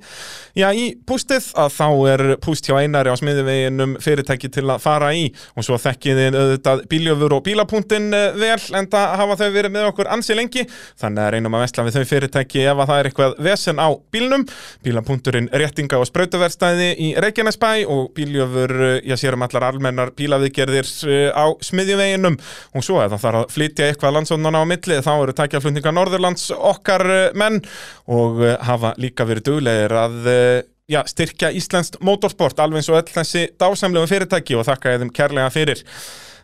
já, 0.58 0.68
í 0.76 0.90
pústið 1.08 1.52
að 1.58 1.74
þá 1.78 1.88
er 2.14 2.26
púst 2.44 2.68
hjá 2.68 2.78
einari 2.82 3.14
á 3.14 3.16
smiðiveginum 3.20 3.98
fyrirtæki 4.04 4.52
til 4.54 4.68
að 4.68 4.84
fara 4.84 5.14
í. 5.16 5.28
Og 5.58 5.68
svo 5.68 5.80
þekkið 5.82 6.22
þið 6.22 6.40
auðvitað 6.42 6.84
bíljöfur 6.92 7.38
og 7.38 7.46
bílapunktin 7.48 8.12
eh, 8.16 8.30
vel 8.38 8.60
en 8.78 8.90
það 8.92 9.16
hafa 9.22 9.40
þau 9.42 9.48
verið 9.56 9.76
með 9.76 9.90
okkur 9.92 10.12
ansi 10.14 10.38
lengi. 10.38 10.66
Þannig 11.00 11.24
að 11.24 11.32
reynum 11.36 11.58
að 11.58 11.66
vesla 11.66 11.88
við 11.88 11.98
þau 11.98 12.12
fyrirtæki 12.12 12.66
ef 12.66 12.84
að 12.84 12.92
það 12.92 13.02
er 13.02 13.12
eitthvað 13.12 13.38
vesen 13.48 13.82
á 13.82 13.90
bílnum. 14.14 14.46
Bílapunkturinn 14.86 15.52
réttinga 15.54 16.00
og 16.02 16.08
sprautaverstæði 16.18 16.88
í 16.98 17.08
Reykjanesbæ 17.22 17.86
og 17.94 18.10
bíljöfur, 18.18 18.72
eh, 18.82 19.02
ég 19.06 19.20
sér 19.20 19.36
um 19.38 19.44
allar 19.46 19.68
almennar 19.70 20.12
bílaviðgerðir 20.18 20.88
eh, 21.06 21.30
á 21.30 21.46
smiðjuveginum. 21.62 22.40
Og 22.74 22.84
svo 22.86 23.02
ef 23.04 23.12
það 23.14 23.22
þarf 23.26 23.42
að 23.42 23.54
flytja 23.54 23.90
eitthvað 23.92 24.16
landsónana 24.18 24.64
á 24.64 24.66
milli 24.66 24.98
þá 25.06 25.14
eru 25.14 25.36
tækjaflutninga 25.38 25.94
Norðurlands 25.94 26.50
okkar 26.58 27.06
eh, 27.06 27.30
menn. 27.38 27.62
Og 28.10 28.42
eh, 28.42 28.58
hafa 28.66 28.96
líka 28.98 29.28
verið 29.30 29.52
duglegir 29.52 29.94
að 29.94 30.32
eh, 30.32 30.62
já, 30.90 31.04
styrkja 31.06 31.52
íslenskt 31.54 32.00
motorsport 32.02 32.60
alveg 32.60 32.82
eins 32.82 32.90
og 32.90 33.02
öll 33.02 33.14
þessi 33.14 33.50
dásamlegu 33.60 34.10
fyrirtæki 34.10 34.58
og 34.58 34.66
þakka 34.66 34.96
ég 34.96 35.04
þeim 35.04 35.14
kærlega 35.14 35.54
fyrir 35.54 35.86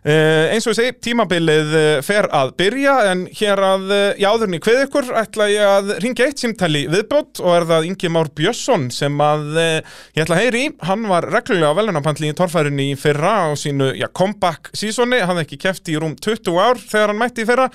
eins 0.03 0.65
og 0.67 0.73
ég 0.73 0.77
segi, 0.79 0.93
tímabilið 1.07 1.69
uh, 1.77 1.83
fer 2.03 2.27
að 2.35 2.49
byrja 2.59 2.95
en 3.07 3.21
hér 3.31 3.61
að 3.63 3.93
jáðurinn 4.19 4.57
í 4.57 4.61
kveð 4.63 4.79
ykkur 4.83 5.11
ætla 5.21 5.47
ég 5.47 5.63
að 5.63 5.91
ringja 6.03 6.27
eitt 6.27 6.41
símtali 6.43 6.81
viðbót 6.91 7.39
og 7.39 7.53
er 7.55 7.67
það 7.69 7.87
Ingi 7.87 8.11
Már 8.11 8.31
Björnsson 8.35 8.89
sem 8.91 9.21
að 9.23 9.59
ég 9.61 10.25
ætla 10.25 10.35
að 10.35 10.41
heyri 10.41 10.63
hann 10.83 11.05
var 11.07 11.29
reglulega 11.31 11.71
á 11.71 11.77
velunapandli 11.79 12.33
í 12.33 12.35
torfærinni 12.35 12.89
í 12.91 12.97
fyrra 12.99 13.35
á 13.47 13.55
sínu 13.59 13.93
já, 13.95 14.09
comeback 14.11 14.73
seasoni, 14.75 15.21
hann 15.23 15.39
ekki 15.39 15.61
keft 15.61 15.87
í 15.93 15.95
rúm 16.01 16.17
20 16.19 16.59
ár 16.59 16.81
þegar 16.81 17.13
hann 17.13 17.21
mætti 17.21 17.45
í 17.45 17.47
fyrra. 17.47 17.69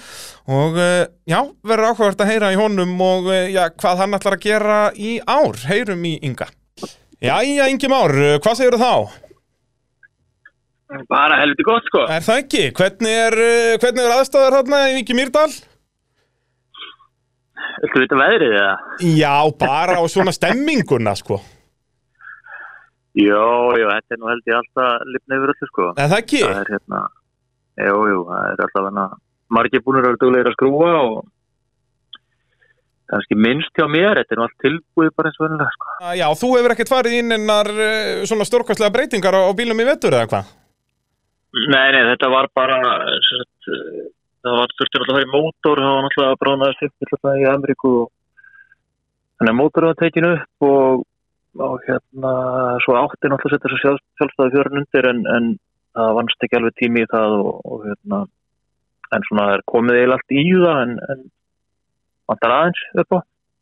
Og 0.53 0.76
já, 1.29 1.41
verður 1.64 1.93
áhugavert 1.93 2.24
að 2.24 2.33
heyra 2.33 2.53
í 2.53 2.61
honum 2.61 2.93
og 3.05 3.31
já, 3.53 3.64
hvað 3.72 4.05
hann 4.05 4.18
ætlar 4.18 4.37
að 4.37 4.45
gera 4.45 4.83
í 4.97 5.16
ár, 5.24 5.57
heyrum 5.68 6.05
í 6.09 6.18
Inga. 6.29 6.51
Jæja, 7.18 7.70
Ingi 7.72 7.91
Már, 7.91 8.14
hvað 8.45 8.61
segir 8.61 8.79
þá? 8.79 9.28
Bara 11.09 11.36
helviti 11.43 11.66
gott 11.68 11.84
sko. 11.91 12.07
Er 12.09 12.22
það 12.24 12.39
ekki? 12.45 12.62
Hvernig 12.76 13.18
er, 13.26 13.34
uh, 13.36 13.74
hvernig 13.82 14.07
er 14.07 14.14
aðstæðar 14.16 14.57
þarna 14.61 14.78
í 14.89 14.97
Viki 15.03 15.16
Mýrdal? 15.18 15.51
Viltu 17.82 18.03
vita 18.03 18.16
veðrið 18.18 18.55
eða? 18.57 18.74
Já, 19.05 19.34
bara 19.61 19.99
á 20.01 20.03
svona 20.11 20.32
stemminguna, 20.34 21.12
sko. 21.18 21.39
Jó, 23.18 23.45
jó, 23.78 23.86
þetta 23.91 24.14
er 24.14 24.20
nú 24.20 24.28
held 24.30 24.49
ég 24.51 24.57
alltaf 24.59 25.07
lifna 25.12 25.39
yfir 25.39 25.53
öllu 25.55 25.68
sko. 25.70 25.86
Er 25.99 26.11
það 26.12 26.20
ekki? 26.22 26.43
Það 26.45 26.61
er 26.62 26.70
hérna, 26.74 27.01
jú, 27.89 27.97
jú, 28.12 28.20
það 28.28 28.45
er 28.53 28.62
alltaf 28.66 28.84
hérna, 28.89 29.07
margir 29.59 29.82
búinir 29.84 30.05
að 30.05 30.09
vera 30.12 30.20
duglegir 30.22 30.51
að 30.51 30.57
skrúa 30.57 30.93
og 31.03 31.18
kannski 33.09 33.39
minnst 33.41 33.74
hjá 33.78 33.86
mér, 33.91 34.20
þetta 34.20 34.36
er 34.36 34.41
nú 34.41 34.47
allt 34.47 34.59
tilbúið 34.64 35.12
bara 35.16 35.30
eins 35.30 35.41
og 35.41 35.45
verðinlega 35.47 35.74
sko. 35.74 35.93
Ah, 36.03 36.14
Já, 36.18 36.26
þú 36.43 36.51
hefur 36.59 36.74
ekkert 36.76 36.93
farið 36.93 37.18
inn 37.22 37.36
innar 37.39 37.70
uh, 37.74 38.24
svona 38.28 38.47
stórkvæslega 38.49 38.95
breytingar 38.95 39.39
á, 39.39 39.43
bílum 39.57 39.82
í 39.82 39.89
vetur 39.89 40.14
eða 40.18 40.30
hvað? 40.30 40.55
Nei, 41.57 41.88
nei, 41.94 42.03
þetta 42.11 42.28
var 42.28 42.49
bara, 42.55 42.78
sagt, 43.24 43.68
eh, 43.72 44.09
það 44.44 44.57
var 44.61 44.72
þurfti 44.78 44.99
alltaf 44.99 45.12
að 45.14 45.16
fara 45.16 45.26
í 45.26 45.32
mótor, 45.32 45.80
það 45.80 45.94
var 45.94 46.03
náttúrulega 46.07 46.40
bránaðist 46.42 46.82
upp 46.88 47.07
alltaf 47.07 47.38
í 47.40 47.46
Ameríku 47.53 47.92
þannig 49.38 49.53
að 49.55 49.59
mótorinn 49.61 49.92
var 49.92 49.99
tekin 50.03 50.26
upp 50.28 50.66
og, 50.68 51.07
og 51.68 51.86
hérna, 51.88 52.32
svo 52.84 52.99
átti 53.01 53.30
náttúrulega 53.32 53.49
að 53.49 53.55
setja 53.57 53.64
þessu 53.70 53.80
sjálf, 53.84 54.03
sjálfstæði 54.20 54.55
fjörun 54.57 54.80
undir 54.82 55.09
en, 55.12 55.22
en 55.36 55.49
það 55.99 56.12
vannst 56.18 56.44
ekki 56.46 56.59
alveg 56.61 56.76
tími 56.82 57.05
í 57.07 57.09
það 57.14 57.36
og, 57.38 57.51
og 57.72 57.86
hérna, 57.88 58.20
en 59.16 59.26
svona 59.30 59.49
er 59.57 59.64
komið 59.72 59.99
eiginlega 60.03 60.20
allt 60.20 60.36
í 60.36 60.44
það 60.53 60.82
en, 60.84 60.94
en 61.14 61.24
vantar 62.28 62.55
aðeins 62.59 62.84
upp 63.03 63.16
á. 63.16 63.18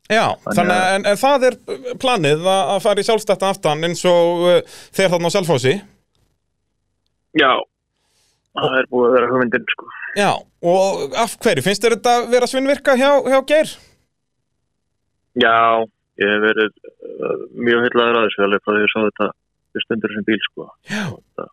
Já, 0.06 0.24
Þannig 0.48 0.72
að- 0.74 0.82
að, 0.82 0.90
en, 0.96 1.06
en 1.12 1.20
það 1.22 1.46
er 1.50 1.56
planið 2.02 2.44
að, 2.50 2.60
að 2.74 2.82
fara 2.88 3.02
í 3.02 3.06
sjálfstætta 3.06 3.48
aftan 3.54 3.86
eins 3.86 4.02
og 4.10 4.44
uh, 4.50 4.58
þeir 4.94 5.12
þarna 5.14 5.30
á 5.30 5.34
Selfossi. 5.38 5.76
Já, 7.36 7.50
það 8.60 8.78
er 8.80 8.88
búið 8.92 9.08
að 9.08 9.16
vera 9.16 9.30
hugmyndin 9.32 9.66
sko. 9.72 9.90
Já, 10.16 10.30
og 10.72 11.16
af 11.24 11.36
hverju? 11.44 11.64
Finnst 11.66 11.84
þér 11.84 11.96
þetta 11.98 12.14
vera 12.32 12.48
svinnvirka 12.50 12.96
hjá, 12.98 13.10
hjá 13.26 13.38
Geir? 13.50 13.74
Já, 15.36 15.56
ég 16.22 16.32
hef 16.32 16.44
verið 16.46 16.70
uh, 16.72 17.34
mjög 17.52 17.84
heitlaður 17.86 18.20
að 18.20 18.28
þessu 18.28 18.46
alveg 18.46 18.64
frá 18.64 18.72
því 18.72 18.78
að 18.78 18.86
ég 18.86 18.94
sá 18.94 19.00
þetta 19.04 19.28
fyrst 19.76 19.94
undir 19.96 20.12
þessum 20.12 20.28
bíl 20.30 20.40
sko. 20.46 20.68
Já. 20.88 21.04
Það, 21.36 21.50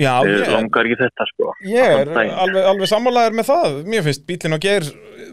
Já, 0.00 0.24
ég 0.24 0.48
langar 0.48 0.86
ekki 0.88 0.96
þetta 1.02 1.24
sko. 1.28 1.50
ég 1.68 1.94
er 1.98 2.10
alveg, 2.16 2.62
alveg 2.64 2.88
sammálaður 2.88 3.34
með 3.36 3.48
það. 3.50 3.74
Mér 3.92 4.04
finnst 4.06 4.22
bílinn 4.28 4.56
og 4.56 4.62
Geir, 4.64 4.86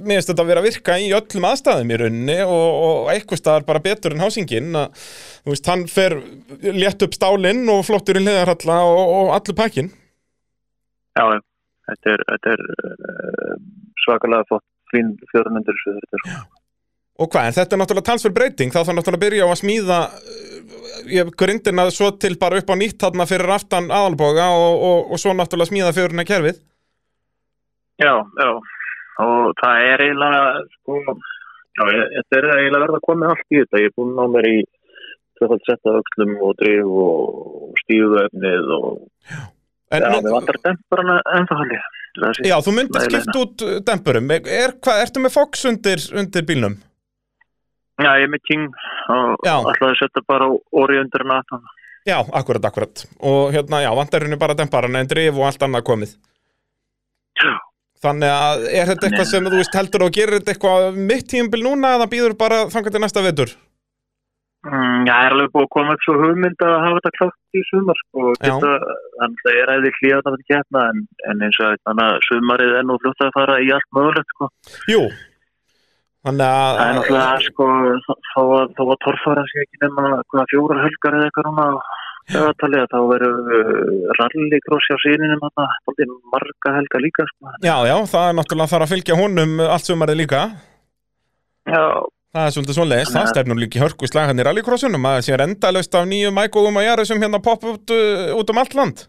mér 0.04 0.18
finnst 0.20 0.32
þetta 0.34 0.44
að 0.44 0.50
vera 0.52 0.64
að 0.64 0.68
virka 0.68 0.98
í 1.00 1.06
öllum 1.16 1.48
aðstæðum 1.48 1.94
í 1.94 2.00
rauninni 2.02 2.36
og, 2.44 2.66
og 2.90 3.12
eitthvað 3.14 3.40
staðar 3.40 3.68
bara 3.70 3.84
betur 3.86 4.16
en 4.16 4.26
hásingin. 4.26 4.76
Að, 4.76 5.06
þú 5.46 5.54
veist, 5.54 5.72
hann 5.72 5.86
fer 5.88 6.18
létt 6.76 7.08
upp 7.08 7.16
stálinn 7.16 7.64
og 7.72 7.86
flottur 7.88 8.20
í 8.20 8.26
hliðarhalla 8.26 8.82
og, 8.90 9.02
og 9.22 9.32
allur 9.38 9.60
pakkin. 9.62 9.94
Já, 11.16 11.24
þetta 11.94 12.16
er, 12.18 12.26
þetta 12.34 12.56
er 12.58 12.66
uh, 12.76 13.56
svakalega 14.04 14.50
fótt 14.52 14.68
fín 14.92 15.16
er 15.24 15.80
sko. 15.86 16.40
Og 17.20 17.28
hvað, 17.34 17.50
en 17.50 17.56
þetta 17.58 17.76
er 17.76 17.80
náttúrulega 17.82 18.08
talsverð 18.10 18.36
breyting, 18.38 18.72
þá 18.72 18.80
þarf 18.80 18.96
náttúrulega 18.96 19.20
að 19.20 19.24
byrja 19.26 19.44
á 19.44 19.50
að 19.52 19.60
smíða 19.60 20.00
ég 21.10 21.32
grindina 21.40 21.86
svo 21.92 22.12
til 22.22 22.36
bara 22.40 22.60
upp 22.62 22.70
á 22.72 22.76
nýtt 22.80 23.00
þarna 23.02 23.26
fyrir 23.28 23.52
aftan 23.56 23.90
aðalboga 23.92 24.46
og, 24.56 24.84
og, 24.90 25.12
og 25.16 25.20
svo 25.22 25.34
náttúrulega 25.36 25.72
smíða 25.72 25.94
fjöruna 25.98 26.26
kerfið. 26.28 26.60
Já, 28.00 28.14
já. 28.24 28.50
Og 29.20 29.52
það 29.60 29.86
er 29.92 30.04
eiginlega, 30.06 30.44
sko, 30.78 31.00
já, 31.76 31.84
ég- 31.92 32.12
þetta 32.16 32.38
er 32.40 32.50
eiginlega 32.56 32.84
verið 32.86 33.00
að 33.02 33.08
koma 33.10 33.32
allt 33.34 33.48
í 33.52 33.60
þetta. 33.64 33.82
Ég 33.84 33.90
er 33.92 33.96
búin 34.00 34.14
að 34.14 34.20
ná 34.22 34.34
mér 34.38 34.48
í 34.48 34.58
tvöfald 35.40 35.66
setta 35.68 35.96
öxlum 36.00 36.34
og 36.48 36.54
drif 36.62 36.88
og 37.04 37.80
stíðuefnið 37.84 38.72
og 38.80 38.92
En, 39.90 40.04
já, 40.06 40.20
við 40.22 40.34
vantar 40.36 40.58
demparana 40.62 41.16
ennþá 41.36 41.56
haldi. 41.64 41.78
já, 42.46 42.56
þú 42.62 42.74
myndir 42.78 43.06
skipt 43.10 43.40
út 43.42 43.64
dempurum. 43.88 44.28
Er, 44.38 44.76
hvað, 44.86 45.00
ertu 45.08 45.24
með 45.24 45.34
Fox 45.34 45.66
undir, 45.66 46.04
undir 46.14 46.46
bílnum? 46.46 46.76
Já, 48.00 48.14
ég 48.16 48.26
er 48.28 48.32
með 48.32 48.44
King 48.48 48.68
og 49.12 49.46
að 49.46 49.96
setja 50.00 50.24
bara 50.28 50.48
óri 50.72 51.00
undir 51.02 51.26
hana. 51.28 51.62
Já, 52.08 52.18
akkurat, 52.24 52.64
akkurat. 52.66 53.06
Og 53.20 53.52
hérna, 53.54 53.82
já, 53.84 53.90
vantarinu 53.96 54.40
bara 54.40 54.56
demparana 54.58 55.02
en 55.04 55.10
drif 55.10 55.36
og 55.36 55.50
allt 55.50 55.66
annað 55.66 55.88
komið. 55.90 56.14
Já. 57.40 57.58
Þannig 58.00 58.32
að 58.32 58.62
er 58.72 58.88
þetta 58.88 59.08
eitthvað 59.10 59.28
sem 59.28 59.48
þú 59.50 59.58
veist 59.60 59.76
heldur 59.76 60.06
og 60.06 60.14
gerir 60.16 60.40
þetta 60.40 60.54
eitthvað 60.54 61.00
mitt 61.10 61.26
tíumbil 61.28 61.66
núna 61.66 61.98
eða 61.98 62.08
býður 62.12 62.38
bara 62.40 62.62
þangar 62.72 62.96
til 62.96 63.02
næsta 63.04 63.24
vetur? 63.26 63.52
Mm, 64.68 65.06
já, 65.08 65.14
er 65.24 65.34
alveg 65.36 65.52
búið 65.54 65.66
að 65.66 65.74
koma 65.76 65.96
upp 65.96 66.02
svo 66.04 66.14
hugmynd 66.20 66.64
að 66.68 66.74
hafa 66.84 66.98
þetta 67.00 67.12
klátt 67.18 67.60
í 67.60 67.62
sumar 67.70 68.00
sko, 68.00 68.24
geta, 68.44 68.72
þannig 69.20 69.38
að 69.38 69.44
það 69.44 69.60
er 69.60 69.72
æði 69.74 69.92
hlýðan 69.98 70.20
að 70.20 70.36
þetta 70.36 70.50
getna 70.54 70.82
en, 70.92 71.06
en 71.32 71.46
eins 71.48 71.60
og 71.64 71.78
þannig 71.88 72.08
að 72.08 72.26
sumarið 72.28 72.76
er 72.80 72.88
nú 72.88 72.98
fljótt 73.04 73.24
að 73.24 73.36
fara 73.38 73.56
í 73.64 73.70
allt 73.76 73.90
mögulegt 73.96 74.34
sko. 74.36 74.50
Jú. 74.92 75.04
Þannig 76.28 76.46
að... 76.46 76.76
Það 76.80 76.86
er 76.86 76.98
náttúrulega 76.98 77.40
sko, 77.46 77.70
að, 78.44 78.76
þó 78.76 78.84
að 78.86 79.00
torfara 79.06 79.46
sé 79.48 79.64
ekki 79.64 79.92
hvaða 79.96 80.46
fjóra 80.52 80.84
helgar 80.84 81.18
eða 81.18 81.30
eitthvað 81.30 81.50
núna 81.50 81.68
að 81.70 82.88
þá 82.92 83.00
verður 83.10 83.56
uh, 83.58 84.12
rallycross 84.20 84.92
á 84.94 84.98
síninum 85.02 85.42
þarna, 85.46 85.68
þáttið 85.88 86.14
marga 86.34 86.76
helgar 86.76 87.04
líka 87.06 87.26
sko. 87.32 87.54
Já, 87.66 87.76
já, 87.90 87.96
það 88.12 88.28
er 88.28 88.38
náttúrulega 88.38 88.74
þarf 88.74 88.86
að 88.86 88.94
fylgja 88.94 89.20
honum 89.20 89.56
allt 89.66 89.90
sumarið 89.90 90.20
líka. 90.20 90.44
Já, 91.70 91.84
Það 92.30 92.46
er 92.46 92.52
svolítið 92.54 92.76
svoleiðis, 92.78 93.12
það 93.16 93.30
stefnur 93.32 93.58
líka 93.58 93.80
í 93.80 93.82
hörku 93.82 94.06
í 94.06 94.10
slagan 94.12 94.38
í 94.38 94.44
rallycrossunum 94.46 95.06
að 95.10 95.16
það 95.16 95.24
sé 95.26 95.38
endalaust 95.48 95.96
af 95.98 96.04
nýjum 96.06 96.36
mækóum 96.38 96.76
að 96.78 96.86
jara 96.86 97.06
sem 97.10 97.24
hérna 97.24 97.40
poppa 97.42 97.72
út, 97.72 97.94
uh, 97.96 98.36
út 98.38 98.52
um 98.54 98.60
allt 98.62 98.76
land. 98.78 99.02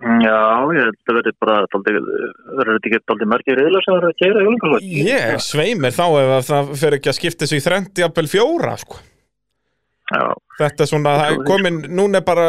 Já, 0.00 0.40
ég 0.74 0.82
held 0.86 1.12
að 1.12 1.18
verður 1.18 1.36
bara 1.44 1.56
verður 1.74 2.74
þetta 2.74 2.90
ekki 2.90 3.00
dálítið 3.10 3.30
margir 3.32 3.60
reyðlar 3.60 3.86
sem 3.86 3.96
verður 3.96 4.12
að 4.14 4.20
kera 4.22 4.42
í 4.42 4.46
jólingaflokk. 4.48 4.90
Ég 5.10 5.44
sveimir 5.44 5.96
þá 5.96 6.04
ef 6.08 6.34
að 6.36 6.44
það 6.50 6.74
fer 6.82 6.98
ekki 6.98 7.12
að 7.12 7.18
skipta 7.20 7.48
sig 7.50 7.60
í 7.60 7.64
þrendi 7.64 8.04
jafnvel 8.04 8.30
fjóra, 8.30 8.76
sko. 8.80 9.00
Já, 10.10 10.24
Þetta 10.60 10.84
er 10.84 10.88
svona, 10.90 11.10
það 11.16 11.32
er 11.32 11.42
komin, 11.48 11.76
núna 11.96 12.20
er 12.20 12.24
bara, 12.26 12.46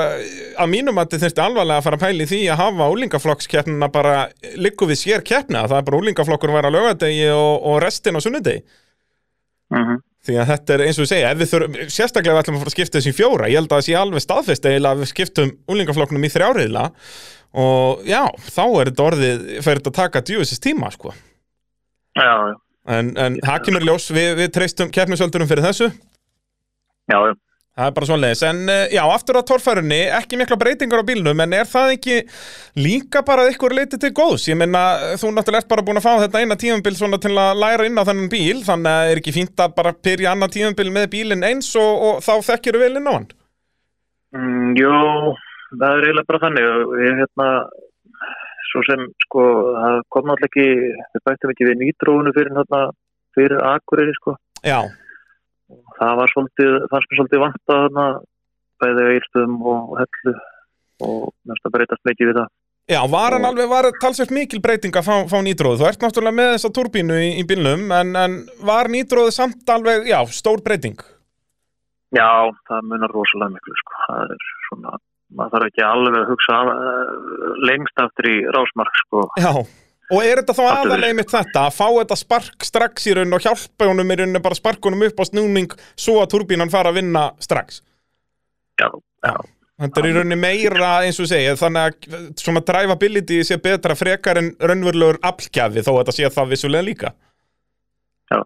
að 0.59 0.71
mínum 0.71 0.97
að 0.99 1.13
þið 1.13 1.25
þurfti 1.25 1.43
alvarlega 1.45 1.79
að 1.79 1.85
fara 1.85 1.99
að 1.99 2.03
pæli 2.03 2.25
því 2.27 2.39
að 2.51 2.61
hafa 2.61 2.87
úlingaflokkskeppnina 2.95 3.89
bara 3.93 4.15
liggu 4.59 4.87
við 4.89 4.99
sér 4.99 5.23
keppna, 5.27 5.67
það 5.69 5.77
er 5.77 5.85
bara 5.87 5.99
úlingaflokkur 6.01 6.51
að 6.51 6.57
vera 6.57 6.71
á 6.73 6.75
lögadegi 6.75 7.27
og, 7.31 7.67
og 7.71 7.77
restin 7.85 8.19
á 8.19 8.21
sunnudegi. 8.23 8.63
mhm. 9.71 10.01
Því 10.21 10.35
að 10.37 10.49
þetta 10.51 10.73
er 10.75 10.81
eins 10.85 10.97
og 11.01 11.07
segja, 11.09 11.29
ef 11.33 11.37
við 11.39 11.47
þurfum, 11.49 11.77
sérstaklega 11.89 12.33
við 12.35 12.41
ætlum 12.43 12.57
að 12.57 12.61
fara 12.61 12.69
að 12.69 12.75
skipta 12.75 12.99
þessi 12.99 13.09
í 13.09 13.15
fjóra, 13.17 13.47
ég 13.49 13.57
held 13.57 13.71
að 13.71 13.79
það 13.79 13.85
sé 13.87 13.95
alveg 13.97 14.21
staðfest 14.21 14.67
eiginlega 14.67 14.91
að 14.91 14.99
við 15.01 15.09
skiptum 15.09 15.53
úlingaflokknum 15.73 16.27
í 16.27 16.29
þrjáriðla 16.29 16.83
og 17.53 18.03
já, 18.07 18.23
þá 18.47 18.63
er 18.65 18.91
þetta 18.91 19.05
orðið, 19.09 19.45
þetta 19.67 19.91
að 19.91 19.97
taka 19.99 20.23
djúvisins 20.27 20.63
tíma, 20.63 20.91
sko. 20.93 21.13
já, 22.15 22.27
já, 22.27 22.59
En, 22.89 23.11
en 23.13 23.35
það 23.45 23.65
kemur 23.67 23.83
ljós, 23.85 24.07
við, 24.09 24.31
við 24.39 24.47
treystum 24.55 24.89
keppnisöldurum 24.89 25.45
fyrir 25.49 25.61
þessu, 25.67 25.91
já, 27.11 27.17
já. 27.29 27.33
það 27.77 27.85
er 27.85 27.93
bara 27.93 28.07
svoleiðis. 28.09 28.41
En 28.47 28.61
eh, 28.73 28.95
já, 28.95 29.01
aftur 29.05 29.37
á 29.37 29.45
torfærunni, 29.45 29.99
ekki 30.17 30.39
mikla 30.39 30.57
breytingar 30.57 31.03
á 31.03 31.09
bílnum, 31.11 31.43
en 31.45 31.53
er 31.59 31.69
það 31.69 31.93
ekki 31.93 32.15
líka 32.81 33.21
bara 33.27 33.45
að 33.45 33.53
ykkur 33.53 33.75
leiti 33.77 33.99
til 34.01 34.09
góðs? 34.17 34.47
Ég 34.49 34.57
meina, 34.57 34.81
þú 35.21 35.29
náttúrulega 35.35 35.61
ert 35.61 35.69
bara 35.69 35.85
búin 35.85 36.01
að 36.01 36.07
fá 36.07 36.15
þetta 36.23 36.41
eina 36.41 36.57
tíumbil 36.57 36.95
svona 36.97 37.21
til 37.21 37.35
að 37.37 37.61
læra 37.61 37.85
inn 37.85 38.01
á 38.01 38.07
þennan 38.09 38.33
bíl, 38.33 38.63
þannig 38.65 38.97
að 38.97 39.11
er 39.13 39.21
ekki 39.21 39.35
fínt 39.37 39.61
að 39.61 39.77
bara 39.77 39.93
byrja 40.09 40.33
annað 40.33 40.55
tíumbil 40.57 40.89
með 40.97 41.07
bílinn 41.13 41.47
eins 41.51 41.69
og, 41.77 42.07
og 42.09 42.25
þá 42.25 42.33
þekkjur 42.49 42.81
vel 42.81 42.91
inn 42.97 43.11
á 43.11 43.13
hann. 43.13 43.29
Mm, 44.33 44.73
jú, 44.79 44.97
það 45.71 45.95
er 45.95 46.07
eiginlega 46.07 46.29
bara 46.29 46.43
þannig 46.45 46.69
og 46.71 46.95
ég 47.01 47.21
hérna 47.21 47.47
svo 48.71 48.83
sem 48.87 49.05
sko 49.25 49.45
það 49.75 49.99
kom 50.13 50.27
náttúrulega 50.29 50.49
ekki, 50.49 50.67
við 51.15 51.25
bættum 51.27 51.53
ekki 51.53 51.67
við 51.69 51.79
nýtróunu 51.81 52.33
fyrir 52.35 52.53
hérna 52.55 52.81
fyrir 53.35 53.63
Akureyri 53.71 54.15
sko 54.19 54.35
Já, 54.61 54.79
það 55.99 56.17
var 56.21 56.33
svolítið, 56.33 56.79
fannst 56.91 57.11
mér 57.11 57.21
svolítið 57.21 57.43
vant 57.45 57.75
að 57.75 57.83
hérna 57.85 58.07
bæði 58.81 59.05
eilstöðum 59.15 59.61
og 59.73 59.93
hellu 60.01 60.35
og 61.01 61.31
næst 61.49 61.67
að 61.67 61.77
breytast 61.77 62.09
mikið 62.09 62.31
við 62.31 62.41
það 62.41 62.51
já, 62.91 62.99
var 63.11 63.37
hann 63.37 63.47
alveg, 63.47 63.69
var 63.71 63.87
talsveit 64.01 64.33
mikil 64.35 64.61
breyting 64.63 64.95
að 64.97 65.07
fá, 65.07 65.15
fá 65.31 65.37
nýtróð. 65.45 65.79
Þú 65.79 65.87
ert 65.87 66.03
náttúrulega 66.03 66.37
með 66.37 66.51
þessa 66.55 66.71
turbínu 66.75 67.19
í, 67.23 67.29
í 67.39 67.45
bílnum, 67.47 67.85
en, 67.95 68.13
en 68.19 68.37
var 68.67 68.89
nýtróð 68.91 69.31
samt 69.35 69.69
alveg, 69.71 70.09
já, 70.11 70.19
stór 70.35 70.63
breyting? 70.65 70.99
Já, 72.11 72.51
það 72.67 72.89
munar 72.91 73.13
rosalega 73.15 73.55
miklu 73.55 73.77
sko 73.79 73.99
það 74.05 74.33
er 74.35 74.47
svona 74.67 74.97
maður 75.37 75.53
þarf 75.55 75.69
ekki 75.71 75.85
alveg 75.87 76.17
að 76.21 76.31
hugsa 76.31 76.57
uh, 76.71 77.13
lengst 77.69 78.03
aftur 78.03 78.29
í 78.31 78.35
rásmark 78.55 78.99
sko. 79.05 79.23
Já, 79.39 79.51
og 80.11 80.19
er 80.25 80.41
þetta 80.41 80.57
þá 80.57 80.63
aðalega 80.71 81.17
mitt 81.21 81.31
þetta 81.31 81.65
að 81.69 81.77
fá 81.77 81.85
þetta 81.99 82.19
spark 82.19 82.67
strax 82.67 83.07
í 83.07 83.15
raun 83.17 83.37
og 83.37 83.45
hjálpa 83.45 83.87
honum 83.91 84.11
í 84.11 84.19
raun 84.21 84.41
bara 84.43 84.59
sparkunum 84.59 85.07
upp 85.07 85.23
á 85.23 85.25
snúning 85.29 85.71
svo 85.95 86.19
að 86.23 86.31
turbínan 86.35 86.73
fara 86.73 86.91
að 86.91 86.99
vinna 87.01 87.29
strax? 87.43 87.81
Já, 88.81 88.89
já, 89.25 89.35
Þetta 89.81 90.01
er 90.01 90.07
í 90.07 90.13
rauninni 90.13 90.37
meira 90.37 90.89
eins 91.05 91.17
og 91.21 91.29
segja 91.29 91.55
þannig 91.57 91.87
að 91.87 92.09
eh, 92.13 92.25
svona 92.37 92.61
drivability 92.65 93.39
sé 93.47 93.57
betra 93.61 93.95
frekar 93.97 94.37
en 94.41 94.51
raunverulegur 94.61 95.17
aflgjafi 95.25 95.81
þó 95.85 95.93
að 95.95 96.01
þetta 96.03 96.15
sé 96.17 96.29
það 96.35 96.51
vissulega 96.53 96.85
líka. 96.87 97.13
Já, 98.31 98.41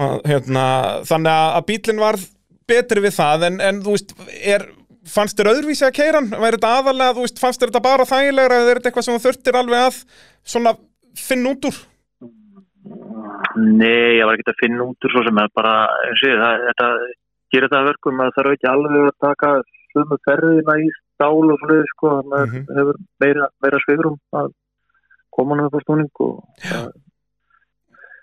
Og, 0.00 0.22
hérna, 0.24 0.62
þannig 1.04 1.34
að- 1.34 1.64
bílinn 1.68 1.98
varð 2.00 2.22
betri 2.70 3.02
við 3.04 3.12
það 3.18 3.42
en, 3.50 3.58
en 3.60 3.80
þú 3.84 3.96
veist, 3.96 4.14
er, 4.40 4.62
fannst 5.06 5.38
þér 5.38 5.50
öðruvísi 5.54 5.86
að 5.86 5.94
keira 5.96 6.20
hann? 6.20 6.30
Væri 6.30 6.58
þetta 6.58 6.72
aðalega, 6.80 7.14
þú 7.16 7.24
veist, 7.24 7.38
fannst 7.40 7.60
þér 7.62 7.70
þetta 7.72 7.82
bara 7.88 8.04
þægilegra 8.10 8.58
eða 8.60 8.70
er 8.70 8.80
þetta 8.80 8.90
eitthvað 8.90 9.06
sem 9.06 9.14
þú 9.16 9.22
þurftir 9.26 9.58
alveg 9.60 9.86
að 9.86 10.00
svona 10.44 10.72
finna 11.16 11.50
út 11.54 11.64
úr? 11.70 11.78
Nei, 13.60 14.18
ég 14.18 14.24
var 14.28 14.36
ekki 14.38 14.52
að 14.52 14.60
finna 14.62 14.86
út 14.86 15.06
úr 15.06 15.12
svo 15.14 15.22
sem 15.26 15.38
er 15.42 15.50
bara, 15.56 15.74
eins 16.06 16.22
og 16.24 16.30
ég, 16.30 16.42
þetta 16.68 16.88
gerir 17.50 17.66
þetta 17.68 17.80
að 17.80 17.88
verkum 17.90 18.20
að 18.22 18.30
það 18.30 18.36
þarf 18.38 18.54
ekki 18.56 18.68
alveg 18.70 19.06
að 19.10 19.16
taka 19.26 19.50
sömu 19.90 20.18
ferðina 20.28 20.76
í 20.84 20.88
stál 20.94 21.44
og 21.50 21.58
svona, 21.60 21.78
sko, 21.92 22.10
þannig 22.16 22.36
að 22.40 22.46
Mhm. 22.50 22.64
það 22.68 22.80
hefur 22.80 23.00
meira, 23.24 23.48
meira 23.64 23.80
svigrum 23.84 24.18
að 24.40 24.52
koma 25.34 25.56
hann 25.56 25.66
á 25.66 25.80
snúning 25.84 26.10
og 26.20 26.44
það, 26.62 26.86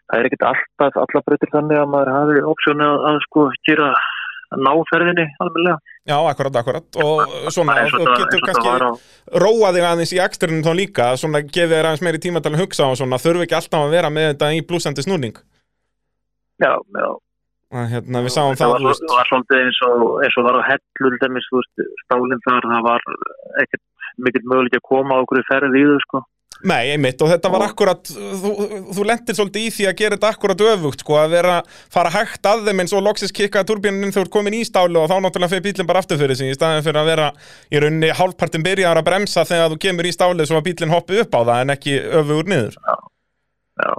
það 0.08 0.20
er 0.20 0.30
ekkert 0.30 0.48
alltaf, 0.52 0.98
alla 1.04 1.24
breytir 1.28 1.52
þannig 1.54 1.78
að 1.82 1.92
maður 1.94 2.14
hafi 2.18 2.46
opsjónu 2.54 2.88
að, 2.88 3.06
að 3.12 3.20
sko, 3.28 3.46
gera 3.68 3.90
að 3.92 4.64
ná 4.64 4.72
ferðinni 4.92 5.28
alveg 5.44 5.78
Já, 6.08 6.16
akkurat, 6.24 6.56
akkurat. 6.56 6.86
Og 7.04 7.52
svona, 7.52 7.82
eins 7.82 7.92
og 7.92 8.06
þú 8.06 8.14
getur 8.22 8.44
kannski 8.46 8.70
á 8.72 8.78
róa 9.44 9.72
þig 9.76 9.88
aðeins 9.90 10.14
í 10.16 10.22
ekstrinu 10.24 10.64
þá 10.64 10.72
líka, 10.80 11.08
svona 11.20 11.42
gefið 11.44 11.74
þér 11.76 11.90
aðeins 11.90 12.04
meiri 12.08 12.22
tíma 12.24 12.42
til 12.44 12.54
að 12.54 12.62
hugsa 12.64 12.88
og 12.88 12.96
svona, 13.00 13.20
þurfi 13.20 13.44
ekki 13.44 13.58
alltaf 13.60 13.84
að 13.84 13.96
vera 13.98 14.12
með 14.14 14.30
þetta 14.30 14.52
í 14.56 14.62
blúsandi 14.70 15.04
snúning? 15.04 15.42
Já, 16.64 16.72
já, 16.80 17.10
að, 17.76 17.90
hérna, 17.92 18.24
við 18.24 18.34
sáum 18.38 18.56
það 18.56 18.72
það, 18.72 18.88
var, 18.88 19.02
það 19.04 19.20
var 19.20 19.30
svolítið 19.34 19.66
eins 19.66 19.82
og, 19.90 20.06
eins 20.24 20.40
og 20.40 20.48
var 20.48 20.58
á 20.58 20.68
hellu 20.70 21.12
til 21.12 21.22
dæmis, 21.26 21.50
þú 21.52 21.60
veist, 21.60 21.86
stálinn 22.06 22.46
þar 22.48 22.72
það 22.72 22.88
var 22.88 23.06
ekkert 23.66 23.84
mikill 24.24 24.48
möguleik 24.48 24.80
að 24.80 24.88
koma 24.88 25.20
á 25.20 25.22
okkur 25.26 25.44
ferð 25.52 25.76
í 25.76 25.84
þau, 25.92 26.00
sko 26.08 26.24
Nei, 26.66 26.90
einmitt, 26.94 27.22
og 27.22 27.30
þetta 27.30 27.50
var 27.54 27.68
akkurat 27.68 28.10
þú, 28.10 28.52
þú 28.98 29.04
lendir 29.06 29.36
svolítið 29.38 29.66
í 29.68 29.74
því 29.76 29.86
að 29.90 29.96
gera 30.00 30.18
þetta 30.18 30.32
akkurat 30.34 30.64
öfugt, 30.72 31.04
sko, 31.04 31.18
að 31.22 31.36
vera, 31.36 31.58
fara 31.94 32.14
hægt 32.16 32.50
að 32.50 32.64
þeim 32.66 32.82
eins 32.82 32.96
og 32.98 33.04
loksins 33.06 33.36
kikkaði 33.38 33.70
turbínunin 33.70 34.10
þegar 34.10 34.18
þú 34.18 34.26
ert 34.26 34.34
komin 34.34 34.58
í 34.58 34.64
stálu 34.66 35.04
og 35.04 35.12
þá 35.12 35.16
náttúrulega 35.22 35.54
fyrir 35.54 35.66
bílinn 35.68 35.90
bara 35.92 36.02
aftur 36.02 36.18
fyrir 36.22 36.40
sig 36.40 36.50
í 36.50 36.58
staðin 36.58 36.86
fyrir 36.88 37.02
að 37.04 37.12
vera 37.12 37.30
í 37.70 37.84
rauninni 37.84 38.12
hálfpartin 38.18 38.66
byrjaðar 38.66 39.04
að 39.04 39.10
bremsa 39.12 39.46
þegar 39.46 39.72
þú 39.76 39.80
kemur 39.86 40.10
í 40.10 40.16
stálu 40.18 40.50
svo 40.50 40.58
að 40.58 40.68
bílinn 40.72 40.96
hoppi 40.96 41.22
upp 41.22 41.38
á 41.38 41.42
það 41.44 41.62
en 41.62 41.78
ekki 41.78 41.98
öfugur 42.24 42.52
niður. 42.54 42.82
Já. 43.78 43.96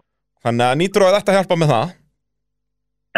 Þannig 0.49 0.67
að 0.67 0.79
nýtur 0.83 1.07
að 1.07 1.19
þetta 1.21 1.39
hjálpa 1.39 1.63
með 1.63 1.75
það. 1.77 1.99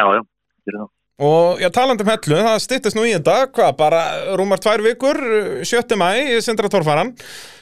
Já, 0.00 0.04
já, 0.04 0.24
gerir 0.68 0.82
það 0.84 0.90
Og 1.20 1.60
já, 1.60 1.68
talandi 1.68 2.00
um 2.00 2.08
hellu, 2.08 2.36
það 2.46 2.62
styttist 2.64 2.96
nú 2.96 3.02
í 3.04 3.10
þetta, 3.12 3.50
hvað, 3.52 3.74
bara 3.76 4.04
rúmar 4.40 4.60
tvær 4.62 4.80
vikur, 4.80 5.18
7. 5.68 5.98
mæ, 6.00 6.40
Sindra 6.40 6.70
Torfaran. 6.72 7.10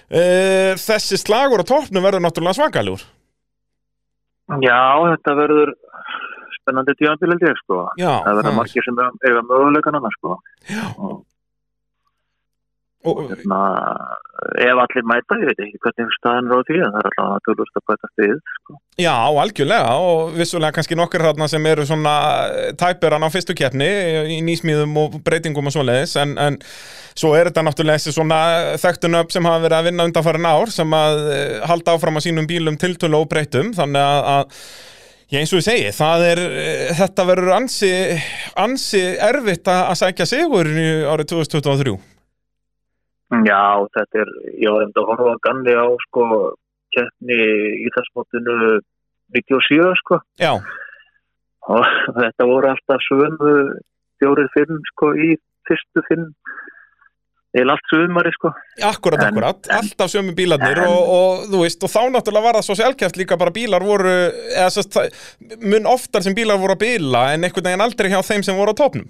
Uh, 0.09 0.73
þessi 0.81 1.19
slagur 1.21 1.61
á 1.61 1.69
toppnum 1.69 2.05
verður 2.05 2.25
náttúrulega 2.25 2.57
svakaljúr. 2.57 3.03
Já, 4.65 4.81
þetta 5.13 5.35
verður 5.37 5.75
spennandi 6.57 6.95
ég, 7.01 7.59
sko 7.65 7.83
það 8.25 8.39
verður 8.41 8.57
margir 8.57 8.87
sem 8.87 9.01
eiga 9.01 9.43
möguleikan 9.45 9.99
annars, 9.99 10.17
sko 10.21 10.39
Já. 10.69 10.85
og 10.97 11.19
Og, 13.07 13.21
hérna, 13.31 13.59
ef 14.59 14.81
allir 14.83 15.05
mæta, 15.07 15.37
ég 15.39 15.53
veit 15.53 15.61
ekki 15.69 15.79
hvernig 15.85 16.15
staðan 16.17 16.51
er 16.51 16.59
á 16.59 16.67
því, 16.67 16.79
en 16.83 16.95
það 16.95 17.01
er 17.01 17.09
alltaf 17.11 17.29
að 17.37 17.45
tölvust 17.47 17.79
að 17.79 17.85
bæta 17.93 18.11
stið, 18.11 18.39
sko 18.57 18.79
já, 18.99 19.15
algjörlega 19.15 19.93
og 20.03 20.33
vissulega 20.35 20.75
kannski 20.75 20.99
nokkur 20.99 21.23
þarna 21.29 21.47
sem 21.51 21.67
eru 21.71 21.87
svona 21.87 22.15
tæpiran 22.81 23.23
á 23.23 23.29
fyrstu 23.31 23.55
keppni 23.59 23.87
í 24.35 24.41
nýsmíðum 24.47 24.97
og 24.99 25.21
breytingum 25.27 25.71
og 25.71 25.77
svoleiðis 25.77 26.17
en, 26.19 26.35
en 26.43 26.59
svo 27.15 27.33
er 27.39 27.51
þetta 27.53 27.67
náttúrulega 27.69 28.03
þessi 28.03 28.17
svona 28.17 28.41
þekktun 28.83 29.21
upp 29.21 29.33
sem 29.35 29.47
hafa 29.47 29.63
verið 29.69 29.79
að 29.79 29.89
vinna 29.91 30.09
undanfærin 30.11 30.51
ár 30.51 30.75
sem 30.75 30.99
að 30.99 31.25
eh, 31.37 31.57
halda 31.71 31.95
áfram 31.95 32.19
á 32.19 32.25
sínum 32.27 32.51
bílum 32.51 32.79
tiltölu 32.81 33.23
og 33.23 33.31
breytum 33.31 33.75
þannig 33.79 34.03
að, 34.03 34.31
að 34.35 34.63
Já, 35.29 35.43
eins 35.43 35.51
og 35.53 35.59
ég 35.61 35.65
segi, 35.67 35.89
það 35.93 36.23
er, 36.25 36.39
eh, 36.41 36.93
þetta 36.97 37.25
verður 37.29 37.51
ansi, 37.53 37.91
ansi 38.57 39.03
erfitt 39.21 39.69
að 39.69 39.83
að 39.91 39.99
sækja 40.01 40.27
sigur 40.31 40.71
árið 41.13 41.35
2023. 41.35 41.93
Já, 43.29 43.85
þetta 43.93 44.23
er, 44.25 44.31
ég 44.57 44.73
var 44.73 44.87
enda 44.87 45.03
að 45.03 45.09
horfa 45.13 45.35
ganni 45.45 45.75
á, 45.77 45.85
sko, 46.07 46.23
keppni 46.97 47.37
í 47.85 47.91
þessmótinu 47.93 48.55
97, 49.37 49.91
sko. 50.01 50.21
Já, 50.41 50.55
og 51.69 51.91
þetta 52.17 52.47
voru 52.49 52.71
alltaf 52.71 53.05
sömu 53.05 53.53
fjórir 54.19 54.49
fimm, 54.55 54.81
sko, 54.95 55.11
í 55.13 55.35
fyrstu 55.69 56.05
fimm. 56.09 56.31
Eða 57.59 57.75
allt 57.75 57.93
sömari, 57.93 58.33
sko. 58.33 58.51
Akkurat, 58.85 59.21
En- 59.25 59.29
akkurat, 59.33 59.69
alltaf 59.77 60.11
sömu 60.13 60.33
bílarnir 60.37 60.81
en- 60.81 60.89
og, 60.89 61.13
og 61.19 61.45
þú 61.53 61.61
veist, 61.65 61.85
og 61.85 61.93
þá 61.93 62.01
náttúrulega 62.13 62.45
var 62.49 62.59
það 62.59 62.67
svo 62.67 62.77
sjálfkjæft 62.81 63.21
líka 63.21 63.39
bara 63.41 63.53
bílar 63.53 63.85
voru, 63.85 64.13
eða 64.57 64.85
það- 64.97 65.13
mun 65.69 65.89
oftar 65.93 66.25
sem 66.25 66.37
bílar 66.37 66.61
voru 66.61 66.77
að 66.77 66.83
bíla 66.87 67.23
en 67.35 67.45
einhvern 67.45 67.69
veginn 67.69 67.85
aldrei 67.85 68.11
hjá 68.13 68.21
þeim 68.25 68.45
sem 68.45 68.57
voru 68.57 68.73
á 68.73 68.81
topnum. 68.81 69.09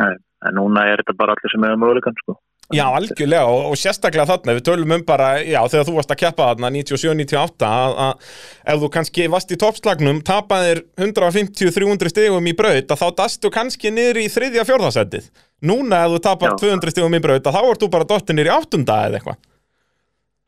Nei, 0.00 0.12
en 0.48 0.54
núna 0.56 0.88
er 0.88 1.00
þetta 1.04 1.16
bara 1.16 1.32
allir 1.36 1.52
sem 1.52 1.64
eiga 1.64 1.76
möguleikan, 1.80 2.16
sko 2.24 2.38
Já, 2.72 2.84
algjörlega 2.88 3.44
og, 3.44 3.66
og 3.70 3.76
sérstaklega 3.76 4.24
þarna, 4.30 4.54
við 4.56 4.64
tölum 4.64 4.92
um 4.96 5.02
bara, 5.04 5.34
já, 5.44 5.58
þegar 5.68 5.84
þú 5.84 5.94
varst 5.98 6.12
að 6.14 6.20
keppa 6.22 6.46
þarna 6.48 6.70
97-98 6.72 7.68
að, 7.68 7.96
að 8.06 8.30
ef 8.72 8.80
þú 8.80 8.88
kannski 8.94 9.26
varst 9.34 9.52
í 9.52 9.58
toppslagnum, 9.60 10.22
tapaðir 10.24 10.80
150-300 10.96 12.12
stegum 12.14 12.48
í 12.48 12.54
braut, 12.56 12.88
að 12.88 13.02
þá 13.02 13.06
dastu 13.20 13.50
kannski 13.52 13.92
niður 13.92 14.22
í 14.22 14.30
þriðja 14.32 14.64
fjórðasettið. 14.70 15.28
Núna 15.68 16.06
ef 16.06 16.14
þú 16.14 16.22
tapar 16.24 16.54
Já. 16.54 16.56
200 16.64 16.94
stegum 16.96 17.18
í 17.18 17.22
braut, 17.26 17.44
að 17.44 17.58
þá 17.58 17.60
ert 17.68 17.84
þú 17.84 17.90
bara 17.92 18.08
dottin 18.14 18.40
niður 18.40 18.50
í 18.50 18.54
áttunda 18.56 18.98
eða 19.10 19.20
eitthvað. 19.20 19.40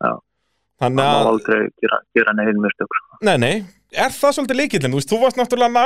Já. 0.06 0.12
Þannig 0.80 1.02
það 1.04 1.12
má 1.12 1.20
að, 1.20 1.30
aldrei 1.34 1.60
gera, 1.84 2.00
gera 2.16 2.36
neginn 2.40 2.64
mistök, 2.64 2.96
sko 3.00 3.20
nei, 3.24 3.36
nei, 3.40 3.54
er 4.04 4.12
það 4.14 4.34
svolítið 4.36 4.58
líkillin? 4.60 4.92
Þú 4.92 5.00
veist, 5.00 5.10
þú 5.12 5.18
varst 5.22 5.40
náttúrulega 5.40 5.72
ná, 5.72 5.84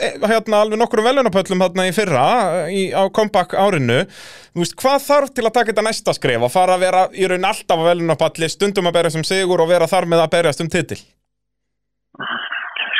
eh, 0.00 0.18
hérna, 0.32 0.60
alveg 0.64 0.80
nokkru 0.80 1.04
velunapöllum 1.04 1.64
hérna 1.64 1.86
í 1.88 1.94
fyrra, 1.94 2.24
í, 2.72 2.82
á 2.96 3.02
comeback 3.12 3.54
árinu. 3.54 4.06
Þú 4.54 4.64
veist, 4.64 4.76
hvað 4.80 5.06
þarf 5.06 5.34
til 5.34 5.44
að 5.46 5.54
taka 5.54 5.72
þetta 5.72 5.86
næsta 5.86 6.14
skref? 6.16 6.42
Að 6.42 6.54
fara 6.56 6.76
að 6.76 6.84
vera 6.86 7.08
í 7.12 7.28
raun 7.28 7.44
alltaf 7.44 7.78
á 7.80 7.88
velunapalli, 7.92 8.48
stundum 8.48 8.86
að 8.90 8.96
berja 8.98 9.10
sem 9.16 9.24
sigur 9.24 9.60
og 9.60 9.68
vera 9.68 9.86
þar 9.90 10.04
með 10.10 10.24
að 10.26 10.32
berjast 10.36 10.60
um 10.60 10.68
titil? 10.68 11.00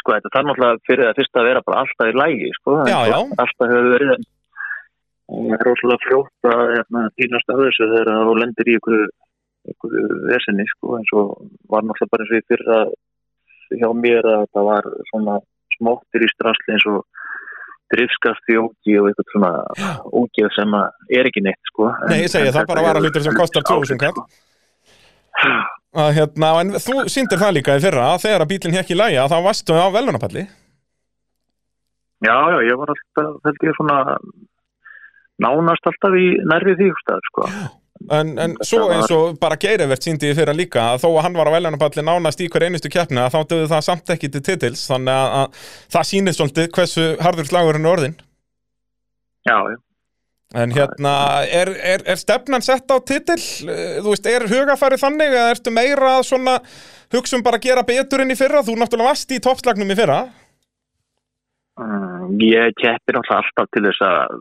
sko 0.00 0.14
þetta 0.16 0.30
þarf 0.32 0.46
náttúrulega 0.48 0.84
fyrir 0.88 1.04
það 1.08 1.18
fyrst 1.20 1.36
að 1.36 1.48
vera 1.50 1.62
bara 1.66 1.80
alltaf 1.84 2.08
í 2.08 2.14
lægi 2.16 2.50
sko, 2.56 2.76
Já, 2.88 2.98
já. 3.10 3.18
alltaf 3.20 3.68
hefur 3.68 3.90
verið 3.94 4.12
en 4.16 4.24
það 5.30 5.52
er 5.56 5.66
rosalega 5.68 6.04
fljótt 6.06 6.48
að 6.50 6.62
hérna, 6.74 7.02
týnast 7.20 7.52
af 7.52 7.60
þessu 7.60 7.88
þegar 7.92 8.24
þú 8.26 8.34
lendir 8.40 8.70
í 8.70 8.76
ykkur 8.80 9.00
vesenni 10.30 10.66
sko, 10.72 11.02
hjá 13.78 13.88
mér 13.96 14.26
að 14.26 14.44
það 14.54 14.68
var 14.70 14.90
svona 15.10 15.38
smóttir 15.76 16.26
í 16.26 16.30
strasli 16.32 16.76
eins 16.76 16.86
og 16.90 17.00
drifskast 17.90 18.52
í 18.52 18.58
ógi 18.60 18.96
og 19.00 19.08
eitthvað 19.10 19.32
svona 19.34 19.50
ógið 20.14 20.52
sem 20.54 20.76
að 20.78 21.16
er 21.18 21.28
ekki 21.30 21.42
neitt 21.42 21.72
sko. 21.72 21.90
Nei, 22.10 22.20
ég 22.22 22.32
segi 22.32 22.52
það, 22.54 22.68
bara 22.70 22.86
vara 22.86 23.02
hlutir 23.02 23.24
sem 23.26 23.36
kostar 23.36 23.66
2000 23.66 24.00
kall. 24.02 24.22
Að, 25.90 26.12
hérna, 26.14 26.52
en 26.62 26.76
þú 26.78 27.00
sýndir 27.10 27.40
það 27.40 27.56
líka 27.56 27.74
í 27.74 27.82
fyrra 27.82 28.12
að 28.12 28.24
þegar 28.26 28.44
að 28.44 28.50
bílinn 28.52 28.76
hekk 28.78 28.92
í 28.94 28.98
lægi 28.98 29.18
að 29.18 29.32
þá 29.32 29.38
varstu 29.48 29.74
á 29.74 29.86
velunapalli. 29.90 30.44
Já, 32.20 32.36
já, 32.52 32.58
ég 32.68 32.78
var 32.78 32.92
alltaf, 32.92 33.36
held 33.48 33.66
ég 33.66 33.76
svona 33.78 33.98
nánast 35.40 35.88
alltaf 35.88 36.16
í 36.20 36.26
nærri 36.46 36.76
því 36.78 36.90
sko. 37.00 37.48
En, 38.08 38.32
en 38.40 38.54
svo 38.64 38.86
eins 38.88 39.10
og 39.12 39.36
bara 39.42 39.58
Geirivert 39.60 40.02
síndi 40.02 40.30
í 40.30 40.36
fyrra 40.36 40.54
líka 40.56 40.86
að 40.94 41.02
þó 41.02 41.08
að 41.10 41.22
hann 41.26 41.36
var 41.36 41.50
á 41.52 41.54
velunapalli 41.58 42.04
nánast 42.06 42.40
í 42.40 42.48
hver 42.48 42.64
einustu 42.64 42.88
keppni 42.92 43.20
að 43.20 43.34
þá 43.34 43.40
döðu 43.52 43.68
það 43.74 43.84
samt 43.86 44.12
ekki 44.14 44.30
til 44.32 44.40
titils 44.46 44.86
þannig 44.88 45.12
að, 45.12 45.36
að 45.36 45.68
það 45.92 46.08
sýnir 46.08 46.36
svolítið 46.38 46.70
hversu 46.78 47.06
harður 47.20 47.50
slagurinn 47.50 47.84
er 47.86 47.92
orðin. 47.92 48.16
Já, 49.44 49.56
já. 49.68 49.76
En 50.60 50.72
hérna, 50.74 51.12
er, 51.46 51.68
er, 51.92 52.02
er 52.10 52.18
stefnan 52.18 52.64
sett 52.66 52.90
á 52.90 52.98
titil? 53.06 53.38
Eh, 53.70 54.00
Þú 54.02 54.08
veist, 54.16 54.24
er 54.26 54.48
hugafærið 54.50 55.04
þannig 55.04 55.36
eða 55.36 55.52
ertu 55.52 55.70
meira 55.70 56.16
að 56.16 56.24
svona 56.32 56.56
hugsa 57.14 57.38
um 57.38 57.44
bara 57.46 57.60
að 57.60 57.68
gera 57.68 57.84
betur 57.86 58.24
enn 58.24 58.34
í 58.34 58.38
fyrra? 58.38 58.64
Þú 58.66 58.74
náttúrulega 58.80 59.12
varst 59.12 59.30
í 59.30 59.38
toppslagnum 59.44 59.92
í 59.94 59.98
fyrra. 60.00 60.18
Mm, 61.78 62.34
Ég 62.48 62.74
keppi 62.80 63.14
náttúrulega 63.14 63.38
alltaf 63.44 63.70
til 63.76 63.84
þess 63.86 64.02
að, 64.08 64.34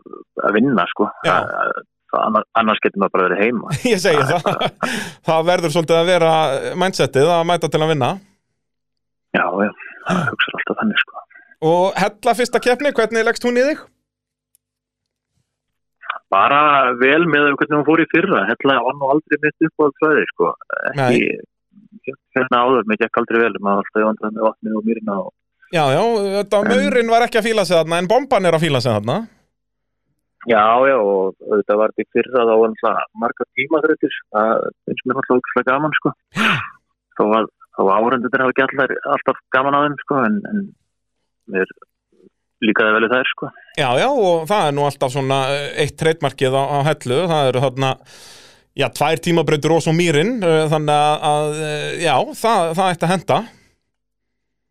að 0.48 0.58
vinna, 0.58 0.88
sko. 0.90 1.06
Já. 1.28 1.36
Það, 2.10 2.24
það, 2.34 2.48
annars, 2.58 2.82
getur 2.84 3.02
maður 3.02 3.14
bara 3.16 3.28
verið 3.28 3.42
heima. 3.44 3.76
Ég 3.92 4.02
segi 4.02 4.26
það. 4.26 4.50
það 5.30 5.46
verður 5.52 5.74
svolítið 5.76 6.00
að 6.00 6.10
vera 6.10 6.32
mindsetið 6.82 7.32
að 7.36 7.46
mæta 7.52 7.70
til 7.70 7.80
að 7.80 7.94
vinna. 7.94 8.10
Já, 9.30 9.46
já, 9.46 9.70
það 10.08 10.26
hugsa 10.32 10.58
alltaf 10.58 10.82
þannig, 10.82 11.04
sko. 11.04 11.24
Og 11.70 11.98
hella 12.00 12.36
fyrsta 12.38 12.62
keppni, 12.64 12.94
hvernig 12.96 13.26
leggst 13.28 13.46
hún 13.46 13.60
í 13.60 13.66
þig? 13.70 13.88
bara 16.30 16.60
vel 17.00 17.24
með 17.26 17.52
hvernig 17.58 17.76
hún 17.76 17.86
fór 17.88 18.02
í 18.02 18.08
fyrra 18.10 18.44
hella 18.48 18.78
var 18.84 18.96
nú 18.98 19.10
aldrei 19.10 19.40
mitt 19.42 19.66
upp 19.66 19.82
á 19.82 19.86
fræði 19.98 20.26
sko. 20.30 20.52
ekki 20.92 21.24
hérna 22.36 22.62
áður 22.64 22.86
mér 22.88 23.00
gekk 23.02 23.20
aldrei 23.20 23.42
vel 23.42 23.52
maður 23.58 23.82
alltaf 23.82 24.06
vandræði 24.06 24.36
með 24.36 24.46
vatni 24.46 24.74
og 24.78 24.86
mýrina 24.86 25.18
og... 25.24 25.30
Já, 25.70 25.84
já, 25.94 26.02
þetta 26.38 26.62
maurin 26.66 27.12
var 27.12 27.26
ekki 27.26 27.40
að 27.40 27.48
fíla 27.50 27.66
sig 27.66 27.78
þarna 27.78 28.00
en 28.02 28.10
bomban 28.10 28.46
er 28.46 28.56
að 28.56 28.64
fíla 28.66 28.82
sig 28.82 28.94
þarna 28.94 29.18
Já, 30.48 30.64
já, 30.88 30.96
og 30.96 31.36
þetta 31.36 31.76
var 31.76 31.92
því 31.92 32.04
fyrra 32.14 32.44
þá 32.48 32.52
var 32.56 32.70
náttúrulega 32.72 33.02
marga 33.20 33.46
tímaþröytir 33.58 34.14
það 34.32 34.52
finnst 34.88 35.04
mér 35.04 35.18
náttúrulega 35.18 35.40
ógæslega 35.42 35.68
gaman 35.68 35.96
sko. 35.98 36.12
þá 37.18 37.22
var, 37.28 37.48
var 37.76 37.98
áhendur 37.98 38.44
hafa 38.44 38.54
ekki 38.54 38.64
allar, 38.64 38.94
alltaf 39.16 39.42
gaman 39.52 39.76
á 39.76 39.80
þeim 39.84 39.98
sko, 40.00 40.22
en, 40.24 40.38
en 40.48 40.62
mér 41.52 41.74
líkaði 42.64 42.96
vel 42.96 43.04
í 43.04 43.12
þær 43.12 43.30
sko. 43.34 43.50
Já, 43.76 43.88
já, 44.00 44.08
og 44.08 44.48
það 44.48 44.70
er 44.70 44.76
nú 44.78 44.86
alltaf 44.88 45.12
svona 45.12 45.42
eitt 45.84 45.98
treytmarkið 46.00 46.56
á, 46.56 46.62
á 46.72 46.78
hellu, 46.88 47.20
það 47.28 47.50
eru 47.50 47.64
þarna 47.66 47.92
já, 48.80 48.88
tvær 48.96 49.24
tímabrautur 49.28 49.76
og 49.76 49.84
svo 49.84 49.96
mýrin 49.96 50.38
þannig 50.40 51.04
að, 51.34 51.62
já, 52.00 52.16
það, 52.40 52.74
það 52.80 52.96
ætti 52.96 53.08
að 53.10 53.14
henda. 53.16 53.40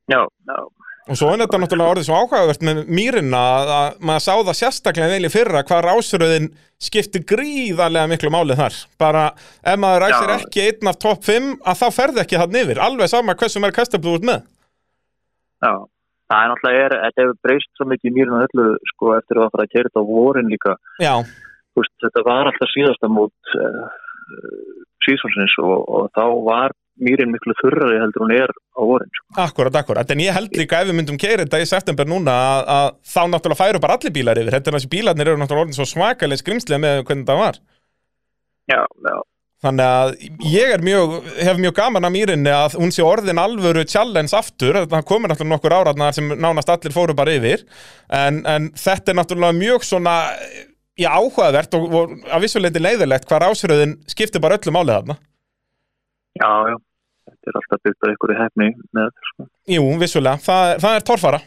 Já, 0.10 0.22
já 0.26 0.60
Og 1.10 1.18
svo 1.18 1.32
er 1.34 1.42
þetta 1.42 1.58
náttúrulega 1.64 1.94
orðið 1.96 2.06
svo 2.06 2.18
áhugavert 2.20 2.64
með 2.68 2.80
mýrina 2.94 3.40
að, 3.42 3.70
að 3.76 4.02
maður 4.06 4.24
sá 4.26 4.34
það 4.36 4.58
sérstaklega 4.60 5.14
vel 5.16 5.26
í 5.26 5.32
fyrra 5.34 5.64
hvað 5.66 5.86
rásröðin 5.88 6.50
skiptir 6.80 7.24
gríðarlega 7.28 8.12
miklu 8.12 8.30
málið 8.34 8.62
þar. 8.62 8.78
Bara 9.02 9.24
ef 9.66 9.80
maður 9.82 10.06
ræsir 10.06 10.34
ekki 10.36 10.66
einn 10.68 10.92
af 10.92 11.00
topp 11.02 11.26
5 11.26 11.48
að 11.66 11.80
þá 11.82 11.88
ferði 11.98 12.22
ekki 12.24 12.42
það 12.42 12.54
nifir. 12.56 12.82
Alveg 12.86 13.10
sama 13.10 13.36
hversu 13.40 13.64
maður 13.64 13.78
kastablu 13.80 14.14
út 14.20 14.28
með. 14.30 14.46
Já, 15.66 15.74
það 16.30 16.44
er 16.44 16.52
náttúrulega, 16.54 16.84
er, 16.86 16.98
þetta 17.08 17.26
hefur 17.26 17.40
breyst 17.48 17.72
svo 17.74 17.90
mikið 17.90 18.12
í 18.12 18.16
mýrinu 18.20 18.44
öllu 18.46 18.68
sko 18.94 19.16
eftir 19.18 19.42
að 19.42 19.52
fara 19.56 19.66
að 19.66 19.74
kera 19.74 19.90
þetta 19.90 20.06
á 20.06 20.12
vorin 20.14 20.54
líka. 20.54 20.76
Já. 21.02 21.14
Veist, 21.80 21.96
þetta 22.06 22.26
var 22.30 22.52
alltaf 22.52 22.72
síðasta 22.76 23.10
mút 23.12 23.58
uh, 23.58 23.90
síðsvarsins 25.08 25.58
og, 25.66 25.76
og 25.90 26.14
þá 26.14 26.24
var 26.46 26.78
mýrin 27.04 27.32
miklu 27.34 27.56
þurrari 27.62 28.00
heldur 28.02 28.26
hún 28.26 28.36
er 28.36 28.52
á 28.52 28.82
vorin 28.82 29.12
sko. 29.14 29.26
Akkurat, 29.46 29.80
akkurat, 29.82 30.12
en 30.14 30.24
ég 30.24 30.36
held 30.36 30.56
líka 30.60 30.82
ef 30.84 30.90
við 30.90 31.00
myndum 31.00 31.20
keira 31.22 31.46
þetta 31.46 31.64
í 31.64 31.70
september 31.70 32.10
núna 32.10 32.36
að, 32.36 32.62
að 32.76 32.88
þá 33.14 33.22
náttúrulega 33.34 33.62
færu 33.64 33.84
bara 33.84 33.98
allir 34.00 34.16
bílar 34.16 34.42
yfir. 34.42 34.56
Þetta 34.58 34.72
er 34.72 34.78
þessi 34.78 34.94
bílarnir 34.94 35.32
eru 35.32 35.42
náttúrulega 35.42 35.68
orðin 35.68 35.80
svo 35.80 35.90
svakalega 35.90 36.44
skrimslega 36.44 36.84
með 36.86 37.04
hvernig 37.10 37.28
það 37.30 37.44
var. 37.44 37.60
Já, 38.70 38.82
já. 38.86 39.18
Þannig 39.60 39.90
að 39.92 40.12
ég 40.48 40.84
mjög, 40.88 41.16
hef 41.44 41.58
mjög 41.60 41.74
gaman 41.76 42.08
að 42.08 42.14
mýrinni 42.16 42.52
að 42.56 42.78
hún 42.80 42.94
sé 42.96 43.04
orðin 43.04 43.42
alvöru 43.42 43.84
challenge 43.92 44.32
aftur, 44.38 44.86
það 44.88 45.08
komir 45.10 45.34
náttúrulega 45.34 45.52
nokkur 45.52 45.76
áratnar 45.76 46.16
sem 46.16 46.30
nánast 46.32 46.72
allir 46.72 46.96
fóru 46.96 47.16
bara 47.18 47.34
yfir. 47.36 47.66
En, 48.08 48.40
en 48.48 48.70
þetta 48.80 49.12
er 49.12 49.20
náttúrulega 49.20 49.58
mjög 49.58 49.84
svona, 49.90 50.14
já 51.00 51.10
áhugavert 51.12 51.76
og, 51.76 51.90
og 51.92 52.14
að 52.32 52.46
vissuleiti 52.46 52.84
leiðilegt 52.86 53.28
hvað 53.28 53.44
rásröðin 53.50 53.98
skiptir 54.08 54.44
bara 54.44 54.56
öllu 54.62 54.76
málið 54.78 54.96
þarna. 54.96 55.20
Já, 56.40 56.52
já 56.72 56.78
þetta 57.30 57.52
er 57.52 57.62
alltaf 57.62 57.86
byggt 57.86 58.04
á 58.04 58.10
einhverju 58.10 58.40
hefni 58.40 58.68
með 58.96 59.08
þetta 59.08 59.32
sko. 59.32 59.48
Jú, 59.76 59.86
vissulega, 60.02 60.44
það, 60.50 60.74
það 60.84 60.98
er 60.98 61.08
torfara. 61.10 61.42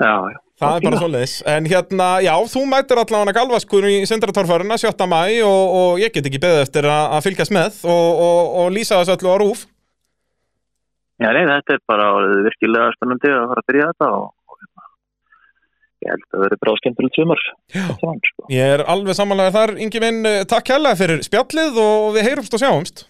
Já, 0.00 0.14
já. 0.32 0.40
Það 0.54 0.76
er 0.76 0.84
bara 0.86 0.98
svo 1.00 1.06
leiðis, 1.10 1.32
en 1.50 1.66
hérna, 1.66 2.08
já, 2.22 2.32
þú 2.46 2.60
mætir 2.70 3.00
allavega 3.02 3.34
galvaskur 3.34 3.86
í 3.90 3.94
sendratorfarina 4.06 4.76
7. 4.78 5.06
mæ 5.10 5.22
og, 5.42 5.62
og 5.78 6.02
ég 6.02 6.12
get 6.14 6.28
ekki 6.30 6.38
beðið 6.44 6.62
eftir 6.62 6.86
að, 6.86 7.16
fylgjast 7.26 7.54
með 7.54 7.80
og, 7.90 8.20
og, 8.22 8.52
og 8.62 8.68
lýsa 8.74 9.00
þessu 9.00 9.16
öllu 9.16 9.32
á 9.34 9.36
rúf. 9.42 9.64
Já, 11.18 11.28
nei, 11.34 11.42
þetta 11.50 11.74
er 11.74 11.82
bara 11.90 12.06
virkilega 12.46 12.94
spennandi 12.94 13.32
að 13.34 13.48
fara 13.50 13.64
að 13.64 13.68
byrja 13.72 13.88
þetta 13.90 14.10
og 14.14 14.60
hérna, 14.60 14.86
ég 16.04 16.14
held 16.14 16.24
að 16.24 16.36
það 16.36 16.44
verður 16.46 16.80
skemmtilegt 16.82 17.18
sumar 17.18 17.44
Saman, 17.74 18.22
sko. 18.30 18.46
Ég 18.54 18.76
er 18.76 18.86
alveg 18.94 19.18
samanlega 19.18 19.56
þar, 19.58 19.74
Ingi 19.82 20.04
minn, 20.06 20.30
takk 20.54 20.70
hella 20.74 20.94
fyrir 20.98 21.26
spjallið 21.26 21.82
og 21.82 22.08
við 22.14 22.28
heyrumst 22.30 22.54
og 22.54 22.62
sjáumst 22.62 23.04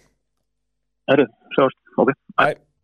Herru, 1.05 1.25
sjáumst, 1.49 1.77
ok, 1.95 2.11
bye 2.35 2.74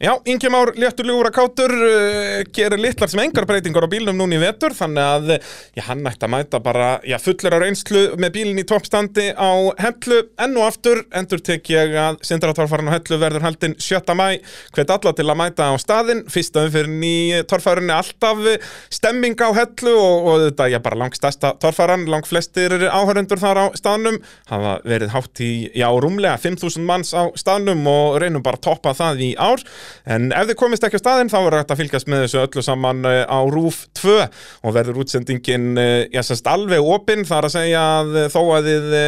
Já, 0.00 0.16
Ingi 0.24 0.48
Már 0.48 0.72
létturljúra 0.74 1.28
kátur 1.28 1.70
uh, 1.70 2.40
gerir 2.56 2.80
litlar 2.80 3.08
sem 3.12 3.20
engar 3.20 3.44
breytingar 3.44 3.84
á 3.84 3.92
bílnum 3.92 4.16
núni 4.16 4.38
í 4.38 4.40
vetur 4.40 4.72
þannig 4.72 5.04
að 5.04 5.32
já, 5.76 5.82
hann 5.90 6.06
ætti 6.08 6.24
að 6.24 6.30
mæta 6.32 6.60
bara 6.64 6.86
já, 7.04 7.18
fullur 7.20 7.52
á 7.52 7.60
reynslu 7.60 8.04
með 8.16 8.32
bílinn 8.38 8.62
í 8.62 8.64
toppstandi 8.64 9.26
á 9.36 9.52
hellu. 9.76 10.22
Enn 10.40 10.56
og 10.56 10.70
aftur 10.70 11.02
endur 11.12 11.42
tek 11.44 11.68
ég 11.68 11.92
að 12.00 12.16
sindratorfarinn 12.24 12.88
á 12.88 12.96
hellu 12.96 13.18
verður 13.20 13.44
haldinn 13.44 13.74
7. 13.76 14.14
mæ 14.16 14.40
hvet 14.72 14.94
alla 14.96 15.12
til 15.18 15.26
að 15.26 15.38
mæta 15.42 15.68
á 15.68 15.76
staðinn. 15.84 16.24
Fyrsta 16.32 16.64
umfyrin 16.64 17.04
í 17.04 17.44
torfarinni 17.52 17.92
alltaf 17.92 18.40
stemming 18.88 19.36
á 19.36 19.52
hellu 19.52 19.94
og, 20.00 20.30
og 20.32 20.46
þetta 20.46 20.70
er 20.78 20.84
bara 20.88 21.00
langt 21.02 21.20
stærsta 21.20 21.52
torfaran 21.60 22.08
langt 22.08 22.30
flestir 22.30 22.72
áhörundur 22.88 23.44
þar 23.44 23.62
á 23.68 23.76
staðnum 23.76 24.16
hafa 24.48 24.78
verið 24.80 25.12
hátt 25.12 25.44
í, 25.44 25.52
já, 25.76 25.90
rúmlega 25.92 26.40
5.000 26.40 26.88
manns 26.88 27.12
á 27.12 27.28
staðnum 27.36 27.84
og 27.92 28.16
reynum 28.24 28.48
bara 28.48 28.56
að 28.56 28.68
toppa 28.70 28.96
það 28.96 29.24
í 29.28 29.32
ár 29.36 29.68
En 30.10 30.30
ef 30.36 30.50
þið 30.50 30.58
komist 30.62 30.86
ekki 30.86 31.00
á 31.00 31.04
staðinn 31.04 31.32
þá 31.32 31.38
verður 31.38 31.58
þetta 31.62 31.76
að 31.76 31.82
fylgjast 31.82 32.10
með 32.10 32.24
þessu 32.26 32.42
öllu 32.44 32.64
saman 32.66 33.02
á 33.06 33.38
RÚF 33.50 33.82
2 34.00 34.16
og 34.20 34.76
verður 34.76 35.02
útsendingin 35.04 35.70
já, 36.10 36.22
sérst, 36.26 36.50
alveg 36.50 36.84
opinn 36.84 37.26
þar 37.28 37.48
að 37.48 37.56
segja 37.56 37.84
að 38.00 38.20
þó 38.32 38.40
að 38.56 38.70
þið 38.70 38.98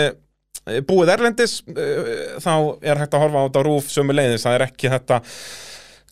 búið 0.87 1.11
erlendis 1.17 1.59
þá 2.45 2.55
er 2.85 3.01
hægt 3.03 3.17
að 3.17 3.25
horfa 3.25 3.43
á 3.43 3.47
þetta 3.49 3.67
RÚF 3.67 3.91
sömu 3.91 4.15
leiðis, 4.15 4.47
það 4.47 4.59
er 4.59 4.67
ekki 4.69 4.93
þetta 4.93 5.23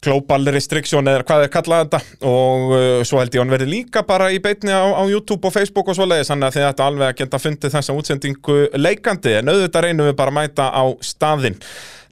global 0.04 0.48
restriction 0.54 1.08
eða 1.10 1.24
hvað 1.28 1.44
er 1.44 1.52
kallað 1.52 1.84
þetta. 1.84 2.00
Og 2.28 2.72
uh, 2.72 3.02
svo 3.06 3.20
held 3.20 3.34
ég 3.34 3.40
að 3.40 3.44
hann 3.44 3.54
verði 3.54 3.70
líka 3.70 4.04
bara 4.08 4.30
í 4.32 4.40
beitni 4.42 4.72
á, 4.72 4.84
á 4.96 5.02
YouTube 5.08 5.48
og 5.48 5.54
Facebook 5.54 5.90
og 5.92 5.98
svo 5.98 6.08
leiðis 6.08 6.32
þannig 6.32 6.48
að 6.48 6.56
þið 6.56 6.68
ætta 6.70 6.88
alveg 6.88 7.08
að 7.08 7.18
geta 7.20 7.42
fundið 7.42 7.74
þessa 7.76 7.96
útsendingu 7.96 8.58
leikandi. 8.80 9.36
En 9.40 9.52
auðvitað 9.52 9.86
reynum 9.86 10.10
við 10.10 10.16
bara 10.20 10.34
að 10.34 10.38
mæta 10.40 10.70
á 10.72 10.84
staðinn 11.04 11.60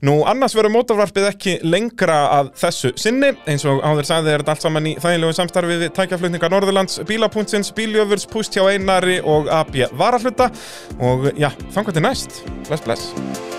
Nú 0.05 0.21
annars 0.31 0.55
verður 0.55 0.71
mótorvarpið 0.77 1.27
ekki 1.27 1.55
lengra 1.67 2.21
að 2.37 2.53
þessu 2.61 2.93
sinni, 2.99 3.33
eins 3.51 3.65
og 3.67 3.81
áður 3.83 4.07
sagði 4.07 4.31
er 4.31 4.43
þetta 4.43 4.55
allt 4.55 4.67
saman 4.67 4.87
í 4.87 4.95
þægilegu 5.03 5.35
samstarfi 5.35 5.79
við 5.83 5.93
tækjaflutningar 5.99 6.55
Norðurlands, 6.55 7.01
Bílapunktins, 7.09 7.73
Bíljöfurs, 7.75 8.27
Púst 8.31 8.55
hjá 8.55 8.63
Einari 8.71 9.19
og 9.19 9.51
AB 9.51 9.81
Varafluta 9.99 10.51
og 11.03 11.31
já, 11.35 11.51
þannig 11.51 11.79
að 11.83 11.91
þetta 11.91 12.03
er 12.03 12.09
næst. 12.09 12.43
Bless, 12.69 12.85
bless. 12.87 13.58